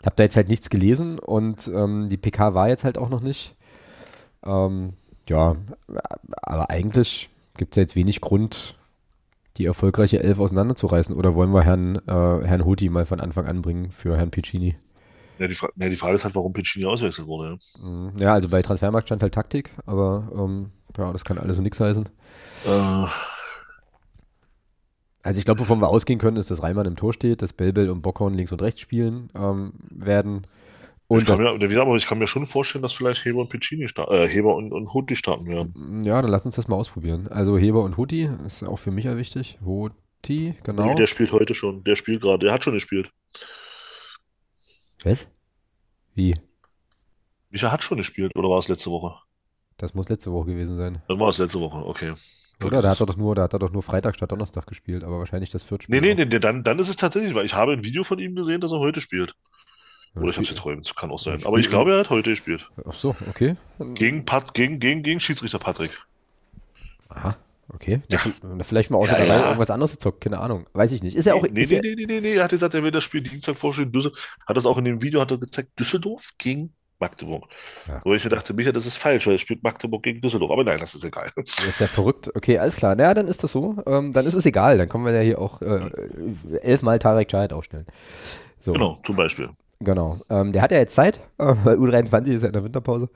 [0.00, 3.08] Ich habe da jetzt halt nichts gelesen und ähm, die PK war jetzt halt auch
[3.08, 3.56] noch nicht.
[4.44, 4.92] Ähm,
[5.28, 5.56] ja,
[6.42, 8.76] aber eigentlich gibt es ja jetzt wenig Grund,
[9.56, 11.14] die erfolgreiche Elf auseinanderzureißen.
[11.14, 14.76] Oder wollen wir Herrn, äh, Herrn Hoti mal von Anfang an bringen für Herrn Piccini?
[15.38, 17.58] Ja, die, Fra ja, die Frage ist halt, warum Piccini auswechselt wurde.
[17.78, 17.88] Ja.
[17.88, 18.12] Mhm.
[18.18, 21.80] Ja, also bei Transfermarkt stand halt Taktik, aber ähm, ja, das kann alles und nichts
[21.80, 22.08] heißen.
[22.66, 23.06] Äh,
[25.24, 27.88] Also ich glaube, wovon wir ausgehen können, ist, dass Reimann im Tor steht, dass Belbel
[27.88, 30.46] und Bockhorn links und rechts spielen ähm, werden.
[31.06, 33.84] Und ich, kann mir, aber ich kann mir schon vorstellen, dass vielleicht Heber und Piccini
[33.84, 36.00] äh, Heber und, und Hutti starten werden.
[36.02, 37.28] ja, dann lass uns das mal ausprobieren.
[37.28, 39.58] Also Heber und Huti ist auch für mich ja wichtig.
[39.64, 40.86] Huti, genau.
[40.86, 41.84] Nee, der spielt heute schon.
[41.84, 42.46] Der spielt gerade.
[42.46, 43.10] Der hat schon gespielt.
[45.04, 45.30] Was?
[46.14, 46.36] Wie?
[47.50, 49.14] Micha hat schon gespielt, oder war es letzte Woche?
[49.76, 51.02] Das muss letzte Woche gewesen sein.
[51.08, 52.14] Dann war es letzte Woche, okay.
[52.64, 52.80] Oder?
[52.80, 55.18] Da hat er doch nur, da hat er doch nur Freitag statt Donnerstag gespielt, aber
[55.18, 56.26] wahrscheinlich das vierte Nee, Spiel nee, auch.
[56.28, 58.72] nee, dann, dann ist es tatsächlich, weil ich habe ein Video von ihm gesehen, dass
[58.72, 59.34] er heute spielt.
[60.16, 61.40] Oder ich spielt- geträumt, kann auch sein.
[61.44, 62.68] Aber ich glaube, er hat heute gespielt.
[62.88, 63.56] Ach so, okay.
[63.94, 65.90] Gegen, Pat, gegen, gegen, gegen Schiedsrichter Patrick.
[67.08, 67.36] Aha,
[67.72, 68.00] okay.
[68.08, 68.18] Ja.
[68.60, 69.44] Vielleicht mal außer Ja, ja.
[69.46, 70.66] irgendwas anderes gezockt, keine Ahnung.
[70.72, 71.16] Weiß ich nicht.
[71.16, 71.42] Ist ja auch.
[71.42, 73.92] nee, nee, nee, nee, nee, nee, er hat gesagt, er will das Spiel Dienstag vorstellen.
[73.92, 77.46] Düsseldorf, hat das auch in dem Video hat er gezeigt, Düsseldorf gegen Magdeburg.
[77.88, 78.00] Ja.
[78.04, 80.52] Wo ich mir dachte, Micha, das ist falsch, weil es spielt Magdeburg gegen Düsseldorf.
[80.52, 81.30] Aber nein, das ist egal.
[81.36, 82.30] ist ja verrückt.
[82.34, 82.94] Okay, alles klar.
[82.94, 83.76] Naja, dann ist das so.
[83.86, 84.78] Ähm, dann ist es egal.
[84.78, 85.90] Dann können wir ja hier auch äh,
[86.62, 87.86] elfmal Tarek Chahed aufstellen.
[88.60, 89.50] So, Genau, zum Beispiel.
[89.84, 90.20] Genau.
[90.30, 93.08] Ähm, der hat ja jetzt Zeit, äh, weil U23 ist ja in der Winterpause.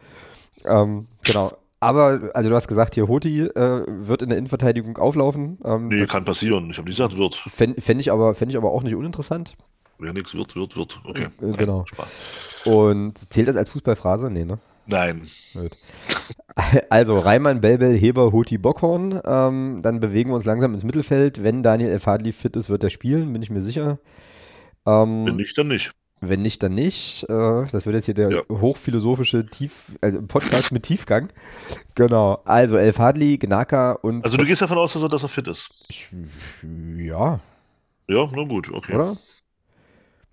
[0.64, 1.53] Ähm, genau.
[1.81, 5.59] Aber, also du hast gesagt, hier Hoti äh, wird in der Innenverteidigung auflaufen.
[5.64, 6.69] Ähm, Nee, kann passieren.
[6.71, 7.37] Ich habe nicht gesagt, wird.
[7.47, 9.57] Fände fänd ich, aber- fänd ich aber auch nicht uninteressant.
[10.01, 11.01] Wer nichts wird, wird, wird.
[11.05, 11.25] Okay.
[11.25, 11.85] Äh, Nein, genau.
[11.87, 12.09] Spaß.
[12.66, 14.31] Und zählt das als Fußballphrase?
[14.31, 14.59] Nee, ne?
[14.87, 15.23] Nein.
[15.55, 15.73] Gut.
[16.91, 19.21] Also Reimann, Belbel, Heber, Huti, Bockhorn.
[19.25, 21.45] Ähm, dann bewegen wir uns langsam ins Mittelfeld.
[21.45, 23.99] Wenn Daniel Elfadli fit ist, wird er spielen, bin ich mir sicher.
[24.85, 25.93] Wenn Ähm, nicht, dann nicht.
[26.21, 27.25] Wenn nicht, dann nicht.
[27.29, 28.43] Äh, das wird jetzt hier der Ja.
[28.51, 31.29] hochphilosophische Tief, also Podcast mit Tiefgang.
[31.95, 32.41] Genau.
[32.45, 35.47] Also El Fadli, Gnaka und Also du gehst davon aus, dass er, dass er fit
[35.47, 35.71] ist.
[35.89, 36.09] Ich-
[36.97, 37.39] ja,
[38.09, 38.95] Ja, na gut, okay.
[38.95, 39.16] oder?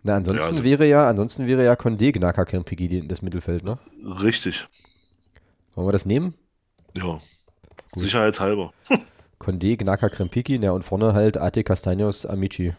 [0.04, 3.78] Na, ansonsten Ja, also- wäre ja, ansonsten wäre ja Condé, Gnaka, Kempigi das Mittelfeld, ne?
[4.24, 4.68] Richtig.
[5.76, 6.34] Wollen wir das nehmen?
[6.98, 7.20] Ja.
[7.96, 8.74] Sicherheitshalber.
[9.40, 12.74] Condé, Gnaka, Krempiki, ja, und vorne halt Ate, Castaños, Amici.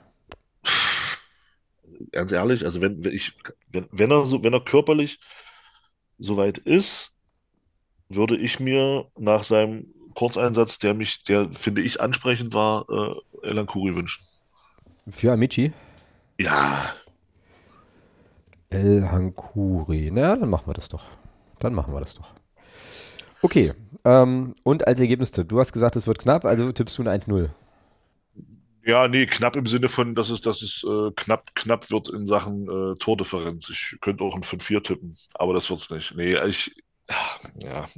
[2.12, 3.32] Ganz ehrlich, also wenn, wenn ich,
[3.70, 5.20] wenn, wenn er so, wenn er körperlich
[6.18, 7.12] soweit ist,
[8.08, 13.66] würde ich mir nach seinem Kurzeinsatz, der mich, der finde ich ansprechend war, äh, Elan
[13.66, 14.24] Kuri wünschen.
[15.08, 15.72] Für Amici,
[16.38, 16.94] Ja,
[18.70, 20.10] El Hankuri.
[20.12, 21.04] Na, dann machen wir das doch.
[21.58, 22.34] Dann machen wir das doch.
[23.42, 23.74] Okay,
[24.04, 27.50] ähm, und als Ergebnistipp, du hast gesagt, es wird knapp, also tippst du ein 1-0.
[28.86, 32.24] Ja, nee, knapp im Sinne von, dass es, dass es äh, knapp, knapp wird in
[32.26, 33.68] Sachen äh, Tordifferenz.
[33.68, 36.14] Ich könnte auch ein 5-4 tippen, aber das wird's nicht.
[36.14, 36.74] Nee, ich,
[37.56, 37.88] ja,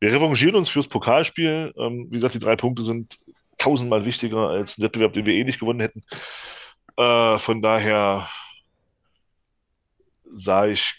[0.00, 1.72] wir revanchieren uns fürs Pokalspiel.
[1.76, 3.18] Ähm, wie gesagt, die drei Punkte sind
[3.58, 6.04] tausendmal wichtiger als ein Wettbewerb, den wir eh nicht gewonnen hätten.
[6.96, 8.28] Äh, von daher
[10.32, 10.98] sage ich,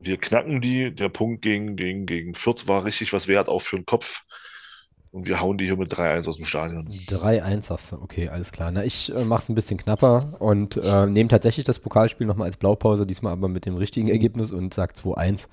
[0.00, 0.92] wir knacken die.
[0.92, 4.22] Der Punkt gegen, gegen, gegen Fürth war richtig was wert, auch für den Kopf.
[5.10, 6.86] Und wir hauen die hier mit 3-1 aus dem Stadion.
[6.86, 8.70] 3-1 sagst du, okay, alles klar.
[8.70, 12.46] Na, ich äh, mache es ein bisschen knapper und äh, nehme tatsächlich das Pokalspiel nochmal
[12.46, 15.48] als Blaupause, diesmal aber mit dem richtigen Ergebnis und sage 2-1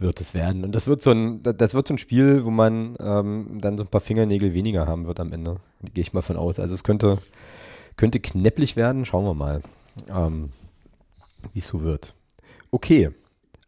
[0.00, 0.64] wird es werden.
[0.64, 3.84] Und das wird so ein, das wird so ein Spiel, wo man ähm, dann so
[3.84, 5.56] ein paar Fingernägel weniger haben wird am Ende.
[5.92, 6.58] Gehe ich mal von aus.
[6.58, 7.18] Also es könnte,
[7.96, 9.62] könnte knäpplich werden, schauen wir mal,
[10.08, 10.50] ähm,
[11.52, 12.14] wie es so wird.
[12.72, 13.10] Okay,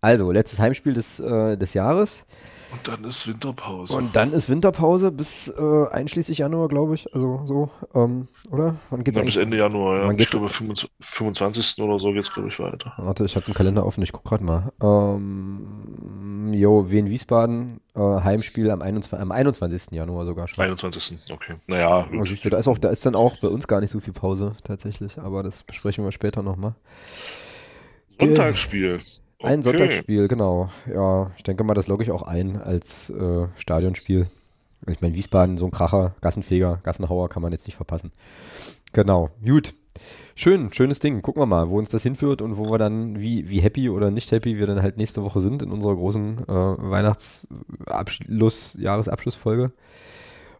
[0.00, 2.24] also letztes Heimspiel des, äh, des Jahres.
[2.72, 3.94] Und dann ist Winterpause.
[3.94, 7.12] Und dann ist Winterpause bis äh, einschließlich Januar, glaube ich.
[7.14, 8.74] Also so, ähm, oder?
[8.90, 9.36] Wann geht's Ja, bis?
[9.36, 10.04] Ende Januar, ja.
[10.04, 10.90] Wann Ich geht's- glaube, 25.
[11.00, 11.82] 25.
[11.82, 12.92] oder so geht es, glaube ich, weiter.
[12.96, 14.72] Warte, ich habe einen Kalender offen, ich gucke gerade mal.
[14.82, 19.92] Ähm, jo, Wien Wiesbaden, äh, Heimspiel am 21, am 21.
[19.96, 20.62] Januar sogar schon.
[20.64, 21.18] 21.
[21.32, 21.54] Okay.
[21.68, 22.28] Naja, gut.
[22.28, 24.12] siehst du, da ist auch, da ist dann auch bei uns gar nicht so viel
[24.12, 26.74] Pause tatsächlich, aber das besprechen wir später nochmal.
[28.20, 29.00] Sonntagsspiel.
[29.42, 29.62] Ein Okay.
[29.62, 30.70] Sonntagsspiel, genau.
[30.92, 34.26] Ja, ich denke mal, das logge ich auch ein als äh, Stadionspiel.
[34.86, 38.12] Ich meine, Wiesbaden, so ein Kracher, Gassenfeger, Gassenhauer kann man jetzt nicht verpassen.
[38.92, 39.74] Genau, gut.
[40.34, 41.22] Schön, schönes Ding.
[41.22, 44.10] Gucken wir mal, wo uns das hinführt und wo wir dann, wie, wie happy oder
[44.10, 49.72] nicht happy wir dann halt nächste Woche sind in unserer großen äh, Weihnachtsabschluss, Jahresabschlussfolge.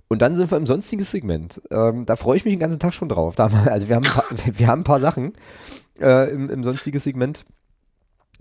[0.08, 1.60] Und dann sind wir im sonstiges Segment.
[1.70, 3.34] Ähm, da freue ich mich den ganzen Tag schon drauf.
[3.34, 4.24] Da, also wir haben, ein paar,
[4.58, 5.32] wir haben ein paar Sachen
[6.00, 7.44] äh, im, im sonstiges Segment.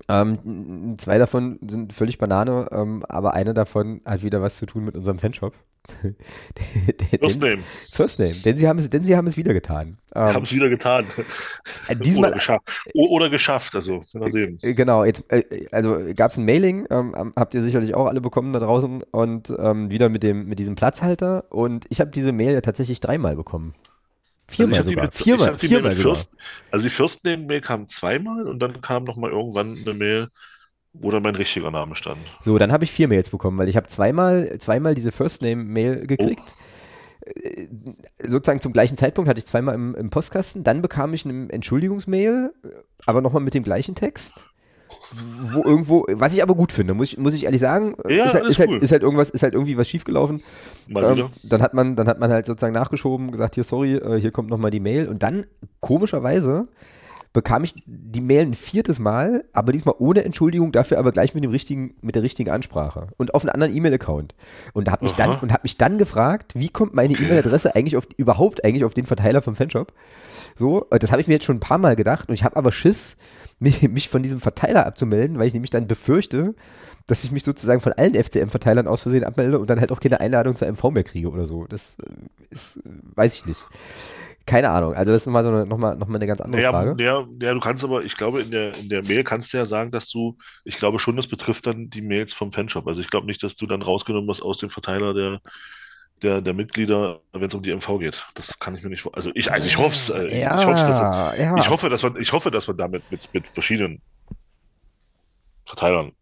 [0.07, 4.85] Ähm, zwei davon sind völlig Banane, ähm, aber eine davon hat wieder was zu tun
[4.85, 5.53] mit unserem Fanshop.
[6.03, 7.59] Der- First Name.
[7.91, 9.97] First Name, denn sie haben es, denn sie haben es wieder getan.
[10.13, 11.05] Haben Ähm, es wieder getan.
[11.87, 12.69] äh, diesmal, Oder geschafft.
[12.93, 14.57] Oder geschafft, also, mal sehen.
[14.61, 18.21] äh, Genau, jetzt, äh, also gab es ein Mailing, ähm, habt ihr sicherlich auch alle
[18.21, 22.31] bekommen da draußen und ähm, wieder mit dem mit diesem Platzhalter und ich habe diese
[22.31, 23.73] Mail ja tatsächlich dreimal bekommen.
[24.47, 25.03] Viermal Also sogar.
[25.03, 26.15] die mit, viermal, die viermal sogar.
[26.15, 26.37] First,
[26.71, 30.27] also die First Name Mail kam zweimal und dann kam noch mal irgendwann eine Mail,
[30.93, 32.19] wo dann mein richtiger Name stand.
[32.41, 35.63] So, dann habe ich vier Mails bekommen, weil ich habe zweimal, zweimal diese First Name
[35.63, 36.55] Mail gekriegt.
[37.25, 37.67] Äh,
[38.25, 40.63] Sozusagen zum gleichen Zeitpunkt hatte ich zweimal im, im Postkasten.
[40.63, 42.67] Dann bekam ich eine Entschuldigungsmail, äh,
[43.05, 44.45] aber nochmal mit dem gleichen Text.
[45.11, 48.33] Wo irgendwo, was ich aber gut finde, muss ich, muss ich ehrlich sagen, Ja, ist,
[48.35, 48.77] halt, ist, halt, cool.
[48.77, 50.43] ist halt irgendwas, ist halt irgendwie was schiefgelaufen.
[50.87, 51.31] Mal Ähm, wieder.
[51.43, 54.49] dann hat man, dann hat man halt sozusagen nachgeschoben, gesagt, hier, sorry, äh, hier kommt
[54.49, 55.07] nochmal die Mail.
[55.07, 55.45] Und dann,
[55.79, 56.67] komischerweise,
[57.33, 61.43] bekam ich die Mail ein viertes Mal, aber diesmal ohne Entschuldigung, dafür aber gleich mit
[61.43, 64.33] dem richtigen, mit der richtigen Ansprache und auf einen anderen E-Mail-Account.
[64.71, 65.39] Und habe mich dann Aha.
[65.41, 69.05] und habe mich dann gefragt, wie kommt meine E-Mail-Adresse eigentlich auf überhaupt eigentlich auf den
[69.05, 69.91] Verteiler vom Fanshop?
[70.55, 72.55] So, äh, das habe ich mir jetzt schon ein paar Mal gedacht und ich habe
[72.55, 73.17] aber Schiss,
[73.65, 76.55] mich, mich von diesem Verteiler abzumelden, weil ich nämlich dann befürchte,
[77.07, 80.21] dass ich mich sozusagen von allen FCM-Verteilern aus Versehen abmelde und dann halt auch keine
[80.21, 81.65] Einladung zur MV mehr kriege oder so.
[81.67, 82.05] Das äh,
[82.49, 83.65] ist, äh, weiß ich nicht.
[84.47, 84.93] Keine Ahnung.
[84.93, 87.03] Also das ist mal so eine, nochmal noch mal eine ganz andere Ja, Frage.
[87.03, 89.65] ja, ja, du kannst aber, ich glaube, in der, in der Mail kannst du ja
[89.65, 92.87] sagen, dass du, ich glaube schon, das betrifft dann die Mails vom Fanshop.
[92.87, 95.41] Also ich glaube nicht, dass du dann rausgenommen wirst aus dem Verteiler der,
[96.21, 98.25] der, der Mitglieder, wenn es um die MV geht.
[98.35, 99.07] Das kann ich mir nicht.
[99.13, 100.09] Also ich, also ich hoffe es.
[100.09, 101.57] Äh, ja, ich hoffe, dass es, ja.
[101.57, 104.01] ich hoffe, dass man, ich hoffe, dass man damit mit, mit verschiedenen
[105.65, 106.13] Verteilern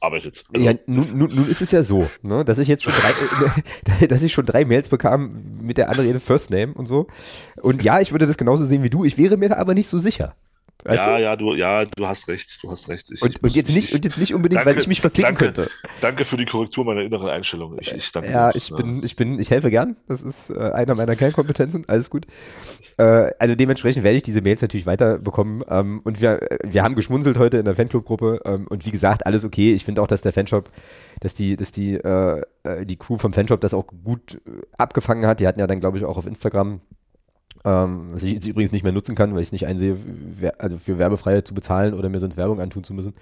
[0.00, 0.44] arbeitet.
[0.52, 4.06] Also, ja, nun, nun, nun ist es ja so, ne, dass ich jetzt schon drei,
[4.06, 7.06] dass ich schon drei Mails bekam mit der Anrede First Name und so.
[7.60, 9.04] Und ja, ich würde das genauso sehen wie du.
[9.04, 10.36] Ich wäre mir da aber nicht so sicher.
[10.86, 11.22] Ja, du?
[11.22, 13.10] ja, du, ja, du hast recht, du hast recht.
[13.10, 15.44] Ich, und, und, jetzt nicht, und jetzt nicht unbedingt, danke, weil ich mich verklicken danke,
[15.52, 15.70] könnte.
[16.00, 17.76] Danke für die Korrektur meiner inneren Einstellung.
[17.80, 19.96] Ich, ich danke ja, ich bin, ich bin, ich helfe gern.
[20.08, 21.84] Das ist äh, einer meiner Kernkompetenzen.
[21.88, 22.26] Alles gut.
[22.98, 25.64] Äh, also dementsprechend werde ich diese Mails natürlich weiterbekommen.
[25.68, 28.42] Ähm, und wir, wir haben geschmunzelt heute in der Fanclub-Gruppe.
[28.44, 29.72] Ähm, und wie gesagt, alles okay.
[29.72, 30.70] Ich finde auch, dass der Fanshop,
[31.20, 35.26] dass die, dass die, äh, äh die Crew vom Fanshop das auch gut äh, abgefangen
[35.26, 35.40] hat.
[35.40, 36.82] Die hatten ja dann, glaube ich, auch auf Instagram
[37.64, 39.96] ähm, was ich jetzt übrigens nicht mehr nutzen kann, weil ich es nicht einsehe,
[40.58, 43.14] also für Werbefreiheit zu bezahlen oder mir sonst Werbung antun zu müssen.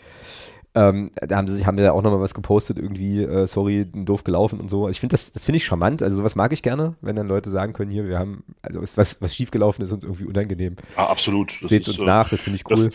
[0.74, 3.86] Ähm, da haben sie sich, haben wir ja auch nochmal was gepostet, irgendwie, äh, sorry,
[3.92, 4.88] doof gelaufen und so.
[4.88, 6.02] Ich finde das, das finde ich charmant.
[6.02, 9.20] Also sowas mag ich gerne, wenn dann Leute sagen können, hier, wir haben, also was,
[9.20, 10.76] was schiefgelaufen ist, uns irgendwie unangenehm.
[10.96, 11.54] Ah, absolut.
[11.60, 12.90] Seht uns äh, nach, das finde ich cool.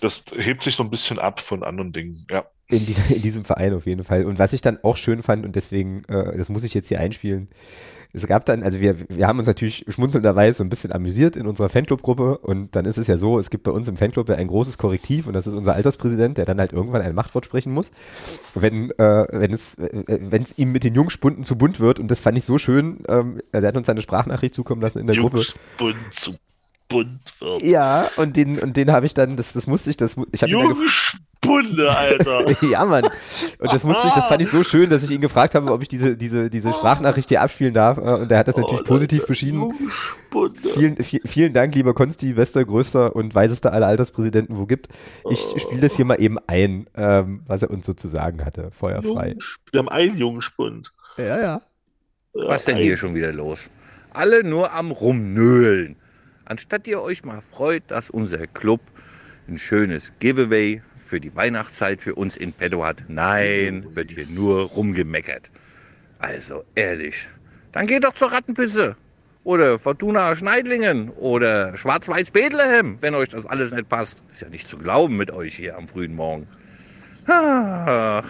[0.00, 2.46] Das, das, hebt sich so ein bisschen ab von anderen Dingen, ja.
[2.70, 4.24] In, dieser, in diesem Verein auf jeden Fall.
[4.24, 7.00] Und was ich dann auch schön fand, und deswegen, äh, das muss ich jetzt hier
[7.00, 7.48] einspielen,
[8.12, 11.46] es gab dann, also wir, wir haben uns natürlich schmunzelnderweise so ein bisschen amüsiert in
[11.46, 14.36] unserer Fanclub-Gruppe und dann ist es ja so, es gibt bei uns im Fanclub ja
[14.36, 17.72] ein großes Korrektiv und das ist unser Alterspräsident, der dann halt irgendwann ein Machtwort sprechen
[17.72, 17.92] muss,
[18.54, 22.10] wenn, äh, wenn es äh, wenn es ihm mit den Jungspunden zu bunt wird und
[22.10, 25.16] das fand ich so schön, ähm, er hat uns eine Sprachnachricht zukommen lassen in der
[25.16, 25.94] Jungspund Gruppe.
[26.12, 26.34] zu
[26.88, 27.62] bunt wird.
[27.62, 30.52] Ja, und den, und den habe ich dann, das, das musste ich, das, ich habe
[31.44, 32.44] Jungspunde, Alter.
[32.70, 33.04] ja, Mann.
[33.04, 35.82] Und das musste ich, das fand ich so schön, dass ich ihn gefragt habe, ob
[35.82, 37.98] ich diese, diese, diese Sprachnachricht hier abspielen darf.
[37.98, 39.72] Äh, und er hat das natürlich oh, positiv beschieden.
[40.74, 44.88] Vielen, vielen Dank, lieber Konsti, bester, größter und weisester aller Alterspräsidenten, wo gibt.
[45.30, 45.58] Ich oh.
[45.58, 48.70] spiele das hier mal eben ein, ähm, was er uns so zu sagen hatte.
[48.70, 49.36] Feuerfrei.
[49.70, 50.92] Wir haben einen Jungspund.
[51.16, 51.62] Ja, ja.
[52.34, 53.58] Was denn hier schon wieder los?
[54.10, 55.96] Alle nur am Rumnöhlen.
[56.44, 58.80] Anstatt ihr euch mal freut, dass unser Club
[59.48, 63.02] ein schönes Giveaway für die Weihnachtszeit für uns in petto hat.
[63.08, 65.48] Nein, wird hier nur rumgemeckert.
[66.18, 67.28] Also ehrlich,
[67.72, 68.96] dann geht doch zur Rattenpisse.
[69.44, 74.22] Oder Fortuna Schneidlingen oder Schwarz-Weiß Bethlehem, wenn euch das alles nicht passt.
[74.30, 76.46] Ist ja nicht zu glauben mit euch hier am frühen Morgen.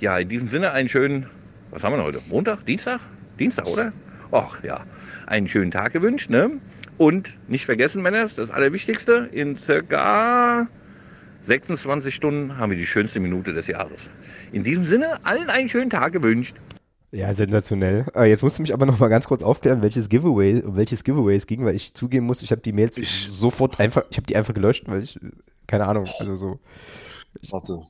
[0.00, 1.26] Ja, in diesem Sinne einen schönen,
[1.70, 2.20] was haben wir heute?
[2.28, 2.64] Montag?
[2.66, 3.00] Dienstag?
[3.38, 3.92] Dienstag, oder?
[4.32, 4.84] Ach ja,
[5.26, 6.30] einen schönen Tag gewünscht.
[6.30, 6.50] Ne?
[6.98, 10.68] Und nicht vergessen, Männer, das Allerwichtigste, in circa
[11.44, 14.00] 26 Stunden haben wir die schönste Minute des Jahres.
[14.52, 16.56] In diesem Sinne, allen einen schönen Tag gewünscht.
[17.12, 18.06] Ja, sensationell.
[18.16, 21.04] Äh, jetzt musst du mich aber noch mal ganz kurz aufklären, welches Giveaway, um welches
[21.04, 24.16] Giveaway es ging, weil ich zugeben muss, ich habe die Mails ich sofort einfach, ich
[24.16, 25.20] habe die einfach gelöscht, weil ich,
[25.68, 26.58] keine Ahnung, also so.
[27.50, 27.82] Warte,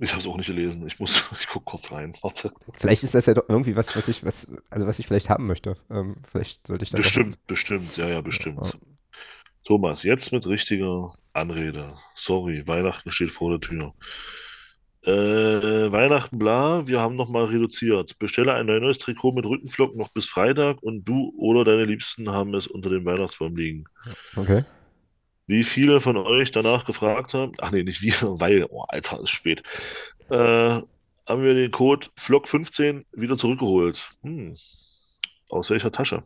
[0.00, 0.84] ich habe es auch nicht gelesen.
[0.86, 2.14] Ich muss, ich gucke kurz rein.
[2.22, 2.52] Warte.
[2.72, 5.46] Vielleicht ist das ja doch irgendwie was, was ich, was, also was ich vielleicht haben
[5.46, 5.76] möchte.
[5.90, 6.96] Ähm, vielleicht sollte ich da.
[6.96, 8.64] Bestimmt, bestimmt, ja, ja, bestimmt.
[8.64, 8.72] Ja.
[9.64, 11.96] Thomas, jetzt mit richtiger Anrede.
[12.14, 13.94] Sorry, Weihnachten steht vor der Tür.
[15.04, 18.18] Äh, Weihnachten bla, wir haben nochmal reduziert.
[18.18, 22.54] Bestelle ein neues Trikot mit Rückenflocken noch bis Freitag und du oder deine Liebsten haben
[22.54, 23.84] es unter dem Weihnachtsbaum liegen.
[24.36, 24.64] Okay.
[25.46, 29.30] Wie viele von euch danach gefragt haben, ach nee, nicht wir, weil, oh Alter, ist
[29.30, 29.62] spät,
[30.30, 30.80] äh,
[31.26, 34.08] haben wir den Code FLOG15 wieder zurückgeholt.
[34.22, 34.56] Hm.
[35.48, 36.22] Aus welcher Tasche?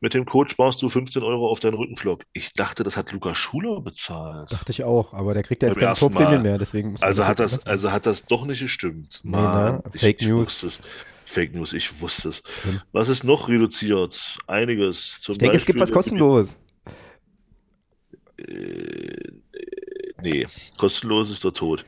[0.00, 2.24] Mit dem Code sparst du 15 Euro auf deinen Rückenflock.
[2.34, 4.52] Ich dachte, das hat Lukas Schuler bezahlt.
[4.52, 7.40] Dachte ich auch, aber der kriegt ja jetzt keine Top-Prämie mehr, deswegen muss also hat
[7.40, 9.20] das, Also hat das doch nicht gestimmt.
[9.24, 9.82] Nee, Mann, ne?
[9.92, 10.62] Fake ich, News.
[10.62, 10.80] Ich
[11.24, 12.42] Fake News, ich wusste es.
[12.92, 14.38] Was ist noch reduziert?
[14.46, 15.18] Einiges.
[15.20, 16.58] Zum ich denke, Beispiel, es gibt was kostenlos.
[18.38, 19.32] Äh,
[20.22, 21.84] nee, kostenlos ist der Tod.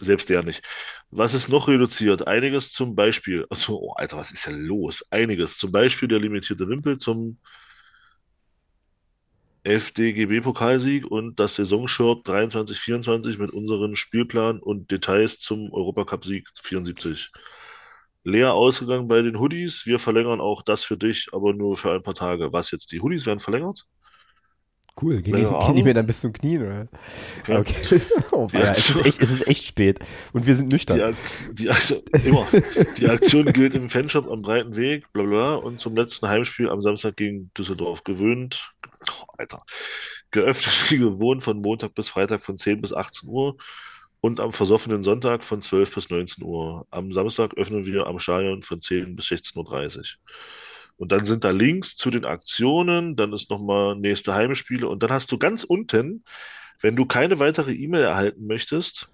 [0.00, 0.62] Selbst der nicht.
[1.10, 2.26] Was ist noch reduziert?
[2.26, 3.46] Einiges zum Beispiel.
[3.50, 5.04] Achso, oh, Alter, was ist ja los?
[5.10, 5.56] Einiges.
[5.56, 7.38] Zum Beispiel der limitierte Wimpel zum
[9.64, 17.30] FDGB-Pokalsieg und das Saisonshirt 23-24 mit unserem Spielplan und Details zum Europacup-Sieg 74.
[18.24, 19.84] Leer ausgegangen bei den Hoodies.
[19.84, 22.52] Wir verlängern auch das für dich, aber nur für ein paar Tage.
[22.52, 22.92] Was jetzt?
[22.92, 23.86] Die Hoodies werden verlängert?
[25.00, 26.88] Cool, gehen, die, gehen die mir dann bis zum Knien, oder?
[27.46, 27.60] Ja.
[27.60, 28.00] Okay.
[28.30, 29.98] Oh, ja, es, ist echt, es ist echt spät
[30.32, 30.96] und wir sind nüchtern.
[30.96, 32.46] Die, Aktion, die Aktion, immer.
[32.98, 36.80] die Aktion gilt im Fanshop am breiten Weg, bla bla, und zum letzten Heimspiel am
[36.80, 38.72] Samstag gegen Düsseldorf gewöhnt.
[39.10, 39.64] Oh, Alter.
[40.30, 43.56] Geöffnet wie gewohnt von Montag bis Freitag von 10 bis 18 Uhr
[44.20, 46.86] und am versoffenen Sonntag von 12 bis 19 Uhr.
[46.90, 50.04] Am Samstag öffnen wir am Stadion von 10 bis 16.30 Uhr.
[50.98, 55.10] Und dann sind da Links zu den Aktionen, dann ist nochmal nächste Heimspiele und dann
[55.10, 56.24] hast du ganz unten,
[56.80, 59.08] wenn du keine weitere E-Mail erhalten möchtest,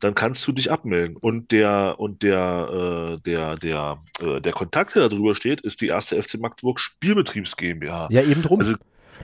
[0.00, 1.16] dann kannst du dich abmelden.
[1.16, 5.80] Und der, und der, äh, der, der, äh, der Kontakt, der da drüber steht, ist
[5.80, 8.08] die erste FC Magdeburg Spielbetriebs GmbH.
[8.10, 8.60] Ja, eben drum.
[8.60, 8.74] Also,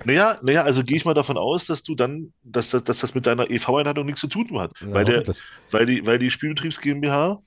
[0.05, 3.15] naja, naja, also gehe ich mal davon aus, dass du dann, dass, dass, dass das
[3.15, 4.73] mit deiner EV-Einladung nichts zu tun hat.
[4.81, 5.23] Ja, weil, der,
[5.71, 7.41] weil, die, weil die Spielbetriebs GmbH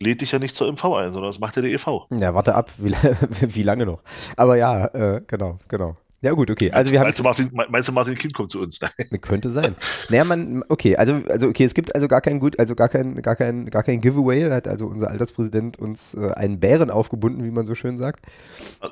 [0.00, 2.06] lädt dich ja nicht zur MV ein, sondern das macht ja der EV.
[2.10, 2.92] Ja, warte ab, wie,
[3.40, 4.00] wie lange noch.
[4.36, 5.96] Aber ja, äh, genau, genau.
[6.22, 6.70] Ja gut, okay.
[6.70, 8.78] Also wir haben meinst, du Martin, meinst du Martin Kind kommt zu uns?
[9.22, 9.74] Könnte sein.
[10.08, 13.20] Naja, man, okay, also, also okay, es gibt also gar kein gut, also gar kein,
[13.22, 14.48] gar kein, gar kein Giveaway.
[14.48, 18.24] Da hat also unser Alterspräsident uns äh, einen Bären aufgebunden, wie man so schön sagt.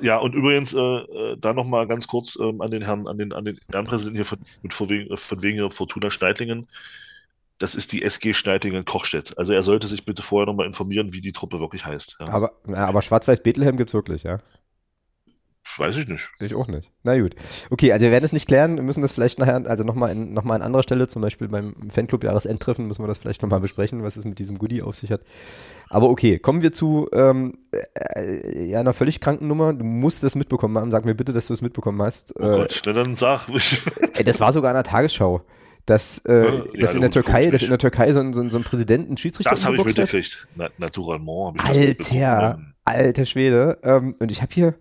[0.01, 3.31] Ja, und übrigens, äh, äh da nochmal ganz kurz ähm, an den Herrn, an den,
[3.31, 6.67] an den Ehrenpräsidenten hier von, mit von wegen, von wegen Fortuna Schneidlingen.
[7.61, 9.37] Das ist die SG Schneidlingen Kochstedt.
[9.37, 12.17] Also er sollte sich bitte vorher nochmal informieren, wie die Truppe wirklich heißt.
[12.19, 12.33] Ja.
[12.33, 14.39] Aber, aber Schwarz-Weiß Bethlehem gibt es wirklich, ja.
[15.77, 16.27] Weiß ich nicht.
[16.39, 16.89] Ich auch nicht.
[17.03, 17.35] Na gut.
[17.69, 20.43] Okay, also wir werden es nicht klären, wir müssen das vielleicht nachher, also nochmal noch
[20.43, 24.17] mal an anderer Stelle, zum Beispiel beim Fanclub-Jahresendtreffen, müssen wir das vielleicht nochmal besprechen, was
[24.17, 25.21] es mit diesem Goodie auf sich hat.
[25.87, 29.71] Aber okay, kommen wir zu ähm, äh, ja, einer völlig kranken Nummer.
[29.71, 30.89] Du musst das mitbekommen haben.
[30.89, 32.35] Sag mir bitte, dass du es mitbekommen hast.
[32.37, 33.47] Oh äh, Gott, na dann sag.
[34.15, 35.45] ey, das war sogar in der Tagesschau
[35.85, 38.49] dass, äh, ja, dass in der Türkei, dass in der Türkei so ein, so ein,
[38.49, 40.47] so ein Präsident einen Schiedsrichter Das habe ich mitgekriegt.
[40.55, 41.59] Na, Naturalement.
[41.63, 43.79] Alter, alter Schwede.
[43.83, 44.75] Ähm, und ich habe hier,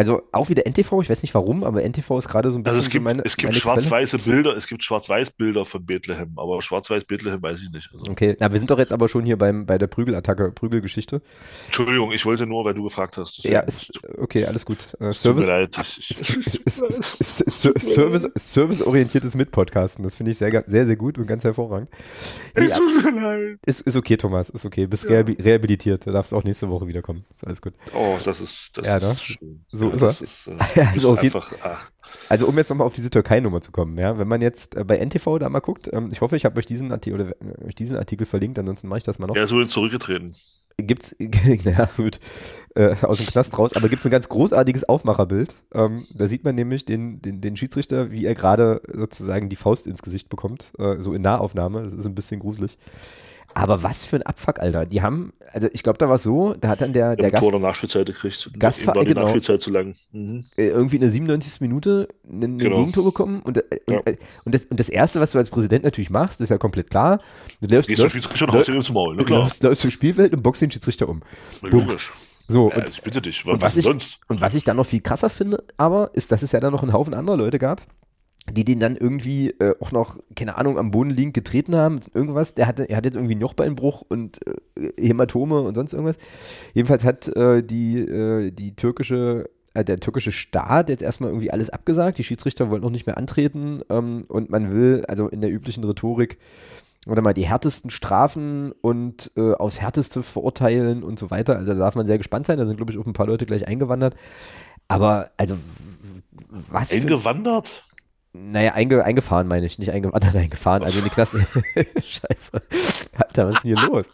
[0.00, 2.78] also auch wieder NTV, ich weiß nicht warum, aber NTV ist gerade so ein bisschen.
[2.78, 6.62] Also es gibt, so meine, es gibt schwarz-weiße Bilder, es gibt schwarz-weiß-Bilder von Bethlehem, aber
[6.62, 7.90] schwarz-weiß Bethlehem weiß ich nicht.
[7.92, 8.10] Also.
[8.10, 11.20] Okay, na, wir sind doch jetzt aber schon hier beim, bei der Prügelattacke, Prügelgeschichte.
[11.66, 13.44] Entschuldigung, ich wollte nur, weil du gefragt hast.
[13.44, 14.86] Ja, ist, okay, alles gut.
[15.00, 15.82] Äh, Service.
[17.78, 21.90] Service, serviceorientiertes Mitpodcasten, das finde ich sehr, sehr, sehr gut und ganz hervorragend.
[22.56, 22.68] Nee,
[23.20, 23.58] leid.
[23.66, 24.86] Ist, ist okay, Thomas, ist okay.
[24.86, 25.20] Bist ja.
[25.20, 27.26] rehabilitiert, du darfst auch nächste Woche wiederkommen.
[27.34, 27.74] Ist alles gut.
[27.92, 29.14] Oh, das ist, das ja, ist ne?
[29.20, 29.64] schön.
[29.68, 30.08] So ist er.
[30.08, 31.52] Ist, äh, also, ist einfach,
[32.28, 34.98] also, um jetzt nochmal auf diese Türkei-Nummer zu kommen, ja, wenn man jetzt äh, bei
[34.98, 37.74] NTV da mal guckt, ähm, ich hoffe, ich habe euch diesen Artikel oder äh, euch
[37.74, 39.36] diesen Artikel verlinkt, ansonsten mache ich das mal noch.
[39.36, 40.34] Ja, so zurückgetreten.
[40.78, 41.14] Gibt's,
[41.64, 42.20] naja, gut,
[42.74, 45.54] äh, aus dem Knast raus, aber gibt es ein ganz großartiges Aufmacherbild.
[45.74, 49.86] Ähm, da sieht man nämlich den, den, den Schiedsrichter, wie er gerade sozusagen die Faust
[49.86, 51.82] ins Gesicht bekommt, äh, so in Nahaufnahme.
[51.82, 52.78] Das ist ein bisschen gruselig.
[53.54, 54.86] Aber was für ein Abfuck, Alter.
[54.86, 57.42] Die haben, also ich glaube, da war es so, da hat dann der, der Gast.
[57.42, 58.50] Tor der Nachspielzeit gekriegt.
[58.58, 59.94] Gastverein, war die genau, Nachspielzeit zu lang.
[60.12, 60.44] Mhm.
[60.56, 61.60] Äh, irgendwie in der 97.
[61.60, 62.76] Minute ein genau.
[62.76, 63.40] Gegentor bekommen.
[63.42, 63.98] Und, äh, ja.
[63.98, 66.90] und, und, das, und das Erste, was du als Präsident natürlich machst, ist ja komplett
[66.90, 67.20] klar.
[67.60, 69.40] Du läufst, Gehst läufst, Schiedsrichter läufst, läufst, Maul, ne, klar.
[69.40, 71.22] läufst, läufst zum Spielfeld und boxst den Schiedsrichter um.
[71.62, 72.12] Logisch.
[72.50, 74.18] So, ja, und, ich bitte dich, was, und was ich, sonst?
[74.26, 76.82] Und was ich dann noch viel krasser finde, aber, ist, dass es ja dann noch
[76.82, 77.80] einen Haufen anderer Leute gab,
[78.52, 82.54] die den dann irgendwie äh, auch noch, keine Ahnung, am Boden liegend getreten haben, irgendwas.
[82.54, 86.18] Der hatte, er hat jetzt irgendwie einen Jochbeinbruch und äh, Hämatome und sonst irgendwas.
[86.74, 91.70] Jedenfalls hat äh, die, äh, die türkische, äh, der türkische Staat jetzt erstmal irgendwie alles
[91.70, 92.18] abgesagt.
[92.18, 95.84] Die Schiedsrichter wollen noch nicht mehr antreten ähm, und man will, also in der üblichen
[95.84, 96.38] Rhetorik,
[97.06, 101.56] oder mal die härtesten Strafen und äh, aufs härteste verurteilen und so weiter.
[101.56, 102.58] Also da darf man sehr gespannt sein.
[102.58, 104.14] Da sind, glaube ich, auch ein paar Leute gleich eingewandert.
[104.86, 105.56] Aber also
[106.50, 106.92] was.
[106.92, 107.84] Eingewandert?
[108.32, 111.44] Naja, einge, eingefahren meine ich, nicht eingewandert, eingefahren, also in die Klasse.
[112.00, 112.62] Scheiße.
[113.16, 114.06] Alter, was ist denn hier los?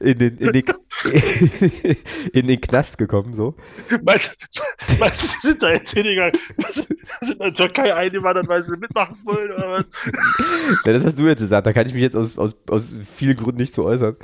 [0.00, 0.64] In den, in, den,
[2.32, 3.54] in den Knast gekommen, so.
[4.02, 4.48] Meinst,
[4.98, 6.32] meinst du, die sind da jetzt hingegangen,
[7.20, 9.90] sind in der Türkei eingewandert, weil sie mitmachen wollen, oder was?
[10.86, 13.36] Ja, das hast du jetzt gesagt, da kann ich mich jetzt aus, aus, aus vielen
[13.36, 14.16] Gründen nicht zu äußern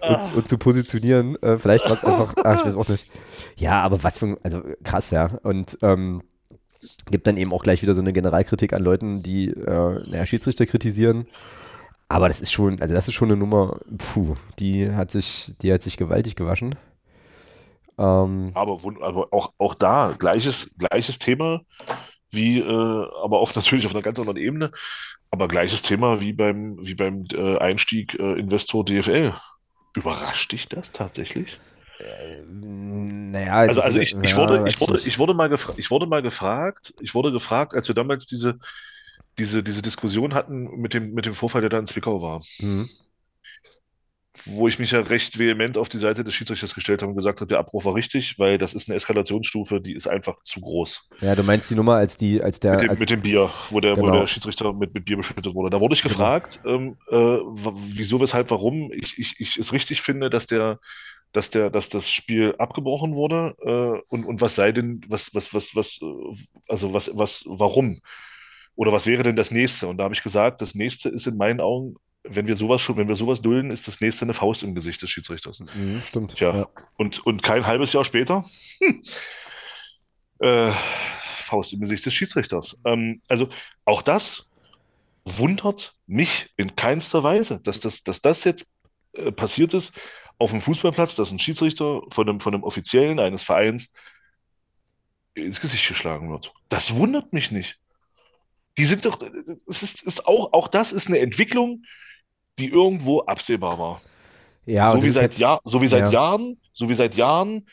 [0.00, 0.30] und, ah.
[0.36, 1.34] und zu positionieren.
[1.42, 3.10] Äh, vielleicht war es einfach, ach, ich weiß auch nicht.
[3.56, 5.26] Ja, aber was für ein, also krass, ja.
[5.42, 6.22] Und, ähm,
[7.10, 10.66] Gibt dann eben auch gleich wieder so eine Generalkritik an Leuten, die äh, naja, Schiedsrichter
[10.66, 11.26] kritisieren.
[12.08, 15.72] Aber das ist schon, also das ist schon eine Nummer, puh, die hat sich, die
[15.72, 16.74] hat sich gewaltig gewaschen.
[17.98, 21.62] Ähm, aber, aber auch, auch da, gleiches, gleiches Thema,
[22.30, 24.72] wie, äh, aber oft natürlich auf einer ganz anderen Ebene,
[25.30, 29.34] aber gleiches Thema wie beim, wie beim äh, Einstieg äh, Investor DFL.
[29.96, 31.58] Überrascht dich das tatsächlich?
[32.48, 36.94] Naja, also, also ich, ich, wurde, ich, wurde, ich, wurde mal ich wurde mal gefragt,
[37.00, 38.58] ich wurde gefragt, als wir damals diese,
[39.38, 42.42] diese, diese Diskussion hatten mit dem, mit dem Vorfall, der da in Zwickau war.
[42.60, 42.88] Mhm.
[44.46, 47.40] Wo ich mich ja recht vehement auf die Seite des Schiedsrichters gestellt habe und gesagt
[47.40, 51.10] habe, der Abbruch war richtig, weil das ist eine Eskalationsstufe, die ist einfach zu groß.
[51.20, 52.72] Ja, du meinst die Nummer als die, als der.
[52.72, 54.08] Mit dem, als, mit dem Bier, wo der, genau.
[54.08, 55.68] wo der Schiedsrichter mit, mit Bier beschüttet wurde.
[55.68, 56.14] Da wurde ich genau.
[56.14, 56.76] gefragt, genau.
[56.76, 60.78] ähm, äh, wieso, weshalb, warum ich, ich, ich es richtig finde, dass der
[61.32, 65.52] dass der, dass das Spiel abgebrochen wurde äh, und, und was sei denn, was, was,
[65.54, 68.00] was, was, äh, also was, was, warum?
[68.74, 69.88] Oder was wäre denn das nächste?
[69.88, 72.96] Und da habe ich gesagt, das nächste ist in meinen Augen, wenn wir sowas schon,
[72.96, 75.60] wenn wir sowas dulden, ist das nächste eine Faust im Gesicht des Schiedsrichters.
[75.60, 76.36] Mhm, stimmt.
[76.36, 76.68] Tja, ja.
[76.96, 78.44] und, und kein halbes Jahr später,
[78.80, 79.02] hm,
[80.40, 82.78] äh, Faust im Gesicht des Schiedsrichters.
[82.84, 83.48] Ähm, also
[83.84, 84.46] auch das
[85.24, 88.70] wundert mich in keinster Weise, dass das, dass das jetzt
[89.14, 89.92] äh, passiert ist
[90.38, 93.92] auf dem Fußballplatz, dass ein Schiedsrichter von einem, von einem Offiziellen eines Vereins
[95.34, 96.52] ins Gesicht geschlagen wird.
[96.68, 97.78] Das wundert mich nicht.
[98.78, 99.18] Die sind doch,
[99.68, 101.84] es ist, ist auch, auch das ist eine Entwicklung,
[102.58, 104.00] die irgendwo absehbar war.
[104.64, 106.10] Ja, so wie seit, Jahr, so wie seit ja.
[106.10, 107.66] Jahren, so wie seit Jahren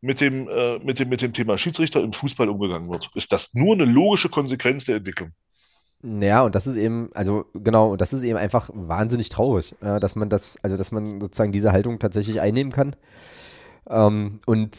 [0.00, 3.10] mit dem, äh, mit, dem, mit dem Thema Schiedsrichter im Fußball umgegangen wird.
[3.14, 5.32] Ist das nur eine logische Konsequenz der Entwicklung?
[6.06, 9.98] Ja, und das ist eben, also genau, und das ist eben einfach wahnsinnig traurig, äh,
[10.00, 12.94] dass man das, also dass man sozusagen diese Haltung tatsächlich einnehmen kann.
[13.88, 14.76] Ähm, und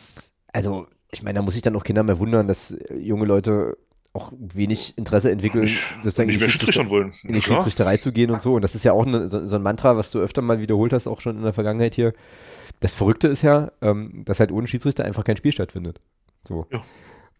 [0.53, 3.77] also, ich meine, da muss ich dann auch Kinder mehr wundern, dass junge Leute
[4.13, 7.11] auch wenig Interesse entwickeln, Nicht- sozusagen nicht in die, Schiedsrichtern wollen.
[7.23, 7.57] in die klar.
[7.57, 8.53] Schiedsrichterei zu gehen und so.
[8.53, 10.93] Und das ist ja auch eine, so, so ein Mantra, was du öfter mal wiederholt
[10.93, 12.13] hast, auch schon in der Vergangenheit hier.
[12.79, 15.99] Das Verrückte ist ja, ähm, dass halt ohne Schiedsrichter einfach kein Spiel stattfindet.
[16.47, 16.65] So.
[16.71, 16.81] Ja.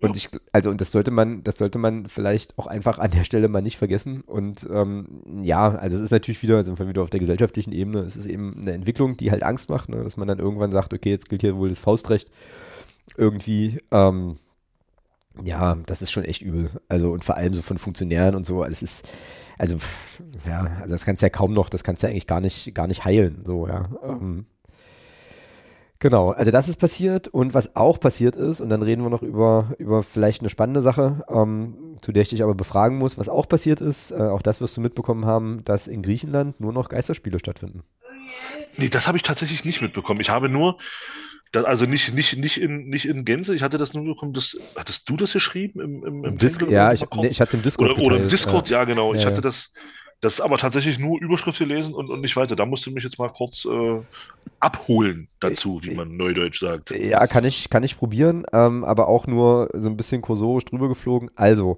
[0.05, 3.23] Und ich, also, und das sollte man, das sollte man vielleicht auch einfach an der
[3.23, 4.21] Stelle mal nicht vergessen.
[4.21, 8.15] Und ähm, ja, also es ist natürlich wieder, wir wieder auf der gesellschaftlichen Ebene, es
[8.15, 10.03] ist eben eine Entwicklung, die halt Angst macht, ne?
[10.03, 12.31] dass man dann irgendwann sagt, okay, jetzt gilt hier wohl das Faustrecht
[13.17, 13.79] irgendwie.
[13.91, 14.37] Ähm,
[15.43, 16.69] ja, das ist schon echt übel.
[16.87, 18.63] Also und vor allem so von Funktionären und so.
[18.63, 19.07] Es ist,
[19.57, 22.27] also pff, ja, also das kannst du ja kaum noch, das kannst du ja eigentlich
[22.27, 23.41] gar nicht, gar nicht heilen.
[23.45, 23.89] So ja.
[24.03, 24.45] Ähm,
[25.99, 26.31] genau.
[26.31, 29.73] Also das ist passiert und was auch passiert ist und dann reden wir noch über
[29.77, 33.17] über vielleicht eine spannende Sache, ähm, zu der ich dich aber befragen muss.
[33.17, 36.73] Was auch passiert ist, äh, auch das wirst du mitbekommen haben, dass in Griechenland nur
[36.73, 37.83] noch Geisterspiele stattfinden.
[38.77, 40.19] Nee, das habe ich tatsächlich nicht mitbekommen.
[40.19, 40.77] Ich habe nur,
[41.51, 44.57] das, also nicht, nicht, nicht, in, nicht in Gänze, ich hatte das nur bekommen, das,
[44.75, 47.53] hattest du das geschrieben im, im, im Dis Fanclub ja, ich, nee, ich hatte es
[47.53, 48.79] im Discord oder, oder im Discord, ja.
[48.79, 49.13] ja, genau.
[49.13, 49.41] Ich Ja, hatte ja.
[49.41, 49.71] das,
[50.21, 52.55] das aber tatsächlich nur Überschrift gelesen und, und nicht weiter.
[52.55, 53.99] Da musst du mich jetzt mal kurz äh,
[54.59, 56.91] abholen dazu, wie man neudeutsch sagt.
[56.91, 60.87] Ja, kann ich, kann ich probieren, ähm, aber auch nur so ein bisschen kursorisch drüber
[60.87, 61.29] geflogen.
[61.35, 61.77] Also,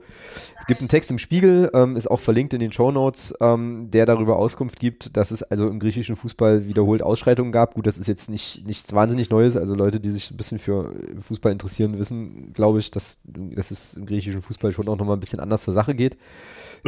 [0.59, 4.05] es gibt einen Text im Spiegel, ähm, ist auch verlinkt in den Shownotes, ähm, der
[4.05, 7.73] darüber Auskunft gibt, dass es also im griechischen Fußball wiederholt Ausschreitungen gab.
[7.73, 9.57] Gut, das ist jetzt nicht nichts wahnsinnig Neues.
[9.57, 13.95] Also Leute, die sich ein bisschen für Fußball interessieren, wissen, glaube ich, dass, dass es
[13.95, 16.17] im griechischen Fußball schon auch nochmal ein bisschen anders zur Sache geht.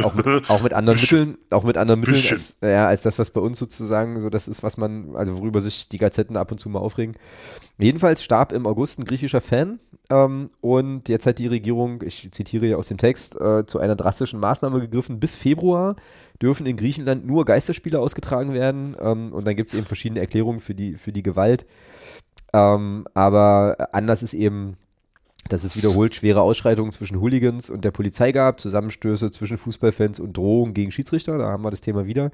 [0.02, 0.98] Auch mit, auch mit anderen.
[0.98, 4.48] Mitteln, auch mit anderen Mitteln als, ja, als das, was bei uns sozusagen so das
[4.48, 7.16] ist, was man, also worüber sich die Gazetten ab und zu mal aufregen.
[7.78, 12.66] Jedenfalls starb im August ein griechischer Fan ähm, und jetzt hat die Regierung, ich zitiere
[12.66, 15.20] hier aus dem Text, äh, zu einer drastischen Maßnahme gegriffen.
[15.20, 15.96] Bis Februar
[16.42, 20.60] dürfen in Griechenland nur Geisterspiele ausgetragen werden ähm, und dann gibt es eben verschiedene Erklärungen
[20.60, 21.66] für die, für die Gewalt.
[22.52, 24.76] Ähm, aber anders ist eben,
[25.48, 30.36] dass es wiederholt schwere Ausschreitungen zwischen Hooligans und der Polizei gab, Zusammenstöße zwischen Fußballfans und
[30.36, 32.30] Drohungen gegen Schiedsrichter, da haben wir das Thema wieder.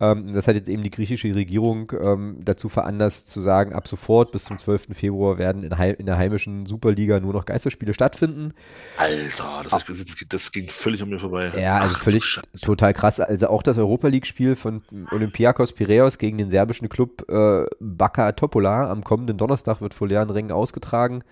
[0.00, 4.30] Ähm, das hat jetzt eben die griechische Regierung ähm, dazu veranlasst, zu sagen, ab sofort
[4.30, 4.88] bis zum 12.
[4.92, 8.54] Februar werden in, in der heimischen Superliga nur noch Geisterspiele stattfinden.
[8.96, 11.50] Alter, das, das, das ging völlig an mir vorbei.
[11.58, 12.64] Ja, also Ach, völlig Scheiße.
[12.64, 13.18] total krass.
[13.18, 18.90] Also auch das Europa League-Spiel von Olympiakos Piraeus gegen den serbischen Club äh, Baka Topola
[18.90, 21.24] am kommenden Donnerstag wird vor leeren Rängen ausgetragen.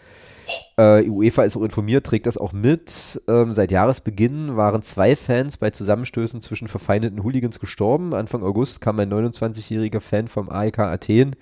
[0.77, 3.23] Äh, UEFA ist auch informiert, trägt das auch mit.
[3.29, 8.15] Ähm, seit Jahresbeginn waren zwei Fans bei Zusammenstößen zwischen verfeindeten Hooligans gestorben.
[8.15, 11.37] Anfang August kam ein 29-jähriger Fan vom AEK Athen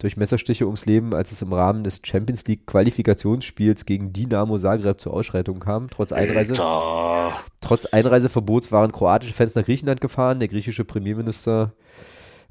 [0.00, 5.00] durch Messerstiche ums Leben, als es im Rahmen des Champions League Qualifikationsspiels gegen Dinamo Zagreb
[5.00, 5.88] zur Ausschreitung kam.
[5.88, 6.52] Trotz Einreise.
[6.52, 7.38] Alter.
[7.60, 10.40] Trotz Einreiseverbots waren kroatische Fans nach Griechenland gefahren.
[10.40, 11.72] Der griechische Premierminister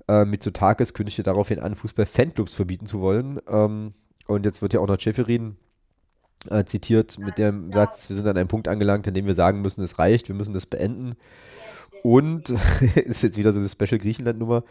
[0.07, 3.39] äh, Mitsotakis kündigte daraufhin an, Fußball-Fanclubs verbieten zu wollen.
[3.47, 3.93] Ähm,
[4.27, 5.57] und jetzt wird ja auch noch Schäferin
[6.49, 9.61] äh, zitiert mit dem Satz, wir sind an einem Punkt angelangt, an dem wir sagen
[9.61, 11.15] müssen, es reicht, wir müssen das beenden.
[12.03, 12.49] Und,
[12.95, 14.63] ist jetzt wieder so eine Special Griechenland-Nummer,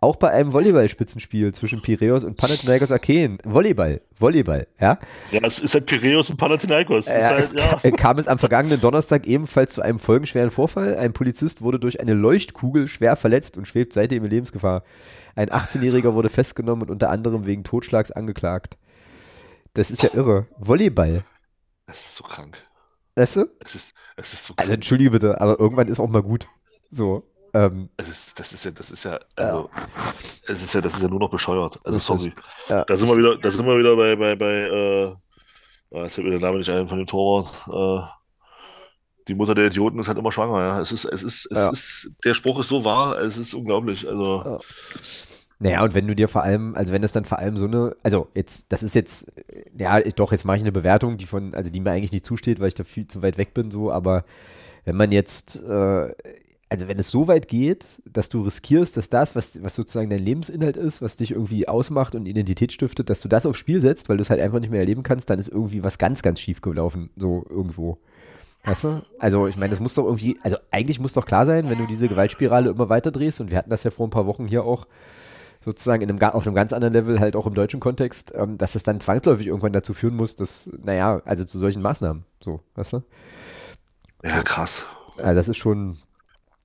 [0.00, 4.96] auch bei einem Volleyball-Spitzenspiel zwischen Piraeus und Panathinaikos Athen, Volleyball, Volleyball, ja,
[5.32, 7.08] Ja, es ist halt Piraeus und Panathinaikos.
[7.08, 7.80] Äh, halt, ja.
[7.82, 10.96] ka- kam es am vergangenen Donnerstag ebenfalls zu einem folgenschweren Vorfall.
[10.96, 14.84] Ein Polizist wurde durch eine Leuchtkugel schwer verletzt und schwebt seitdem in Lebensgefahr.
[15.34, 18.76] Ein 18-Jähriger wurde festgenommen und unter anderem wegen Totschlags angeklagt.
[19.78, 20.48] Das ist ja irre.
[20.58, 21.22] Volleyball.
[21.86, 22.56] Es ist so krank.
[23.14, 23.46] Weißt du?
[23.60, 24.70] Es ist, es ist so Also krank.
[24.74, 26.48] entschuldige bitte, aber irgendwann ist auch mal gut.
[26.90, 27.22] So.
[27.54, 29.70] Ähm, ist, das ist ja, das ist ja, also,
[30.48, 31.78] es ist ja, das ist ja nur noch bescheuert.
[31.84, 32.32] Also, sorry.
[32.68, 32.84] ja.
[32.84, 35.06] Da sind wir wieder, da sind wir wieder bei, bei, bei, äh,
[35.96, 37.54] ah, jetzt fällt mir der Name nicht ein von dem Torwart.
[37.68, 38.08] Äh,
[39.28, 40.80] die Mutter der Idioten ist halt immer schwanger, ja.
[40.80, 41.70] Es ist, es ist, es Ja.
[41.70, 44.08] ist, der Spruch ist so wahr, es ist unglaublich.
[44.08, 44.58] Also, Ja.
[45.60, 47.96] Naja, und wenn du dir vor allem, also wenn das dann vor allem so eine,
[48.04, 49.26] also jetzt, das ist jetzt,
[49.78, 52.60] ja, doch, jetzt mache ich eine Bewertung, die von, also die mir eigentlich nicht zusteht,
[52.60, 54.24] weil ich da viel zu weit weg bin, so, aber
[54.84, 56.14] wenn man jetzt, äh,
[56.70, 60.18] also wenn es so weit geht, dass du riskierst, dass das, was, was sozusagen dein
[60.18, 64.08] Lebensinhalt ist, was dich irgendwie ausmacht und Identität stiftet, dass du das aufs Spiel setzt,
[64.08, 66.40] weil du es halt einfach nicht mehr erleben kannst, dann ist irgendwie was ganz, ganz
[66.40, 67.98] schief gelaufen, so irgendwo.
[68.64, 69.02] Weißt du?
[69.18, 71.86] Also, ich meine, das muss doch irgendwie, also eigentlich muss doch klar sein, wenn du
[71.86, 74.64] diese Gewaltspirale immer weiter drehst, und wir hatten das ja vor ein paar Wochen hier
[74.64, 74.86] auch,
[75.60, 78.74] sozusagen in einem, auf einem ganz anderen Level, halt auch im deutschen Kontext, ähm, dass
[78.74, 82.94] es dann zwangsläufig irgendwann dazu führen muss, dass, naja, also zu solchen Maßnahmen, so, weißt
[82.94, 83.02] du?
[84.24, 84.86] ja, krass.
[85.16, 85.98] Also das ist schon,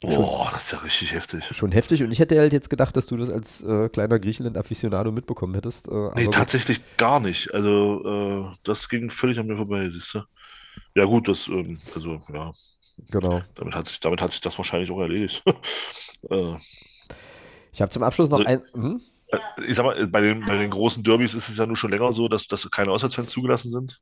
[0.04, 1.46] Boah, das ist ja richtig heftig.
[1.52, 5.14] Schon heftig und ich hätte halt jetzt gedacht, dass du das als äh, kleiner Griechenland-Afficionado
[5.14, 5.88] mitbekommen hättest.
[5.88, 6.98] Äh, nee, tatsächlich gut.
[6.98, 7.54] gar nicht.
[7.54, 10.24] Also, äh, das ging völlig an mir vorbei, siehst du.
[10.96, 12.52] Ja, gut, das, ähm, also, ja.
[13.12, 13.42] Genau.
[13.56, 15.44] Damit hat sich, damit hat sich das wahrscheinlich auch erledigt.
[16.30, 16.56] Äh.
[17.74, 18.62] Ich habe zum Abschluss noch also, ein.
[18.74, 19.02] Hm?
[19.28, 19.38] Äh,
[19.68, 22.14] ich sag mal, bei den, bei den großen Derbys ist es ja nur schon länger
[22.14, 24.00] so, dass, dass keine Auswärtsfans zugelassen sind.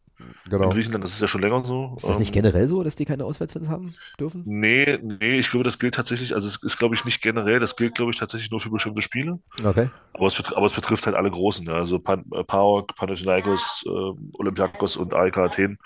[0.50, 0.66] Genau.
[0.66, 1.94] In Griechenland ist es ja schon länger so.
[1.96, 4.44] Ist das nicht ähm, generell so, dass die keine Auswärtsfans haben dürfen?
[4.46, 7.76] Nee, nee, ich glaube, das gilt tatsächlich, also es ist, glaube ich, nicht generell, das
[7.76, 9.40] gilt, glaube ich, tatsächlich nur für bestimmte Spiele.
[9.64, 9.90] Okay.
[10.14, 11.74] Aber es, aber es betrifft halt alle Großen, ja.
[11.74, 15.78] also Pan, äh, PAOK, Panathinaikos, äh, Olympiakos und AEK Athen.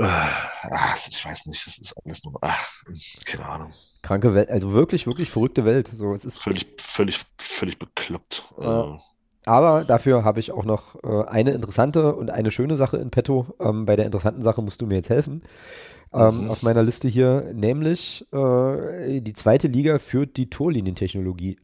[0.00, 2.84] Ach, ich weiß nicht, das ist alles nur, ach,
[3.24, 3.72] keine Ahnung.
[4.08, 5.90] Kranke Welt, also wirklich, wirklich verrückte Welt.
[5.92, 8.42] So, es ist völlig, völlig, völlig bekloppt.
[8.58, 8.84] Äh,
[9.44, 13.54] aber dafür habe ich auch noch äh, eine interessante und eine schöne Sache in petto.
[13.60, 15.42] Ähm, bei der interessanten Sache musst du mir jetzt helfen.
[16.14, 16.50] Ähm, mhm.
[16.50, 21.58] Auf meiner Liste hier, nämlich äh, die zweite Liga führt die Torlinientechnologie.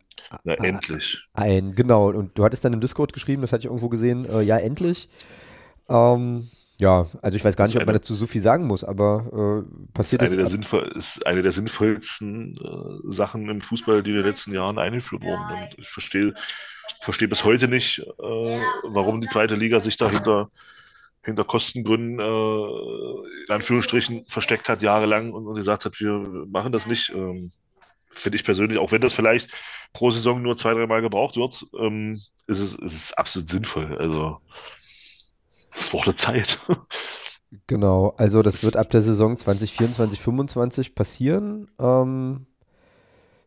[0.44, 1.26] Na, endlich.
[1.32, 2.10] Ein, genau.
[2.10, 5.08] Und du hattest dann im Discord geschrieben, das hatte ich irgendwo gesehen, äh, ja, endlich.
[5.88, 6.48] Ähm,
[6.80, 9.92] ja, also ich weiß gar nicht, ob man dazu so viel sagen muss, aber äh,
[9.92, 14.26] passiert ist eine, der ist eine der sinnvollsten äh, Sachen im Fußball, die in den
[14.26, 15.44] letzten Jahren eingeführt wurden.
[15.52, 16.34] Und ich verstehe
[17.00, 20.50] verstehe bis heute nicht, äh, warum die zweite Liga sich dahinter
[21.24, 26.12] hinter Kostengründen äh, in Anführungsstrichen versteckt hat jahrelang und, und, gesagt hat, wir
[26.48, 27.10] machen das nicht.
[27.10, 27.50] Ähm,
[28.10, 29.50] Finde ich persönlich, auch wenn das vielleicht
[29.92, 33.96] pro Saison nur zwei, dreimal gebraucht wird, ähm, ist, es, ist es absolut sinnvoll.
[33.98, 34.38] Also
[35.74, 36.58] es wurde Zeit.
[37.66, 41.70] Genau, also das wird ab der Saison 2024, 2025 passieren.
[41.80, 42.46] Ähm,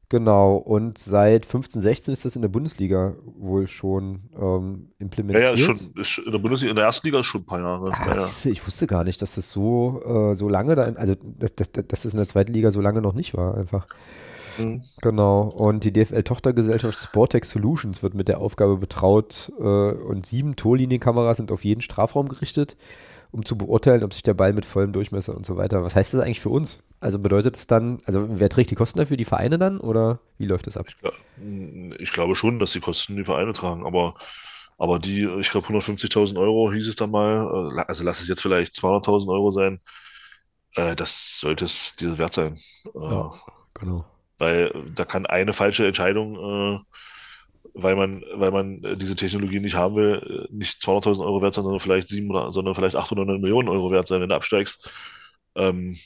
[0.10, 5.44] genau, und seit 15, 16 ist das in der Bundesliga wohl schon ähm, implementiert.
[5.44, 7.46] Ja, ja, ist schon, ist in der Bundesliga, in der ersten Liga ist schon ein
[7.46, 7.92] paar Jahre.
[7.92, 11.14] Ah, ja, ist, ich wusste gar nicht, dass das so, äh, so lange da, also
[11.16, 13.88] dass, dass, dass das in der zweiten Liga so lange noch nicht war, einfach.
[14.58, 14.84] Mhm.
[15.02, 15.44] Genau.
[15.44, 21.52] Und die DFL-Tochtergesellschaft Sportex Solutions wird mit der Aufgabe betraut äh, und sieben Torlinienkameras sind
[21.52, 22.78] auf jeden Strafraum gerichtet,
[23.32, 25.84] um zu beurteilen, ob sich der Ball mit vollem Durchmesser und so weiter.
[25.84, 26.80] Was heißt das eigentlich für uns?
[27.00, 29.18] Also bedeutet es dann, also wer trägt die Kosten dafür?
[29.18, 30.88] Die Vereine dann oder wie läuft das ab?
[30.88, 34.16] Ich, ich glaube schon, dass die Kosten die Vereine tragen, aber
[34.80, 38.42] aber die, ich glaube 150.000 Euro hieß es dann mal, äh, also lass es jetzt
[38.42, 39.82] vielleicht 200.000 Euro sein,
[40.76, 42.58] äh, das sollte es dir wert sein.
[42.94, 43.32] Ja,
[43.74, 44.06] genau.
[44.38, 46.80] Weil da kann eine falsche Entscheidung, äh,
[47.74, 51.80] weil man, weil man diese Technologie nicht haben will, nicht 200.000 Euro wert sein, sondern
[51.80, 54.90] vielleicht sieben oder, sondern vielleicht 800 Millionen Euro wert sein, wenn du absteigst.
[55.56, 55.98] Ähm,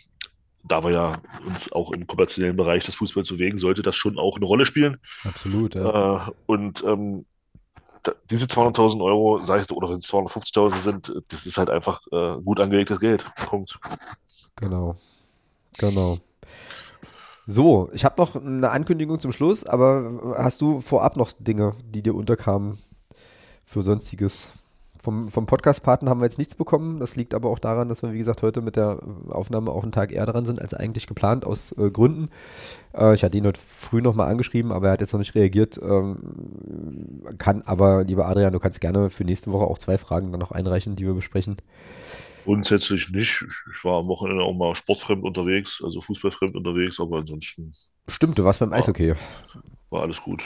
[0.64, 4.38] da wir ja uns auch im kommerziellen Bereich des Fußballs bewegen, sollte das schon auch
[4.38, 4.98] eine Rolle spielen.
[5.24, 6.28] Absolut, ja.
[6.28, 7.26] Äh, und ähm,
[8.30, 12.02] diese 200.000 Euro, sage ich jetzt, oder wenn es 250.000 sind, das ist halt einfach
[12.12, 13.26] äh, gut angelegtes Geld.
[13.48, 13.80] Punkt.
[14.56, 14.98] Genau.
[15.78, 16.18] Genau.
[17.46, 22.02] So, ich habe noch eine Ankündigung zum Schluss, aber hast du vorab noch Dinge, die
[22.02, 22.78] dir unterkamen
[23.66, 24.54] für sonstiges?
[25.02, 27.00] Vom, vom Podcast-Partner haben wir jetzt nichts bekommen.
[27.00, 29.00] Das liegt aber auch daran, dass wir, wie gesagt, heute mit der
[29.30, 32.30] Aufnahme auch einen Tag eher dran sind als eigentlich geplant, aus äh, Gründen.
[32.94, 35.80] Äh, ich hatte ihn heute früh nochmal angeschrieben, aber er hat jetzt noch nicht reagiert.
[35.82, 40.40] Ähm, kann aber, lieber Adrian, du kannst gerne für nächste Woche auch zwei Fragen dann
[40.40, 41.58] noch einreichen, die wir besprechen.
[42.44, 43.44] Grundsätzlich nicht.
[43.76, 47.74] Ich war am Wochenende auch mal sportfremd unterwegs, also fußballfremd unterwegs, aber ansonsten.
[48.08, 49.14] Stimmt, du warst beim Eishockey.
[49.90, 50.44] War alles gut.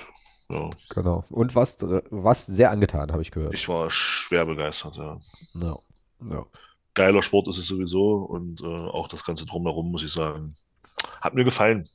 [0.49, 0.69] Ja.
[0.89, 1.23] Genau.
[1.30, 3.53] Und warst, warst sehr angetan, habe ich gehört.
[3.53, 5.19] Ich war schwer begeistert, ja.
[5.55, 5.77] Ja.
[6.30, 6.45] ja.
[6.93, 10.55] Geiler Sport ist es sowieso und äh, auch das Ganze drumherum, muss ich sagen.
[11.22, 11.89] Hat mir gefallen.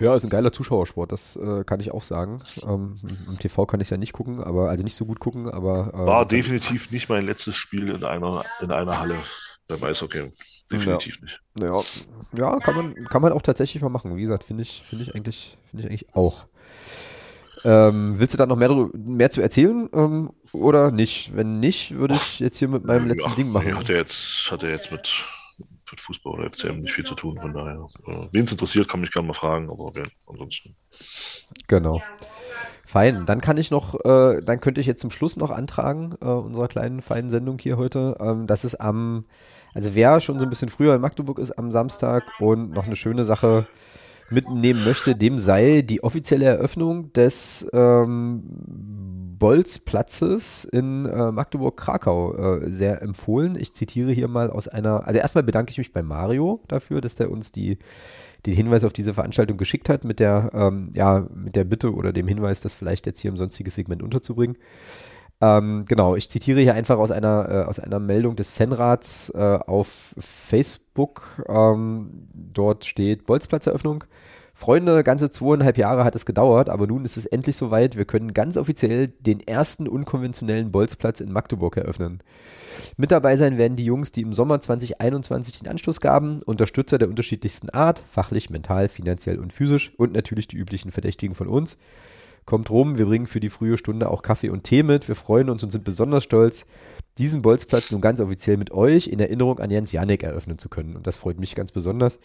[0.00, 2.42] Ja, ist ein geiler Zuschauersport, das äh, kann ich auch sagen.
[2.62, 2.96] Ähm,
[3.28, 5.92] Im TV kann ich es ja nicht gucken, aber also nicht so gut gucken, aber.
[5.94, 9.18] Äh, War definitiv nicht mein letztes Spiel in einer, in einer Halle
[9.68, 10.32] beim Eishockey.
[10.70, 11.24] Definitiv ja.
[11.24, 11.40] nicht.
[11.60, 11.82] Ja,
[12.38, 14.16] ja kann, man, kann man auch tatsächlich mal machen.
[14.16, 16.46] Wie gesagt, finde ich, finde ich eigentlich, finde ich eigentlich auch.
[17.64, 21.34] Ähm, willst du da noch mehr, mehr zu erzählen ähm, oder nicht?
[21.34, 23.68] Wenn nicht, würde ich jetzt hier mit meinem letzten ja, Ding machen.
[23.68, 25.08] Ich hatte jetzt, hatte jetzt mit
[25.94, 27.38] mit Fußball oder FCM nicht viel zu tun.
[27.38, 30.74] Von daher, äh, wen es interessiert, kann mich gerne mal fragen, aber wer, ansonsten.
[31.68, 32.02] Genau.
[32.84, 33.26] Fein.
[33.26, 36.68] Dann kann ich noch, äh, dann könnte ich jetzt zum Schluss noch antragen, äh, unserer
[36.68, 38.16] kleinen feinen Sendung hier heute.
[38.20, 39.24] Ähm, das ist am,
[39.72, 42.96] also wer schon so ein bisschen früher in Magdeburg ist am Samstag und noch eine
[42.96, 43.66] schöne Sache
[44.30, 48.42] mitnehmen möchte, dem sei die offizielle Eröffnung des ähm,
[49.38, 53.56] Bolzplatzes in äh, Magdeburg-Krakau äh, sehr empfohlen.
[53.60, 57.16] Ich zitiere hier mal aus einer, also erstmal bedanke ich mich bei Mario dafür, dass
[57.16, 57.78] der uns die,
[58.46, 62.12] den Hinweis auf diese Veranstaltung geschickt hat, mit der, ähm, ja, mit der Bitte oder
[62.12, 64.56] dem Hinweis, das vielleicht jetzt hier im sonstiges Segment unterzubringen.
[65.40, 69.58] Ähm, genau, ich zitiere hier einfach aus einer, äh, aus einer Meldung des Fanrats äh,
[69.66, 71.44] auf Facebook.
[71.48, 74.04] Ähm, dort steht Bolzplatzeröffnung.
[74.56, 77.96] Freunde, ganze zweieinhalb Jahre hat es gedauert, aber nun ist es endlich soweit.
[77.96, 82.22] Wir können ganz offiziell den ersten unkonventionellen Bolzplatz in Magdeburg eröffnen.
[82.96, 87.08] Mit dabei sein werden die Jungs, die im Sommer 2021 den Anstoß gaben, Unterstützer der
[87.08, 91.76] unterschiedlichsten Art, fachlich, mental, finanziell und physisch und natürlich die üblichen Verdächtigen von uns.
[92.44, 95.08] Kommt rum, wir bringen für die frühe Stunde auch Kaffee und Tee mit.
[95.08, 96.66] Wir freuen uns und sind besonders stolz,
[97.18, 100.96] diesen Bolzplatz nun ganz offiziell mit euch in Erinnerung an Jens Janek eröffnen zu können.
[100.96, 102.18] Und das freut mich ganz besonders.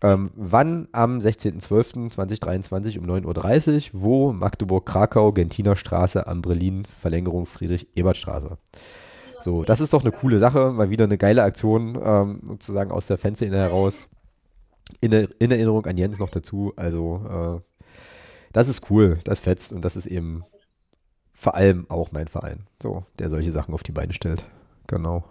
[0.00, 0.88] Ähm, wann?
[0.92, 4.02] Am 16.12.2023 um 9.30 Uhr.
[4.02, 4.32] Wo?
[4.32, 8.58] Magdeburg-Krakau, Gentiner Straße, Ambrelin, Verlängerung Friedrich-Ebert-Straße.
[9.40, 10.70] So, das ist doch eine coole Sache.
[10.70, 14.08] Mal wieder eine geile Aktion, ähm, sozusagen aus der Fanszene heraus.
[15.00, 16.72] In, in, Erinnerung an Jens noch dazu.
[16.76, 17.71] Also, äh,
[18.52, 20.44] das ist cool, das fetzt und das ist eben
[21.32, 24.46] vor allem auch mein Verein, so, der solche Sachen auf die Beine stellt.
[24.86, 25.24] Genau.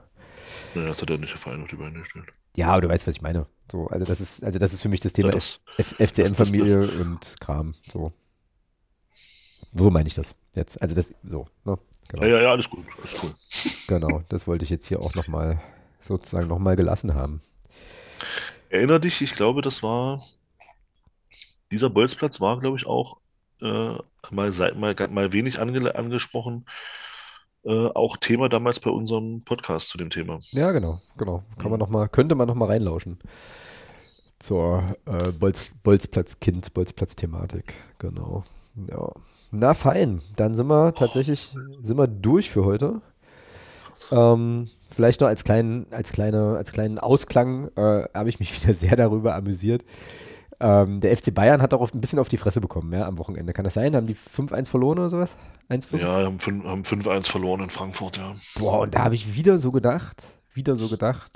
[0.76, 2.26] Ja, das hat der nicht der Verein auf die Beine gestellt.
[2.56, 3.46] Ja, aber du weißt, was ich meine.
[3.72, 7.76] So, also das ist, also das ist für mich das Thema ja, FCM-Familie und Kram.
[7.90, 8.12] So.
[9.74, 10.82] So meine ich das jetzt.
[10.82, 11.78] Also das, so, ne?
[12.10, 12.24] Genau.
[12.24, 13.32] Ja, ja, ja, alles gut, alles cool.
[13.88, 15.62] Genau, das wollte ich jetzt hier auch nochmal
[16.02, 17.42] sozusagen nochmal gelassen haben.
[18.70, 20.22] Erinner dich, ich glaube, das war
[21.72, 23.18] dieser Bolzplatz war, glaube ich, auch
[23.62, 23.96] äh,
[24.30, 26.66] mal, mal, mal wenig ange angesprochen.
[27.64, 30.40] Äh, auch Thema damals bei unserem Podcast zu dem Thema.
[30.52, 31.44] Ja, genau, genau.
[31.60, 33.20] Kann man noch mal, könnte man noch mal reinlauschen
[34.40, 37.74] zur äh, Bolz, Bolzplatz-Kind, Bolzplatz-Thematik.
[38.00, 38.44] Genau.
[38.90, 39.12] Ja.
[39.52, 43.02] Na fein, dann sind wir tatsächlich sind wir durch für heute.
[44.12, 48.74] Ähm, vielleicht noch als kleinen, als kleine, als kleinen Ausklang äh, habe ich mich wieder
[48.74, 49.84] sehr darüber amüsiert,
[50.62, 53.52] ähm, der FC Bayern hat auch ein bisschen auf die Fresse bekommen, ja, am Wochenende.
[53.54, 53.96] Kann das sein?
[53.96, 55.38] Haben die 5-1 verloren oder sowas?
[55.70, 55.98] 1-5?
[55.98, 58.36] Ja, haben 5-1 verloren in Frankfurt, ja.
[58.60, 60.24] Boah, und da habe ich wieder so gedacht,
[60.54, 61.32] wieder so gedacht.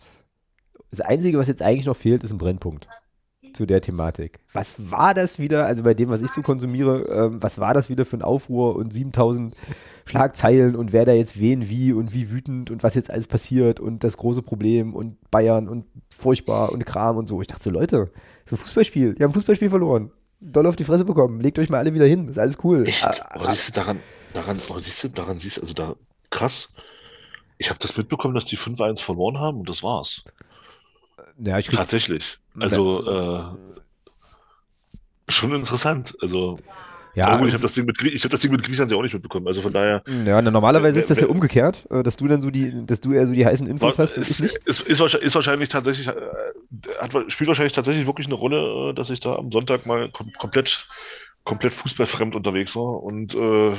[0.92, 2.88] Das Einzige, was jetzt eigentlich noch fehlt, ist ein Brennpunkt
[3.56, 4.40] zu der Thematik.
[4.54, 7.90] Was war das wieder, also bei dem, was ich so konsumiere, ähm, was war das
[7.90, 9.56] wieder für ein Aufruhr und 7000
[10.06, 13.80] Schlagzeilen und wer da jetzt wen wie und wie wütend und was jetzt alles passiert
[13.80, 17.42] und das große Problem und Bayern und furchtbar und Kram und so.
[17.42, 18.12] Ich dachte so, Leute,
[18.46, 20.12] so Fußballspiel, die haben Fußballspiel verloren.
[20.40, 21.40] Doll auf die Fresse bekommen.
[21.42, 22.28] Legt euch mal alle wieder hin.
[22.28, 22.86] Ist alles cool.
[22.88, 23.04] Echt?
[23.04, 24.00] Ah, oh, siehst du, daran,
[24.34, 25.96] daran, oh, siehst du, daran siehst du, also da,
[26.30, 26.70] krass.
[27.58, 30.22] Ich habe das mitbekommen, dass die 5-1 verloren haben und das war's.
[31.40, 32.38] Ja, ich krieg, Tatsächlich.
[32.60, 33.44] Also, äh,
[35.30, 36.16] schon interessant.
[36.22, 36.58] Also,
[37.16, 39.14] ja, gut, ich habe das, Ding mit, hab das Ding mit Griechenland ja auch nicht
[39.14, 39.48] mitbekommen.
[39.48, 40.04] Also von daher.
[40.26, 43.14] Ja, na, normalerweise ist das ja umgekehrt, äh, dass du dann so die, dass du
[43.14, 44.18] eher so die heißen Infos war, hast.
[44.18, 46.14] Ist, ist, ist, ist, wahrscheinlich tatsächlich, äh,
[47.00, 50.32] hat, spielt wahrscheinlich tatsächlich wirklich eine Rolle, äh, dass ich da am Sonntag mal kom
[50.38, 50.88] komplett,
[51.44, 53.76] komplett fußballfremd unterwegs war und äh,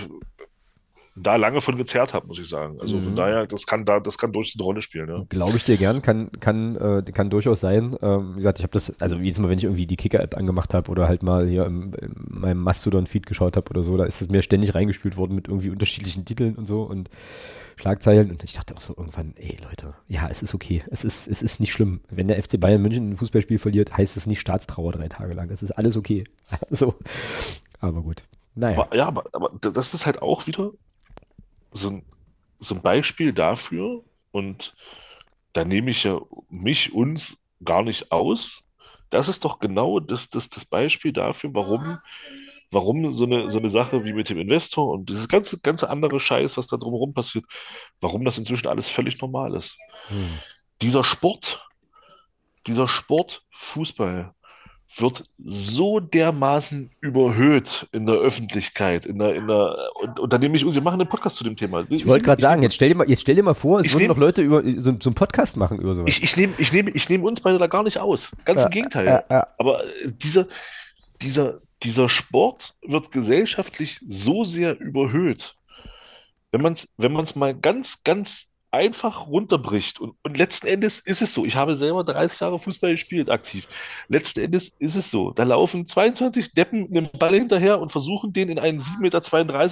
[1.16, 2.78] da lange von gezerrt habe, muss ich sagen.
[2.80, 3.02] Also mhm.
[3.02, 5.08] von daher, das kann da, das kann durchaus eine Rolle spielen.
[5.08, 5.24] Ja.
[5.28, 7.96] Glaube ich dir gern, kann, kann, äh, kann durchaus sein.
[8.02, 10.74] Ähm, wie gesagt, ich habe das, also jedes Mal, wenn ich irgendwie die Kicker-App angemacht
[10.74, 14.20] habe oder halt mal hier im, in meinem Mastodon-Feed geschaut habe oder so, da ist
[14.20, 17.08] es mir ständig reingespielt worden mit irgendwie unterschiedlichen Titeln und so und
[17.76, 20.82] Schlagzeilen und ich dachte auch so irgendwann, ey Leute, ja, es ist okay.
[20.90, 22.00] Es ist, es ist nicht schlimm.
[22.08, 25.50] Wenn der FC Bayern München ein Fußballspiel verliert, heißt es nicht Staatstrauer drei Tage lang.
[25.50, 26.24] Es ist alles okay.
[26.70, 26.94] so.
[27.80, 28.22] Aber gut.
[28.54, 28.78] Naja.
[28.78, 30.70] Aber, ja, aber, aber das ist halt auch wieder,
[31.76, 32.02] so ein,
[32.58, 34.74] so ein Beispiel dafür, und
[35.52, 36.20] da nehme ich ja
[36.50, 38.68] mich, uns gar nicht aus.
[39.10, 41.98] Das ist doch genau das, das, das Beispiel dafür, warum,
[42.70, 46.20] warum so eine, so eine Sache wie mit dem Investor und dieses ganze, ganze andere
[46.20, 47.44] Scheiß, was da drumherum passiert,
[48.00, 49.76] warum das inzwischen alles völlig normal ist.
[50.08, 50.38] Hm.
[50.82, 51.66] Dieser Sport,
[52.66, 54.34] dieser Sport Fußball,
[54.94, 60.56] wird so dermaßen überhöht in der Öffentlichkeit, in der, in der, und, und dann nehme
[60.56, 61.84] ich, wir machen einen Podcast zu dem Thema.
[61.88, 64.02] Ich wollte gerade sagen, jetzt stell dir mal, jetzt stell dir mal vor, es würden
[64.02, 66.10] nehm, noch Leute über so, so einen Podcast machen über sowas.
[66.10, 68.32] Ich, ich nehme, ich nehme, ich nehme uns beide da gar nicht aus.
[68.44, 69.06] Ganz ja, im Gegenteil.
[69.06, 69.46] Ja, ja.
[69.58, 70.46] Aber dieser,
[71.20, 75.56] dieser, dieser Sport wird gesellschaftlich so sehr überhöht.
[76.52, 80.00] Wenn man es wenn man's mal ganz, ganz einfach runterbricht.
[80.00, 81.44] Und, und letzten Endes ist es so.
[81.44, 83.66] Ich habe selber 30 Jahre Fußball gespielt, aktiv.
[84.08, 85.30] Letzten Endes ist es so.
[85.30, 89.20] Da laufen 22 Deppen einem Ball hinterher und versuchen, den in einen 7,32 Meter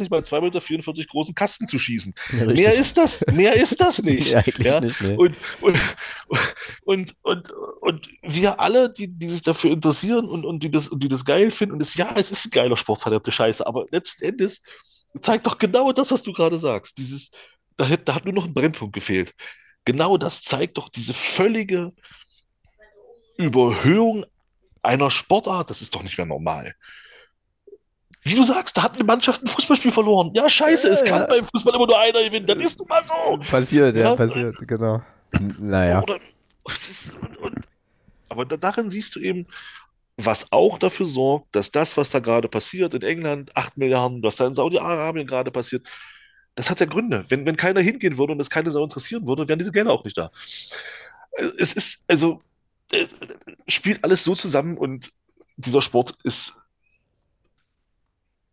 [0.08, 2.14] bei 2,44 Meter großen Kasten zu schießen.
[2.38, 4.30] Ja, Mehr ist das, mehr ist das nicht.
[4.32, 4.80] ja, ja?
[4.80, 5.16] Nicht, nee.
[5.16, 5.78] und, und,
[6.84, 11.02] und, und, und, wir alle, die, die sich dafür interessieren und, und, die das, und
[11.02, 13.86] die das geil finden, und das, ja, es ist ein geiler Sport, verdammte Scheiße, aber
[13.90, 14.62] letzten Endes
[15.20, 16.98] zeigt doch genau das, was du gerade sagst.
[16.98, 17.30] Dieses,
[17.76, 19.34] da, hat, da hat nur noch ein Brennpunkt gefehlt.
[19.84, 21.92] Genau das zeigt doch diese völlige
[23.36, 24.24] Überhöhung
[24.82, 25.70] einer Sportart.
[25.70, 26.74] Das ist doch nicht mehr normal.
[28.22, 30.30] Wie du sagst, da hat eine Mannschaft ein Fußballspiel verloren.
[30.34, 32.46] Ja, scheiße, es kann beim Fußball immer nur einer gewinnen.
[32.46, 33.38] Das ist nun mal so.
[33.50, 35.02] Passiert, ja, passiert, genau.
[35.58, 36.02] Naja.
[36.02, 36.18] Oder,
[36.72, 37.16] ist,
[38.30, 39.46] aber darin siehst du eben,
[40.16, 44.36] was auch dafür sorgt, dass das, was da gerade passiert in England, 8 Milliarden, was
[44.36, 45.86] da in Saudi-Arabien gerade passiert,
[46.54, 47.24] das hat ja Gründe.
[47.28, 50.04] Wenn, wenn keiner hingehen würde und es keine Sau interessieren würde, wären diese Gelder auch
[50.04, 50.30] nicht da.
[51.58, 52.40] Es ist, also,
[52.92, 53.06] äh,
[53.66, 55.10] spielt alles so zusammen und
[55.56, 56.54] dieser Sport ist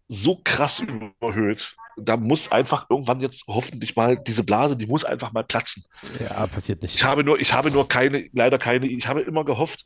[0.08, 1.76] so krass überhöht.
[1.98, 5.86] Da muss einfach irgendwann jetzt hoffentlich mal diese Blase, die muss einfach mal platzen.
[6.20, 6.96] Ja, passiert nicht.
[6.96, 9.86] Ich habe nur, ich habe nur keine, leider keine, ich habe immer gehofft,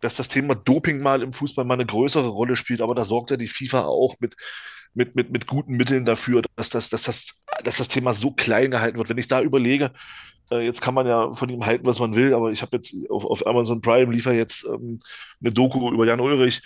[0.00, 3.30] dass das Thema Doping mal im Fußball mal eine größere Rolle spielt, aber da sorgt
[3.30, 4.36] ja die FIFA auch mit,
[4.96, 8.70] mit, mit, mit guten Mitteln dafür, dass das, dass, das, dass das Thema so klein
[8.70, 9.10] gehalten wird.
[9.10, 9.92] Wenn ich da überlege,
[10.50, 12.94] äh, jetzt kann man ja von ihm halten, was man will, aber ich habe jetzt
[13.10, 14.98] auf, auf Amazon Prime liefer jetzt ähm,
[15.40, 16.62] eine Doku über Jan Ulrich.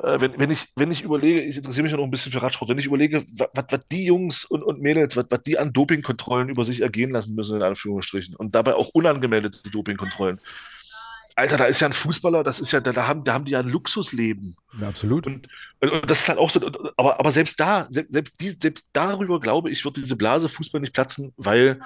[0.00, 2.40] Äh, wenn, wenn, ich, wenn ich überlege, ich interessiere mich ja noch ein bisschen für
[2.40, 6.64] Radsport, wenn ich überlege, was die Jungs und, und Mädels, was die an Dopingkontrollen über
[6.64, 10.40] sich ergehen lassen müssen, in Anführungsstrichen, und dabei auch unangemeldete Dopingkontrollen.
[11.38, 13.52] Alter, da ist ja ein Fußballer, das ist ja, da, da haben, da haben die
[13.52, 14.56] ja ein Luxusleben.
[14.80, 15.26] Ja, absolut.
[15.26, 15.46] Und,
[15.80, 16.60] und, das ist halt auch so,
[16.96, 20.94] aber, aber selbst da, selbst, die, selbst darüber glaube ich, wird diese Blase Fußball nicht
[20.94, 21.78] platzen, weil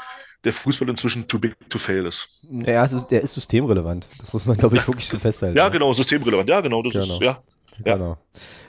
[0.45, 2.47] der Fußball inzwischen too big to fail ist.
[2.65, 4.07] Ja, ist, der ist systemrelevant.
[4.21, 5.57] Das muss man, glaube ich, wirklich so festhalten.
[5.59, 6.49] ja, genau, systemrelevant.
[6.49, 7.15] Ja, genau, das genau.
[7.15, 7.43] ist, ja.
[7.83, 8.19] Genau.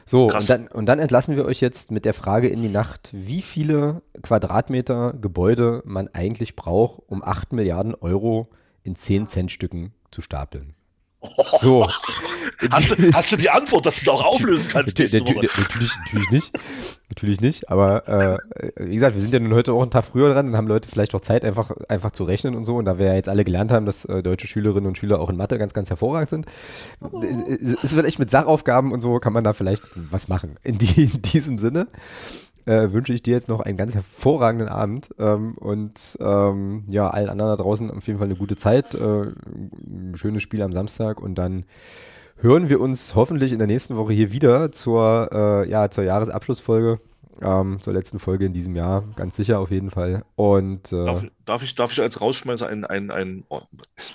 [0.06, 3.12] So, und dann, und dann entlassen wir euch jetzt mit der Frage in die Nacht,
[3.14, 8.50] wie viele Quadratmeter Gebäude man eigentlich braucht, um 8 Milliarden Euro
[8.84, 10.76] in 10 Cent Stücken zu stapeln.
[11.60, 11.88] So.
[12.72, 14.98] hast, du, hast du die Antwort, dass du es auch auflösen kannst?
[14.98, 16.52] natürlich, natürlich nicht.
[17.10, 17.70] Natürlich nicht.
[17.70, 18.38] Aber äh,
[18.78, 20.88] wie gesagt, wir sind ja nun heute auch einen Tag früher dran und haben Leute
[20.90, 22.76] vielleicht auch Zeit, einfach, einfach zu rechnen und so.
[22.76, 25.30] Und da wir ja jetzt alle gelernt haben, dass äh, deutsche Schülerinnen und Schüler auch
[25.30, 26.46] in Mathe ganz, ganz hervorragend sind,
[27.22, 30.56] es, es wird echt mit Sachaufgaben und so, kann man da vielleicht was machen.
[30.64, 31.88] In, die, in diesem Sinne
[32.66, 37.30] äh, wünsche ich dir jetzt noch einen ganz hervorragenden Abend ähm, und ähm, ja, allen
[37.30, 38.94] anderen da draußen auf jeden Fall eine gute Zeit.
[38.94, 41.66] Äh, ein schönes Spiel am Samstag und dann
[42.38, 47.00] hören wir uns hoffentlich in der nächsten Woche hier wieder zur, äh, ja, zur Jahresabschlussfolge.
[47.44, 50.24] Ähm, zur letzten Folge in diesem Jahr, ganz sicher auf jeden Fall.
[50.36, 53.62] Und äh, darf, darf, ich, darf ich als Rausschmeißer ein, ein, ein oh,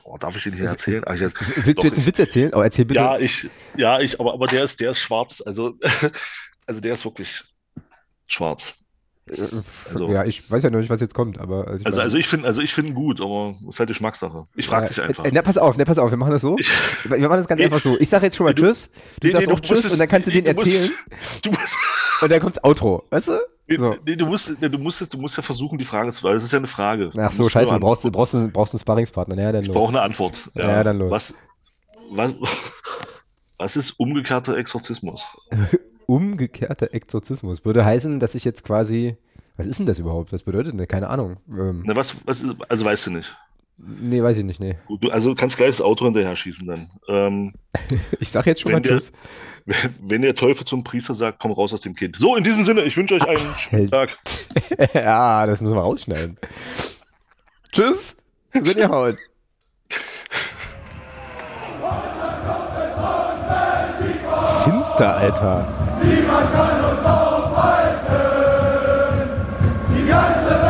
[0.04, 1.02] oh, darf ich den hier erzählen?
[1.04, 1.34] Ach, jetzt,
[1.66, 2.52] Willst du jetzt einen Witz erzählen?
[2.54, 3.00] Oh, erzähl bitte.
[3.00, 5.42] Ja, ich, ja, ich, aber, aber der ist, der ist schwarz.
[5.44, 5.74] Also,
[6.66, 7.42] also der ist wirklich
[8.26, 8.82] schwarz.
[9.30, 9.42] Äh,
[9.92, 12.16] also, ja, ich weiß ja noch nicht, was jetzt kommt, aber also ich, also, also
[12.16, 14.44] ich finde, also ich finde gut, aber es ist halt die Geschmackssache.
[14.54, 15.24] Ich frage ja, dich einfach.
[15.24, 16.56] Äh, na, pass auf, na, pass auf, wir machen das so.
[16.58, 16.70] Ich,
[17.04, 17.98] wir machen das ganz nee, einfach so.
[17.98, 18.90] Ich sage jetzt schon mal nee, Tschüss,
[19.20, 20.90] du nee, sagst auch Tschüss es, und dann kannst du den erzählen.
[21.42, 21.76] Du musst,
[22.22, 23.32] und dann kommt's Outro, weißt du?
[23.78, 23.96] So.
[24.06, 26.36] Nee, du musst, du musst, du musst ja versuchen, die Frage zu beantworten.
[26.36, 27.10] Das ist ja eine Frage.
[27.18, 29.36] Ach so, scheiße, du brauchst, brauchst, brauchst, brauchst einen Sparringspartner.
[29.36, 29.74] Ja, dann los.
[29.74, 30.50] Ich brauche eine Antwort.
[30.54, 31.10] Ja, ja dann los.
[31.10, 31.34] Was,
[32.10, 32.32] was,
[33.58, 35.24] was ist umgekehrter Exorzismus?
[36.06, 37.64] umgekehrter Exorzismus.
[37.64, 39.16] Würde heißen, dass ich jetzt quasi.
[39.56, 40.32] Was ist denn das überhaupt?
[40.32, 40.86] Was bedeutet denn?
[40.86, 41.38] Keine Ahnung.
[41.48, 43.34] Ähm, Na, was, was ist, also weißt du nicht.
[43.78, 44.76] Nee, weiß ich nicht, nee.
[44.88, 46.90] Du, also du kannst gleich das Auto hinterher schießen dann.
[47.08, 47.52] Ähm,
[48.20, 49.12] ich sag jetzt schon mal Tschüss.
[49.66, 52.16] Wenn, wenn der Teufel zum Priester sagt, komm raus aus dem Kind.
[52.16, 54.16] So, in diesem Sinne, ich wünsche euch einen schönen Tag.
[54.94, 56.38] ja, das müssen wir rausschneiden.
[57.72, 58.18] Tschüss,
[58.52, 59.16] wenn ihr haut.
[64.86, 65.64] Finster, Alter.
[66.02, 68.04] Niemand kann uns aufhalten.
[69.90, 70.65] Die ganze